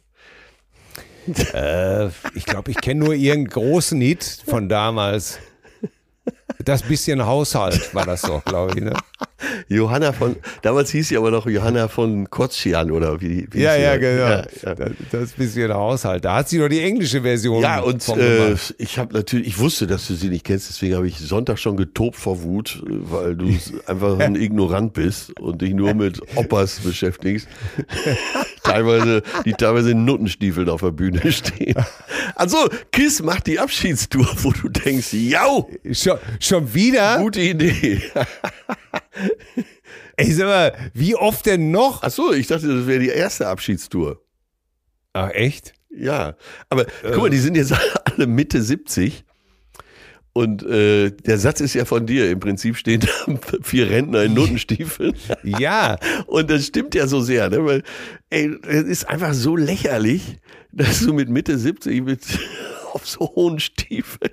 [1.54, 5.38] Äh, ich glaube, ich kenne nur ihren großen Hit von damals.
[6.64, 8.84] Das bisschen Haushalt war das doch, glaube ich.
[8.84, 8.92] Ne?
[9.68, 13.96] Johanna von, damals hieß sie aber noch Johanna von Kotschian oder wie, wie Ja, ja,
[13.96, 14.22] genau.
[14.22, 14.74] Ja, ja.
[14.74, 16.24] Das, das bisschen Haushalt.
[16.24, 19.86] Da hat sie doch die englische Version Ja, und äh, ich habe natürlich, ich wusste,
[19.86, 23.46] dass du sie nicht kennst, deswegen habe ich Sonntag schon getobt vor Wut, weil du
[23.86, 27.48] einfach ein Ignorant bist und dich nur mit Oppas beschäftigst.
[28.62, 31.74] teilweise, die teilweise in Nuttenstiefeln auf der Bühne stehen.
[32.34, 35.46] Also, Kiss macht die Abschiedstour, wo du denkst, ja,
[35.92, 37.18] Schon, schon wieder?
[37.18, 38.02] gute Idee.
[40.16, 42.02] Ey, sag mal, wie oft denn noch?
[42.02, 44.20] Ach so, ich dachte, das wäre die erste Abschiedstour.
[45.12, 45.74] Ach, echt?
[45.90, 46.36] Ja,
[46.68, 49.24] aber guck mal, die sind jetzt alle Mitte 70.
[50.32, 52.30] Und äh, der Satz ist ja von dir.
[52.30, 55.14] Im Prinzip stehen da vier Rentner in Notenstiefeln.
[55.42, 55.98] Ja.
[56.26, 57.64] Und das stimmt ja so sehr, ne?
[57.64, 57.82] Weil,
[58.30, 60.38] ey, es ist einfach so lächerlich,
[60.70, 62.20] dass du mit Mitte 70 mit
[62.94, 64.32] auf so hohen Stiefeln.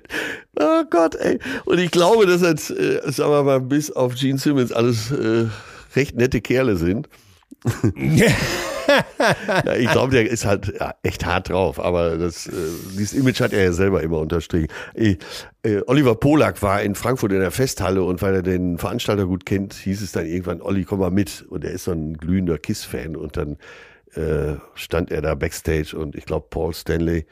[0.58, 1.38] Oh Gott, ey.
[1.64, 5.46] Und ich glaube, dass jetzt, äh, sagen wir mal, bis auf Gene Simmons alles äh,
[5.94, 7.08] recht nette Kerle sind.
[9.66, 12.52] Ja, ich glaube, der ist halt ja, echt hart drauf, aber das, äh,
[12.92, 14.68] dieses Image hat er ja selber immer unterstrichen.
[14.94, 15.16] Äh,
[15.62, 19.44] äh, Oliver Polak war in Frankfurt in der Festhalle und weil er den Veranstalter gut
[19.44, 21.44] kennt, hieß es dann irgendwann, Olli, komm mal mit.
[21.50, 23.58] Und er ist so ein glühender Kiss-Fan und dann
[24.14, 27.26] äh, stand er da backstage und ich glaube, Paul Stanley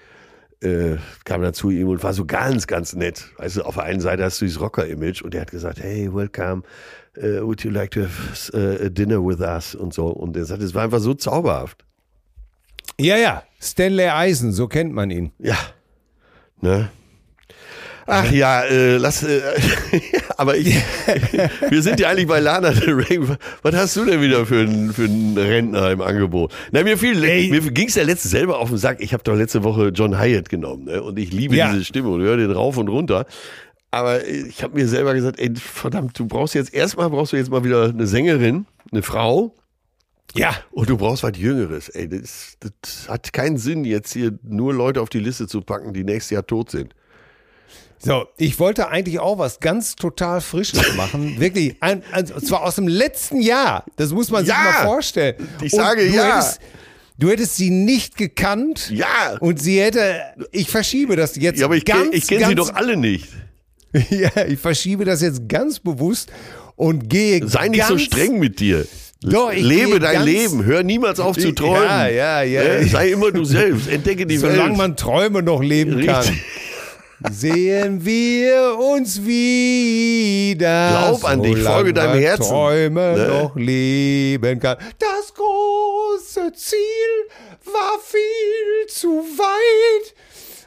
[0.63, 3.25] äh, kam dann zu ihm und war so ganz, ganz nett.
[3.37, 6.13] Weißt du, auf der einen Seite hast du dieses Rocker-Image und er hat gesagt, hey,
[6.13, 6.63] welcome,
[7.19, 10.09] uh, would you like to have uh, a dinner with us und so.
[10.09, 11.85] Und er sagt, es war einfach so zauberhaft.
[12.99, 13.43] Ja, ja.
[13.61, 15.33] Stanley Eisen, so kennt man ihn.
[15.39, 15.57] Ja.
[16.61, 16.91] Ne?
[18.09, 19.41] Ach ja, äh, lass, äh,
[20.37, 20.77] aber ich,
[21.69, 23.21] wir sind ja eigentlich bei Lana Del Rey.
[23.63, 26.55] Was hast du denn wieder für einen für einen Rentner im Angebot?
[26.71, 27.51] Na, mir fiel, Ey.
[27.51, 29.01] mir ging's ja letzte selber auf den Sack.
[29.01, 31.03] Ich habe doch letzte Woche John Hyatt genommen, ne?
[31.03, 31.73] Und ich liebe Ja.
[31.73, 33.27] diese Stimme und höre den rauf und runter.
[33.91, 37.51] Aber ich habe mir selber gesagt, ey, verdammt, du brauchst jetzt erstmal brauchst du jetzt
[37.51, 39.55] mal wieder eine Sängerin, eine Frau.
[40.35, 40.55] Ja.
[40.71, 42.09] Und du brauchst was Jüngeres, ey.
[42.09, 46.05] Das, das hat keinen Sinn, jetzt hier nur Leute auf die Liste zu packen, die
[46.05, 46.95] nächstes Jahr tot sind.
[47.99, 51.37] So, ich wollte eigentlich auch was ganz total Frisches machen.
[51.41, 53.85] Wirklich, ein, ein, und zwar aus dem letzten Jahr.
[53.97, 54.63] Das muss man sich Ja.
[54.63, 55.37] mal vorstellen.
[55.63, 56.37] Ich Und sage ja.
[56.37, 56.61] Hättest,
[57.19, 58.91] du hättest sie nicht gekannt.
[58.91, 59.37] Ja.
[59.41, 60.21] Und sie hätte,
[60.53, 63.29] ich verschiebe das jetzt Ja, aber ich kenne kenn sie doch alle nicht.
[64.11, 66.31] Ja, ich verschiebe das jetzt ganz bewusst
[66.75, 68.85] und gehe Sei nicht so streng mit dir.
[69.23, 70.65] Doch, Lebe dein Leben.
[70.67, 72.15] Hör niemals auf zu Ja, träumen.
[72.15, 72.63] ja, ja.
[72.63, 72.87] Ne?
[72.89, 73.89] Sei immer du selbst.
[73.89, 74.77] Entdecke die Solange Welt.
[74.77, 76.27] man Träume noch leben kann.
[77.31, 80.89] Sehen wir uns wieder.
[80.91, 82.43] Glaub an dich, folge deinem Herzen.
[82.51, 83.29] Träume Ne?
[83.29, 84.77] noch leben kann.
[84.99, 86.77] Das große Ziel
[87.65, 90.15] war viel zu weit.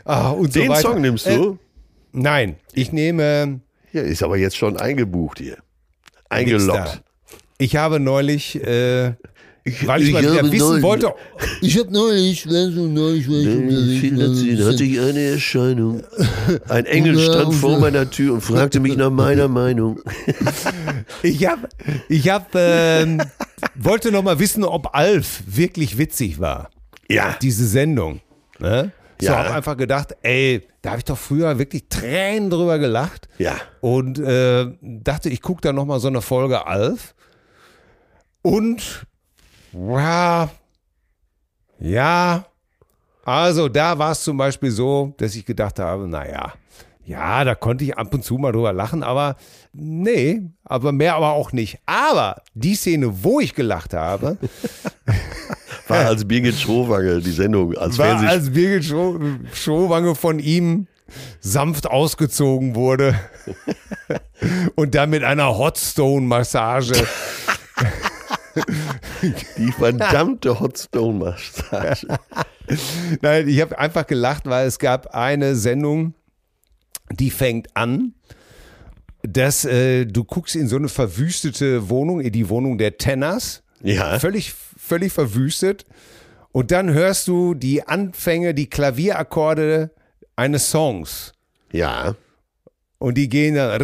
[0.06, 0.82] Ah, und so Den weiter.
[0.82, 1.60] Song nimmst Äh, du?
[2.14, 3.60] nein, ich nehme.
[3.92, 5.58] Ja, ist aber jetzt schon eingebucht hier.
[6.30, 7.02] Eingeloggt.
[7.58, 9.14] Ich habe neulich, äh,
[9.86, 11.14] weil ich, ich mal wieder habe wissen neulich- wollte,
[11.62, 14.66] Ich hab neulich, weißt du, neulich war ich unterwegs.
[14.66, 16.04] hatte ich eine Erscheinung.
[16.70, 20.00] Ein Engel stand vor meiner Tür und fragte mich nach meiner Meinung.
[21.24, 21.68] Ich hab,
[22.08, 23.22] ich hab, ähm,
[23.76, 26.70] wollte noch mal wissen, ob Alf wirklich witzig war.
[27.10, 27.36] Ja.
[27.42, 28.22] Diese Sendung.
[28.60, 28.92] Ne?
[29.22, 29.44] So, Ja.
[29.46, 33.28] hab einfach gedacht, ey, da habe ich doch früher wirklich Tränen drüber gelacht.
[33.38, 33.56] Ja.
[33.82, 37.14] Und äh, dachte, ich gucke da noch mal so eine Folge Alf.
[38.42, 39.06] Und
[39.74, 40.50] ja,
[41.80, 42.46] ja,
[43.26, 46.54] also da war es zum Beispiel so, dass ich gedacht habe, naja,
[47.06, 49.36] ja, da konnte ich ab und zu mal drüber lachen, aber
[49.74, 51.80] nee, aber mehr aber auch nicht.
[51.86, 54.38] Aber die Szene, wo ich gelacht habe,
[55.90, 59.20] War als Birgit Schrowange die Sendung, als war, Fernseh als Birgit Scho
[59.54, 60.88] Schrowange von ihm
[61.40, 63.16] sanft ausgezogen wurde
[64.76, 66.94] und dann mit einer Hotstone-Massage
[69.58, 72.08] die verdammte Hotstone-Massage.
[73.22, 76.14] Nein, ich habe einfach gelacht, weil es gab eine Sendung,
[77.12, 78.14] die fängt an,
[79.24, 84.20] dass äh, du guckst in so eine verwüstete Wohnung, in die Wohnung der Tenners, Ja.
[84.20, 85.86] völlig, völlig verwüstet.
[86.52, 89.92] Und dann hörst du die Anfänge, die Klavierakkorde
[90.36, 91.34] eines Songs.
[91.72, 92.16] Ja.
[92.98, 93.82] Und die gehen dann.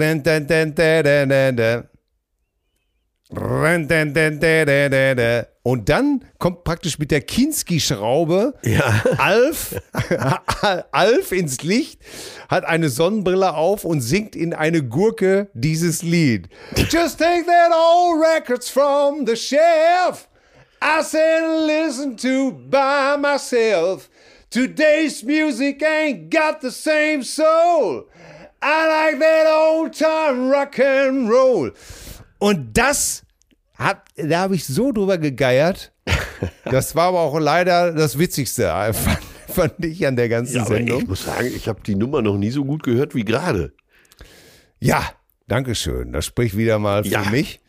[5.64, 9.04] Und dann kommt praktisch mit der Kinski-Schraube Ja.
[9.18, 9.82] Alf,
[10.92, 12.00] Alf ins Licht,
[12.50, 16.50] hat eine Sonnenbrille auf und singt in eine Gurke dieses Lied.
[16.90, 20.30] Just take that old records from the shelf.
[20.82, 24.08] I sit and listen to by myself.
[24.52, 28.06] Today's music ain't got the same soul.
[28.62, 31.72] I like that old time rock and roll.
[32.46, 33.24] Und das
[33.74, 35.92] hat, da habe ich so drüber gegeiert.
[36.66, 41.02] Das war aber auch leider das Witzigste, fand, fand ich an der ganzen ja Sendung.
[41.02, 43.74] ich muss sagen, ich habe die Nummer noch nie so gut gehört wie gerade.
[44.80, 45.02] Ja,
[45.48, 46.12] Dankeschön.
[46.12, 47.30] Das spricht wieder mal für Ja.
[47.30, 47.62] mich.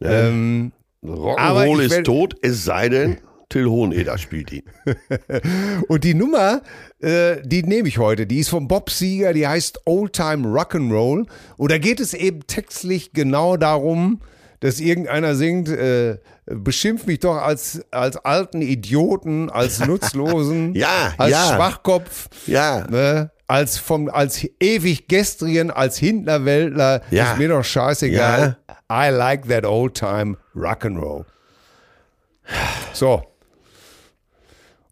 [0.00, 0.72] Ähm,
[1.02, 3.18] Aber Rock'n'Roll ist tot, es sei denn,
[3.52, 4.62] Till Hoheneder spielt ihn.
[5.88, 6.62] und die Nummer,
[7.00, 8.26] äh, die nehme ich heute.
[8.26, 11.26] Die ist von Bob Seger, die heißt Old Time Rock'n'Roll.
[11.58, 14.22] Und da geht es eben textlich genau darum,
[14.60, 16.16] dass irgendeiner singt, äh,
[16.46, 21.54] beschimpft mich doch als, als alten Idioten, als Nutzlosen, Ja, als ja.
[21.54, 22.28] Schwachkopf.
[22.46, 22.86] Ja.
[22.88, 23.32] Ne?
[23.48, 27.32] Als, vom, als ewig gestrigen, als Hintlerwäldler, Ja.
[27.32, 28.56] ist mir doch scheißegal.
[28.90, 31.26] I like that old time Rock'n'Roll.
[32.94, 33.24] So.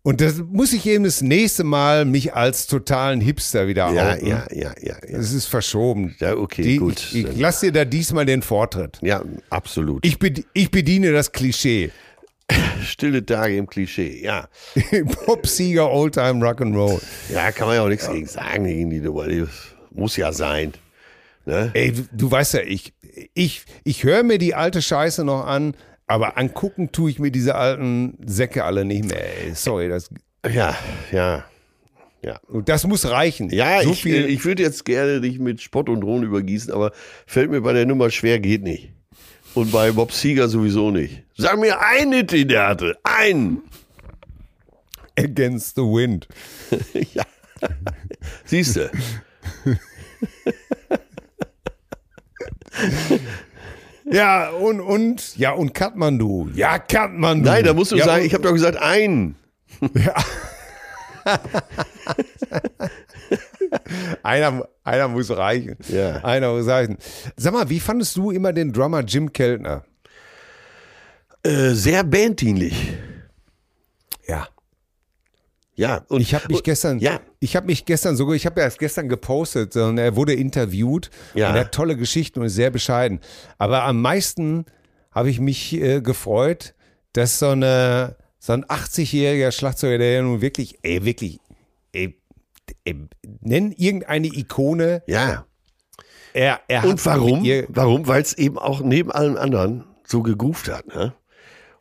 [0.02, 4.26] Und das muss ich eben das nächste Mal mich als totalen Hipster wieder Ja, outen.
[4.26, 5.18] ja, ja, ja, ja.
[5.18, 6.16] Es ist verschoben.
[6.20, 6.98] Ja, okay, Die, gut.
[7.12, 8.98] Ich, ich lasse dir da diesmal den Vortritt.
[9.02, 10.04] Ja, absolut.
[10.06, 11.90] Ich, bed- ich bediene das Klischee.
[12.82, 14.48] Stille Tage im Klischee, ja.
[15.26, 17.00] Pop-Sieger, Oldtime Rock'n'Roll.
[17.32, 19.00] Ja, kann man ja auch nichts gegen sagen gegen die.
[19.00, 19.44] Die
[19.90, 20.72] muss ja sein.
[21.44, 21.70] Ne?
[21.74, 22.94] Ey, du, du weißt ja, ich,
[23.34, 25.74] ich, ich höre mir die alte Scheiße noch an,
[26.10, 29.44] aber angucken tue ich mir diese alten Säcke alle nicht mehr.
[29.44, 29.54] Ey.
[29.54, 30.10] Sorry, das,
[30.52, 30.76] Ja,
[31.12, 31.44] ja.
[32.22, 33.48] Ja, und das muss reichen.
[33.48, 34.28] ja so ich, viel.
[34.28, 36.92] ich würde jetzt gerne dich mit Spott und Drohnen übergießen, aber
[37.26, 38.90] fällt mir bei der Nummer schwer, geht nicht.
[39.54, 41.22] Und bei Bob Seger sowieso nicht.
[41.36, 42.98] Sag mir einen den der hatte.
[43.04, 43.62] Einen.
[45.16, 46.26] Against the Wind.
[47.14, 47.24] ja.
[48.44, 48.90] Siehst du.
[54.10, 56.50] Ja, und, und, ja, und Kathmandu.
[56.54, 57.48] Ja, Kathmandu.
[57.48, 59.36] Nein, da musst du ja, sagen, ich habe doch gesagt, einen.
[64.22, 65.76] Einer, einer muss reichen.
[65.88, 66.24] Ja.
[66.24, 66.98] Einer muss reichen.
[67.36, 69.84] Sag mal, wie fandest du immer den Drummer Jim Keltner?
[71.42, 72.94] Äh, sehr banddienlich.
[74.26, 74.48] Ja.
[75.74, 77.20] Ja, und Ich habe mich gestern, Ja.
[77.40, 81.48] Ich habe mich gestern sogar, ich habe erst gestern gepostet, sondern er wurde interviewt Ja.
[81.48, 83.20] und er hat tolle Geschichten und ist sehr bescheiden.
[83.58, 84.66] Aber am meisten
[85.10, 86.74] habe ich mich äh, gefreut,
[87.14, 91.40] dass so eine so ein 80-jähriger Schlagzeuger, der ja nun wirklich, ey, wirklich,
[91.92, 92.18] ey,
[92.84, 93.06] ey,
[93.40, 95.02] nenn irgendeine Ikone.
[95.06, 95.44] Ja.
[96.32, 97.44] Er, er Und warum?
[97.44, 98.06] Ihr, Warum?
[98.06, 100.86] Weil es eben auch neben allen anderen so gegruft hat.
[100.86, 101.12] Ne?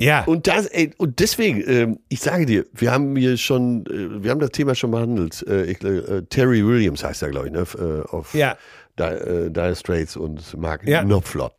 [0.01, 4.23] Ja, Und das, ey, und deswegen, ähm, ich sage dir, wir haben hier schon, äh,
[4.23, 5.45] wir haben das Thema schon behandelt.
[5.47, 7.59] Äh, ich, äh, Terry Williams heißt er, glaube ich, ne?
[7.59, 8.57] f- äh, auf Ja.
[8.97, 11.03] Di äh, Dire Straits und Mark Ja.
[11.03, 11.51] Knopfler.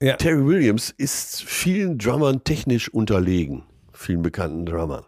[0.00, 0.16] ja.
[0.16, 3.62] Terry Williams ist vielen Drummern technisch unterlegen,
[3.92, 5.04] vielen bekannten Drummern.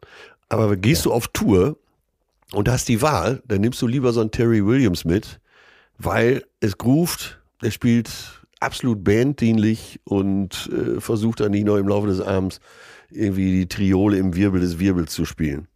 [0.48, 1.76] Aber gehst du auf Tour
[2.52, 5.38] und hast die Wahl, dann nimmst du lieber so einen Terry Williams mit,
[5.98, 8.10] weil es groovt, er spielt
[8.60, 12.60] absolut banddienlich und äh, versucht dann nicht noch im Laufe des Abends
[13.10, 15.66] irgendwie die Triole im Wirbel des Wirbels zu spielen.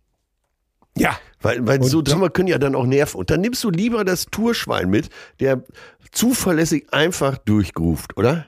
[0.97, 1.19] ja.
[1.45, 3.19] Weil, weil Und so Drummer können ja dann auch nerven.
[3.19, 5.63] Und dann nimmst du lieber das Tourschwein mit, der
[6.11, 8.47] zuverlässig einfach durchgruft, oder?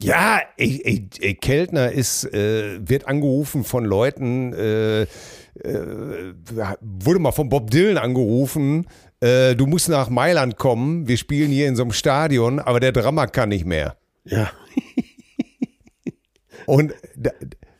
[0.00, 5.06] Ja, ey, ey, ey, Keltner ist, äh, wird angerufen von Leuten, äh, äh,
[6.80, 8.86] wurde mal von Bob Dylan angerufen,
[9.20, 12.92] äh, du musst nach Mailand kommen, wir spielen hier in so einem Stadion, aber der
[12.92, 13.96] Drummer kann nicht mehr.
[14.24, 14.50] Ja.
[16.66, 17.30] Und da,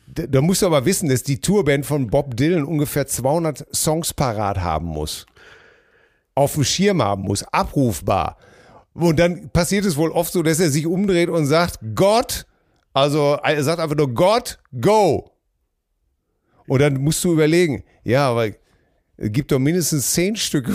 [0.06, 4.58] da, musst du aber wissen, dass die Tourband von Bob Dylan ungefähr 200 Songs parat
[4.58, 5.26] haben muss.
[6.34, 8.38] Auf dem Schirm haben muss, abrufbar.
[8.94, 12.46] Und dann passiert es wohl oft so, dass er sich umdreht und sagt, Gott,
[12.94, 15.32] also er sagt einfach nur Gott, go.
[16.66, 20.72] Und dann musst du überlegen, ja, aber es gibt doch mindestens zehn Stücke,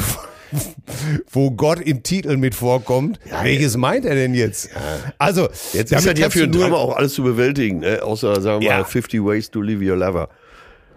[1.31, 3.19] wo Gott im Titel mit vorkommt.
[3.43, 4.69] Welches meint er denn jetzt?
[5.17, 8.01] Also, Jetzt ist ja für nur- Drummer auch alles zu bewältigen, ne?
[8.03, 8.77] außer, sagen wir Ja.
[8.79, 10.29] mal, 50 Ways to Live Your Lover.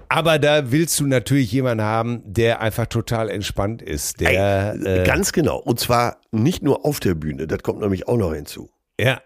[0.08, 4.20] Aber da willst du natürlich jemanden haben, der einfach total entspannt ist.
[4.20, 5.58] Der, Ey, äh, ganz genau.
[5.58, 8.70] Und zwar nicht nur auf der Bühne, das kommt nämlich auch noch hinzu.
[9.00, 9.20] ja.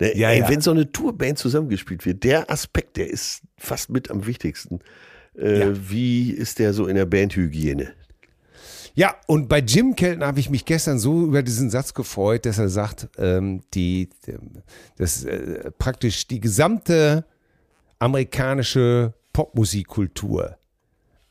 [0.00, 0.16] Ne?
[0.16, 0.48] Ja, Ey, ja.
[0.48, 4.78] Wenn so eine Tourband zusammengespielt wird, der Aspekt, der ist fast mit am wichtigsten.
[5.36, 5.72] Äh, ja.
[5.90, 7.92] Wie ist der so in der Bandhygiene?
[8.94, 12.58] Ja, und bei Jim Kelton habe ich mich gestern so über diesen Satz gefreut, dass
[12.58, 14.08] er sagt, ähm, die,
[14.96, 17.24] das äh, praktisch die gesamte
[17.98, 20.56] amerikanische Popmusikkultur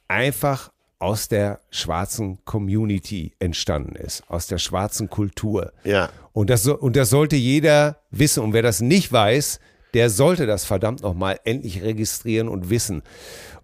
[0.08, 5.74] einfach aus der schwarzen Community entstanden ist, aus der schwarzen Kultur.
[5.84, 6.10] Ja.
[6.34, 8.44] Und das, und das sollte jeder wissen.
[8.44, 9.60] Und wer das nicht weiß,
[9.94, 13.04] der sollte das verdammt nochmal endlich registrieren und wissen.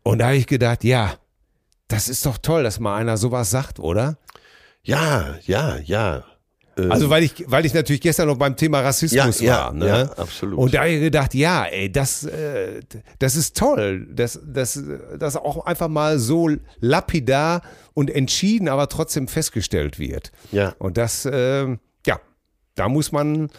[0.04, 1.16] Und da habe ich gedacht, ja,
[1.94, 4.18] das ist doch toll, dass mal einer sowas sagt, oder?
[4.84, 6.24] Ja, ja, ja.
[6.76, 6.92] Ähm.
[6.92, 9.66] Also weil ich, weil ich natürlich gestern noch beim Thema Rassismus ja, war.
[9.68, 9.88] Ja, ne?
[9.88, 10.58] ja, absolut.
[10.58, 12.82] Und da habe ich gedacht, ja, ey, das, äh,
[13.20, 14.82] das ist toll, dass, dass,
[15.20, 16.50] dass auch einfach mal so
[16.80, 17.62] lapidar
[17.94, 20.32] und entschieden, aber trotzdem festgestellt wird.
[20.52, 20.74] Ja.
[20.80, 21.68] Und das, äh,
[22.08, 22.20] ja,
[22.74, 23.50] da muss man,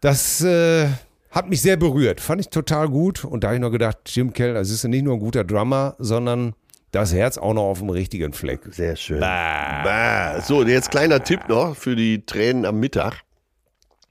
[0.00, 0.88] das äh,
[1.30, 3.24] hat mich sehr berührt, fand ich total gut.
[3.24, 5.44] Und da habe ich noch gedacht, Jim Kell, das ist ja nicht nur ein guter
[5.44, 6.54] Drummer, sondern
[6.90, 8.60] das Herz auch noch auf dem richtigen Fleck.
[8.70, 9.20] Sehr schön.
[9.20, 9.82] Bah.
[9.82, 10.40] Bah.
[10.40, 13.22] So, jetzt kleiner Tipp noch für die Tränen am Mittag.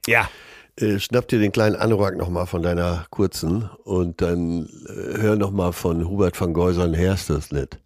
[0.06, 0.28] Ja.
[0.76, 5.72] Äh, schnapp dir den kleinen Anorak nochmal von deiner kurzen und dann äh, hör nochmal
[5.72, 7.78] von Hubert van Geusern Herst das nicht.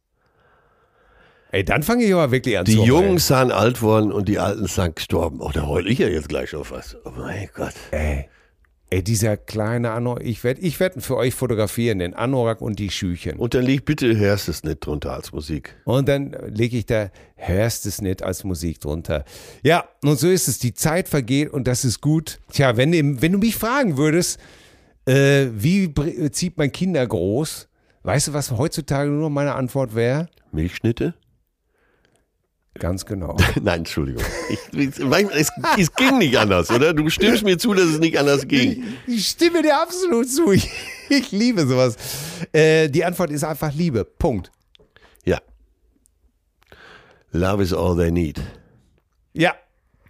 [1.52, 4.38] Ey, dann fange ich aber wirklich an Die zu Jungen sahen alt worden und die
[4.38, 5.40] Alten sahen gestorben.
[5.40, 6.96] Oh, da heul ich ja jetzt gleich auf was.
[7.04, 7.74] Oh mein Gott.
[7.90, 8.28] Ey.
[8.92, 12.90] Ey, dieser kleine Anorak, ich werde ich werd für euch fotografieren, den Anorak und die
[12.90, 13.38] Schüchen.
[13.38, 15.74] Und dann leg bitte Hörst es nicht drunter als Musik.
[15.86, 19.24] Und dann lege ich da Hörst es nicht als Musik drunter.
[19.62, 20.58] Ja, und so ist es.
[20.58, 22.38] Die Zeit vergeht und das ist gut.
[22.52, 24.38] Tja, wenn, wenn du mich fragen würdest,
[25.06, 25.94] äh, wie
[26.30, 27.68] zieht man Kinder groß?
[28.02, 30.28] Weißt du, was heutzutage nur meine Antwort wäre?
[30.50, 31.14] Milchschnitte?
[32.78, 33.36] Ganz genau.
[33.60, 34.24] Nein, Entschuldigung.
[34.48, 34.58] Ich,
[35.34, 36.94] es, es, ging nicht anders, oder?
[36.94, 38.82] Du stimmst mir zu, dass es nicht anders ging.
[39.06, 40.52] Ich, ich stimme dir absolut zu.
[40.52, 40.70] Ich,
[41.10, 41.96] ich liebe sowas.
[42.52, 44.04] Äh, die Antwort ist einfach Liebe.
[44.04, 44.50] Punkt.
[45.24, 45.38] Ja.
[47.32, 48.40] Love is all they need.
[49.34, 49.54] Ja.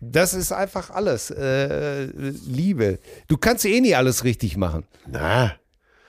[0.01, 1.31] Das ist einfach alles.
[1.31, 2.07] Äh,
[2.47, 2.99] Liebe.
[3.29, 4.85] Du kannst eh nie alles richtig machen.
[5.07, 5.55] Na,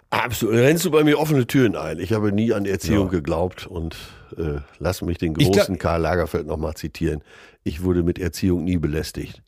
[0.10, 0.56] absolut.
[0.56, 2.00] Rennst du bei mir offene Türen ein.
[2.00, 3.12] Ich habe nie an Erziehung ja.
[3.12, 3.96] geglaubt und
[4.38, 7.22] äh, lass mich den großen glaub, Karl Lagerfeld nochmal zitieren.
[7.64, 9.42] Ich wurde mit Erziehung nie belästigt.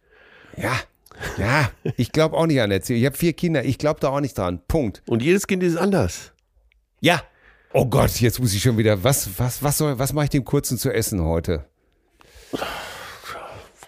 [0.57, 0.73] Ja,
[1.37, 2.99] ja, ich glaube auch nicht an Erziehung.
[2.99, 4.61] Ich habe vier Kinder, ich glaube da auch nicht dran.
[4.67, 5.01] Punkt.
[5.07, 6.31] Und jedes Kind ist anders.
[6.99, 7.21] Ja.
[7.73, 9.03] Oh Gott, jetzt muss ich schon wieder.
[9.03, 11.65] Was, was, was soll, was mache ich dem Kurzen zu essen heute?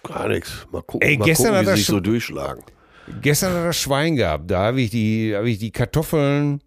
[0.02, 0.66] Gar nichts.
[0.70, 2.62] Mal gucken, Ey, mal gestern gucken wie sie sich so durchschlagen.
[3.22, 4.50] Gestern hat er Schwein gehabt.
[4.50, 6.60] Da habe ich die, habe ich die Kartoffeln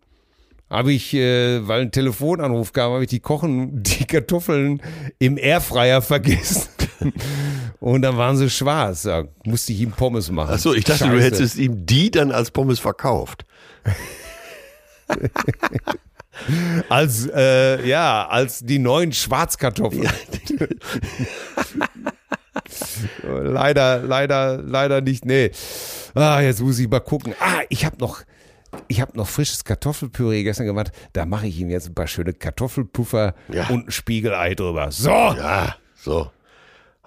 [0.72, 4.82] habe ich, äh, weil ein Telefonanruf kam, habe ich die Kochen, die Kartoffeln
[5.20, 6.70] im Airfryer vergessen.
[7.82, 9.04] Und dann waren sie schwarz.
[9.04, 10.54] Da musste ich ihm Pommes machen.
[10.54, 11.16] Achso, ich dachte, Scheiße.
[11.16, 13.46] du hättest ihm die dann als Pommes verkauft.
[16.90, 20.10] als, äh, ja, als die neuen Schwarzkartoffeln.
[23.24, 25.26] Leider, leider, leider nicht.
[25.26, 25.52] Nee.
[26.14, 27.34] Ah, jetzt muss ich mal gucken.
[27.40, 28.24] Ah, ich habe noch,
[28.88, 30.92] ich habe noch frisches Kartoffelpüree gestern gemacht.
[31.14, 33.68] Da mache ich ihm jetzt ein paar schöne Kartoffelpuffer ja.
[33.68, 34.92] und ein Spiegelei drüber.
[34.92, 35.10] So.
[35.10, 36.32] Ja, so.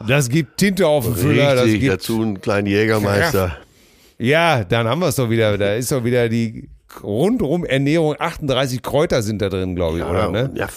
[0.06, 1.54] Das gibt Tinte auf den Füller.
[1.54, 3.58] Das gibt dazu einen kleinen Jägermeister.
[4.18, 5.56] Ja, dann haben wir es doch wieder.
[5.56, 6.68] Da ist doch wieder die
[7.02, 8.16] rundum Ernährung.
[8.18, 10.30] 38 Kräuter sind da drin, glaube ich, ja, oder?
[10.30, 10.50] Ne?
[10.54, 10.68] Ja,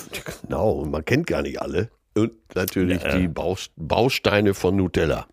[0.42, 0.72] genau.
[0.72, 1.90] Und man kennt gar nicht alle.
[2.16, 3.18] Und natürlich ja.
[3.18, 5.28] die Bausteine von Nutella.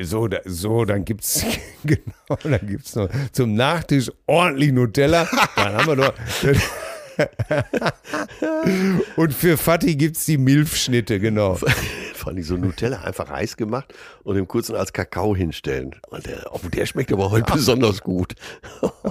[0.00, 1.44] So, da, so, dann gibt's
[1.84, 5.28] genau, dann gibt's noch zum Nachtisch ordentlich Nutella.
[5.54, 6.14] Dann haben wir noch.
[9.16, 11.58] und für Fatih gibt's die Milfschnitte, genau.
[12.22, 13.92] Vor allem so Nutella einfach heiß gemacht
[14.22, 15.96] und im kurzen als Kakao hinstellen.
[16.08, 18.34] Und der, oh, der schmeckt aber heute besonders gut.
[18.80, 19.08] Ach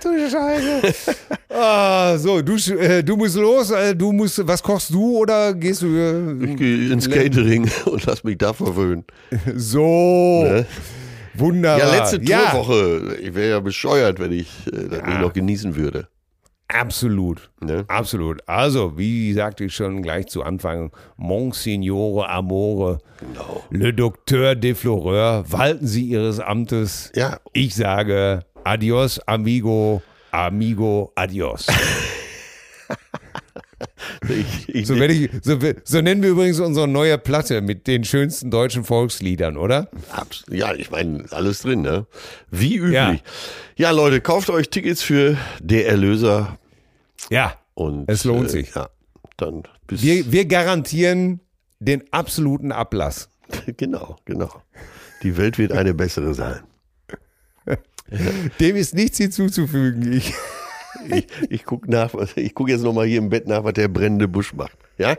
[0.00, 1.16] du Scheiße.
[1.48, 3.72] Ah, so, du, äh, du musst los.
[3.72, 5.88] Äh, du musst, was kochst du oder gehst du?
[5.88, 9.04] Äh, ich gehe ins Catering und lass mich da verwöhnen.
[9.56, 10.44] So.
[10.44, 10.64] Ne?
[11.34, 11.78] Wunderbar.
[11.80, 13.02] Ja, letzte Tourwoche.
[13.04, 13.14] Ja.
[13.18, 15.06] Ich wäre ja bescheuert, wenn ich äh, das ja.
[15.08, 16.06] nicht noch genießen würde.
[16.72, 17.50] Absolut.
[17.60, 17.84] Ne?
[17.88, 18.46] Absolut.
[18.48, 23.62] Also, wie sagte ich schon gleich zu Anfang, Monsignore Amore, genau.
[23.70, 27.12] Le Docteur de Floreur, walten Sie Ihres Amtes.
[27.14, 27.38] Ja.
[27.52, 31.66] Ich sage Adios, amigo, amigo, adios.
[34.28, 38.50] Ich, ich, so, ich, so, so, nennen wir übrigens unsere neue Platte mit den schönsten
[38.50, 39.88] deutschen Volksliedern, oder?
[40.50, 42.06] Ja, ich meine, alles drin, ne?
[42.50, 42.94] Wie üblich.
[42.94, 43.16] Ja.
[43.76, 43.90] ja.
[43.90, 46.58] Leute, kauft euch Tickets für Der Erlöser.
[47.30, 47.54] Ja.
[47.74, 48.74] Und es lohnt äh, sich.
[48.74, 48.90] Ja,
[49.36, 51.40] dann bis wir, wir garantieren
[51.80, 53.30] den absoluten Ablass.
[53.76, 54.50] genau, genau.
[55.22, 56.62] Die Welt wird eine bessere sein.
[58.60, 60.12] Dem ist nichts hinzuzufügen.
[60.12, 60.34] Ich
[61.08, 64.28] Ich, ich gucke nach, ich gucke jetzt nochmal hier im Bett nach, was der brennende
[64.28, 64.76] Busch macht.
[64.98, 65.16] Ja?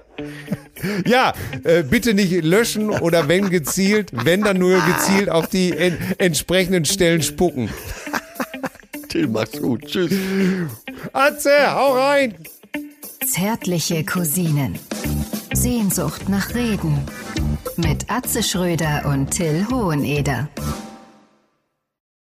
[1.06, 5.98] Ja, äh, bitte nicht löschen oder wenn gezielt, wenn dann nur gezielt auf die en
[6.18, 7.70] entsprechenden Stellen spucken.
[9.14, 9.86] Till, mach's gut.
[9.86, 10.12] Tschüss.
[11.14, 12.34] Atze, hau rein.
[13.24, 14.80] Zärtliche Cousinen.
[15.54, 16.98] Sehnsucht nach Reden.
[17.78, 20.50] Mit Atze Schröder und Till Hoheneder.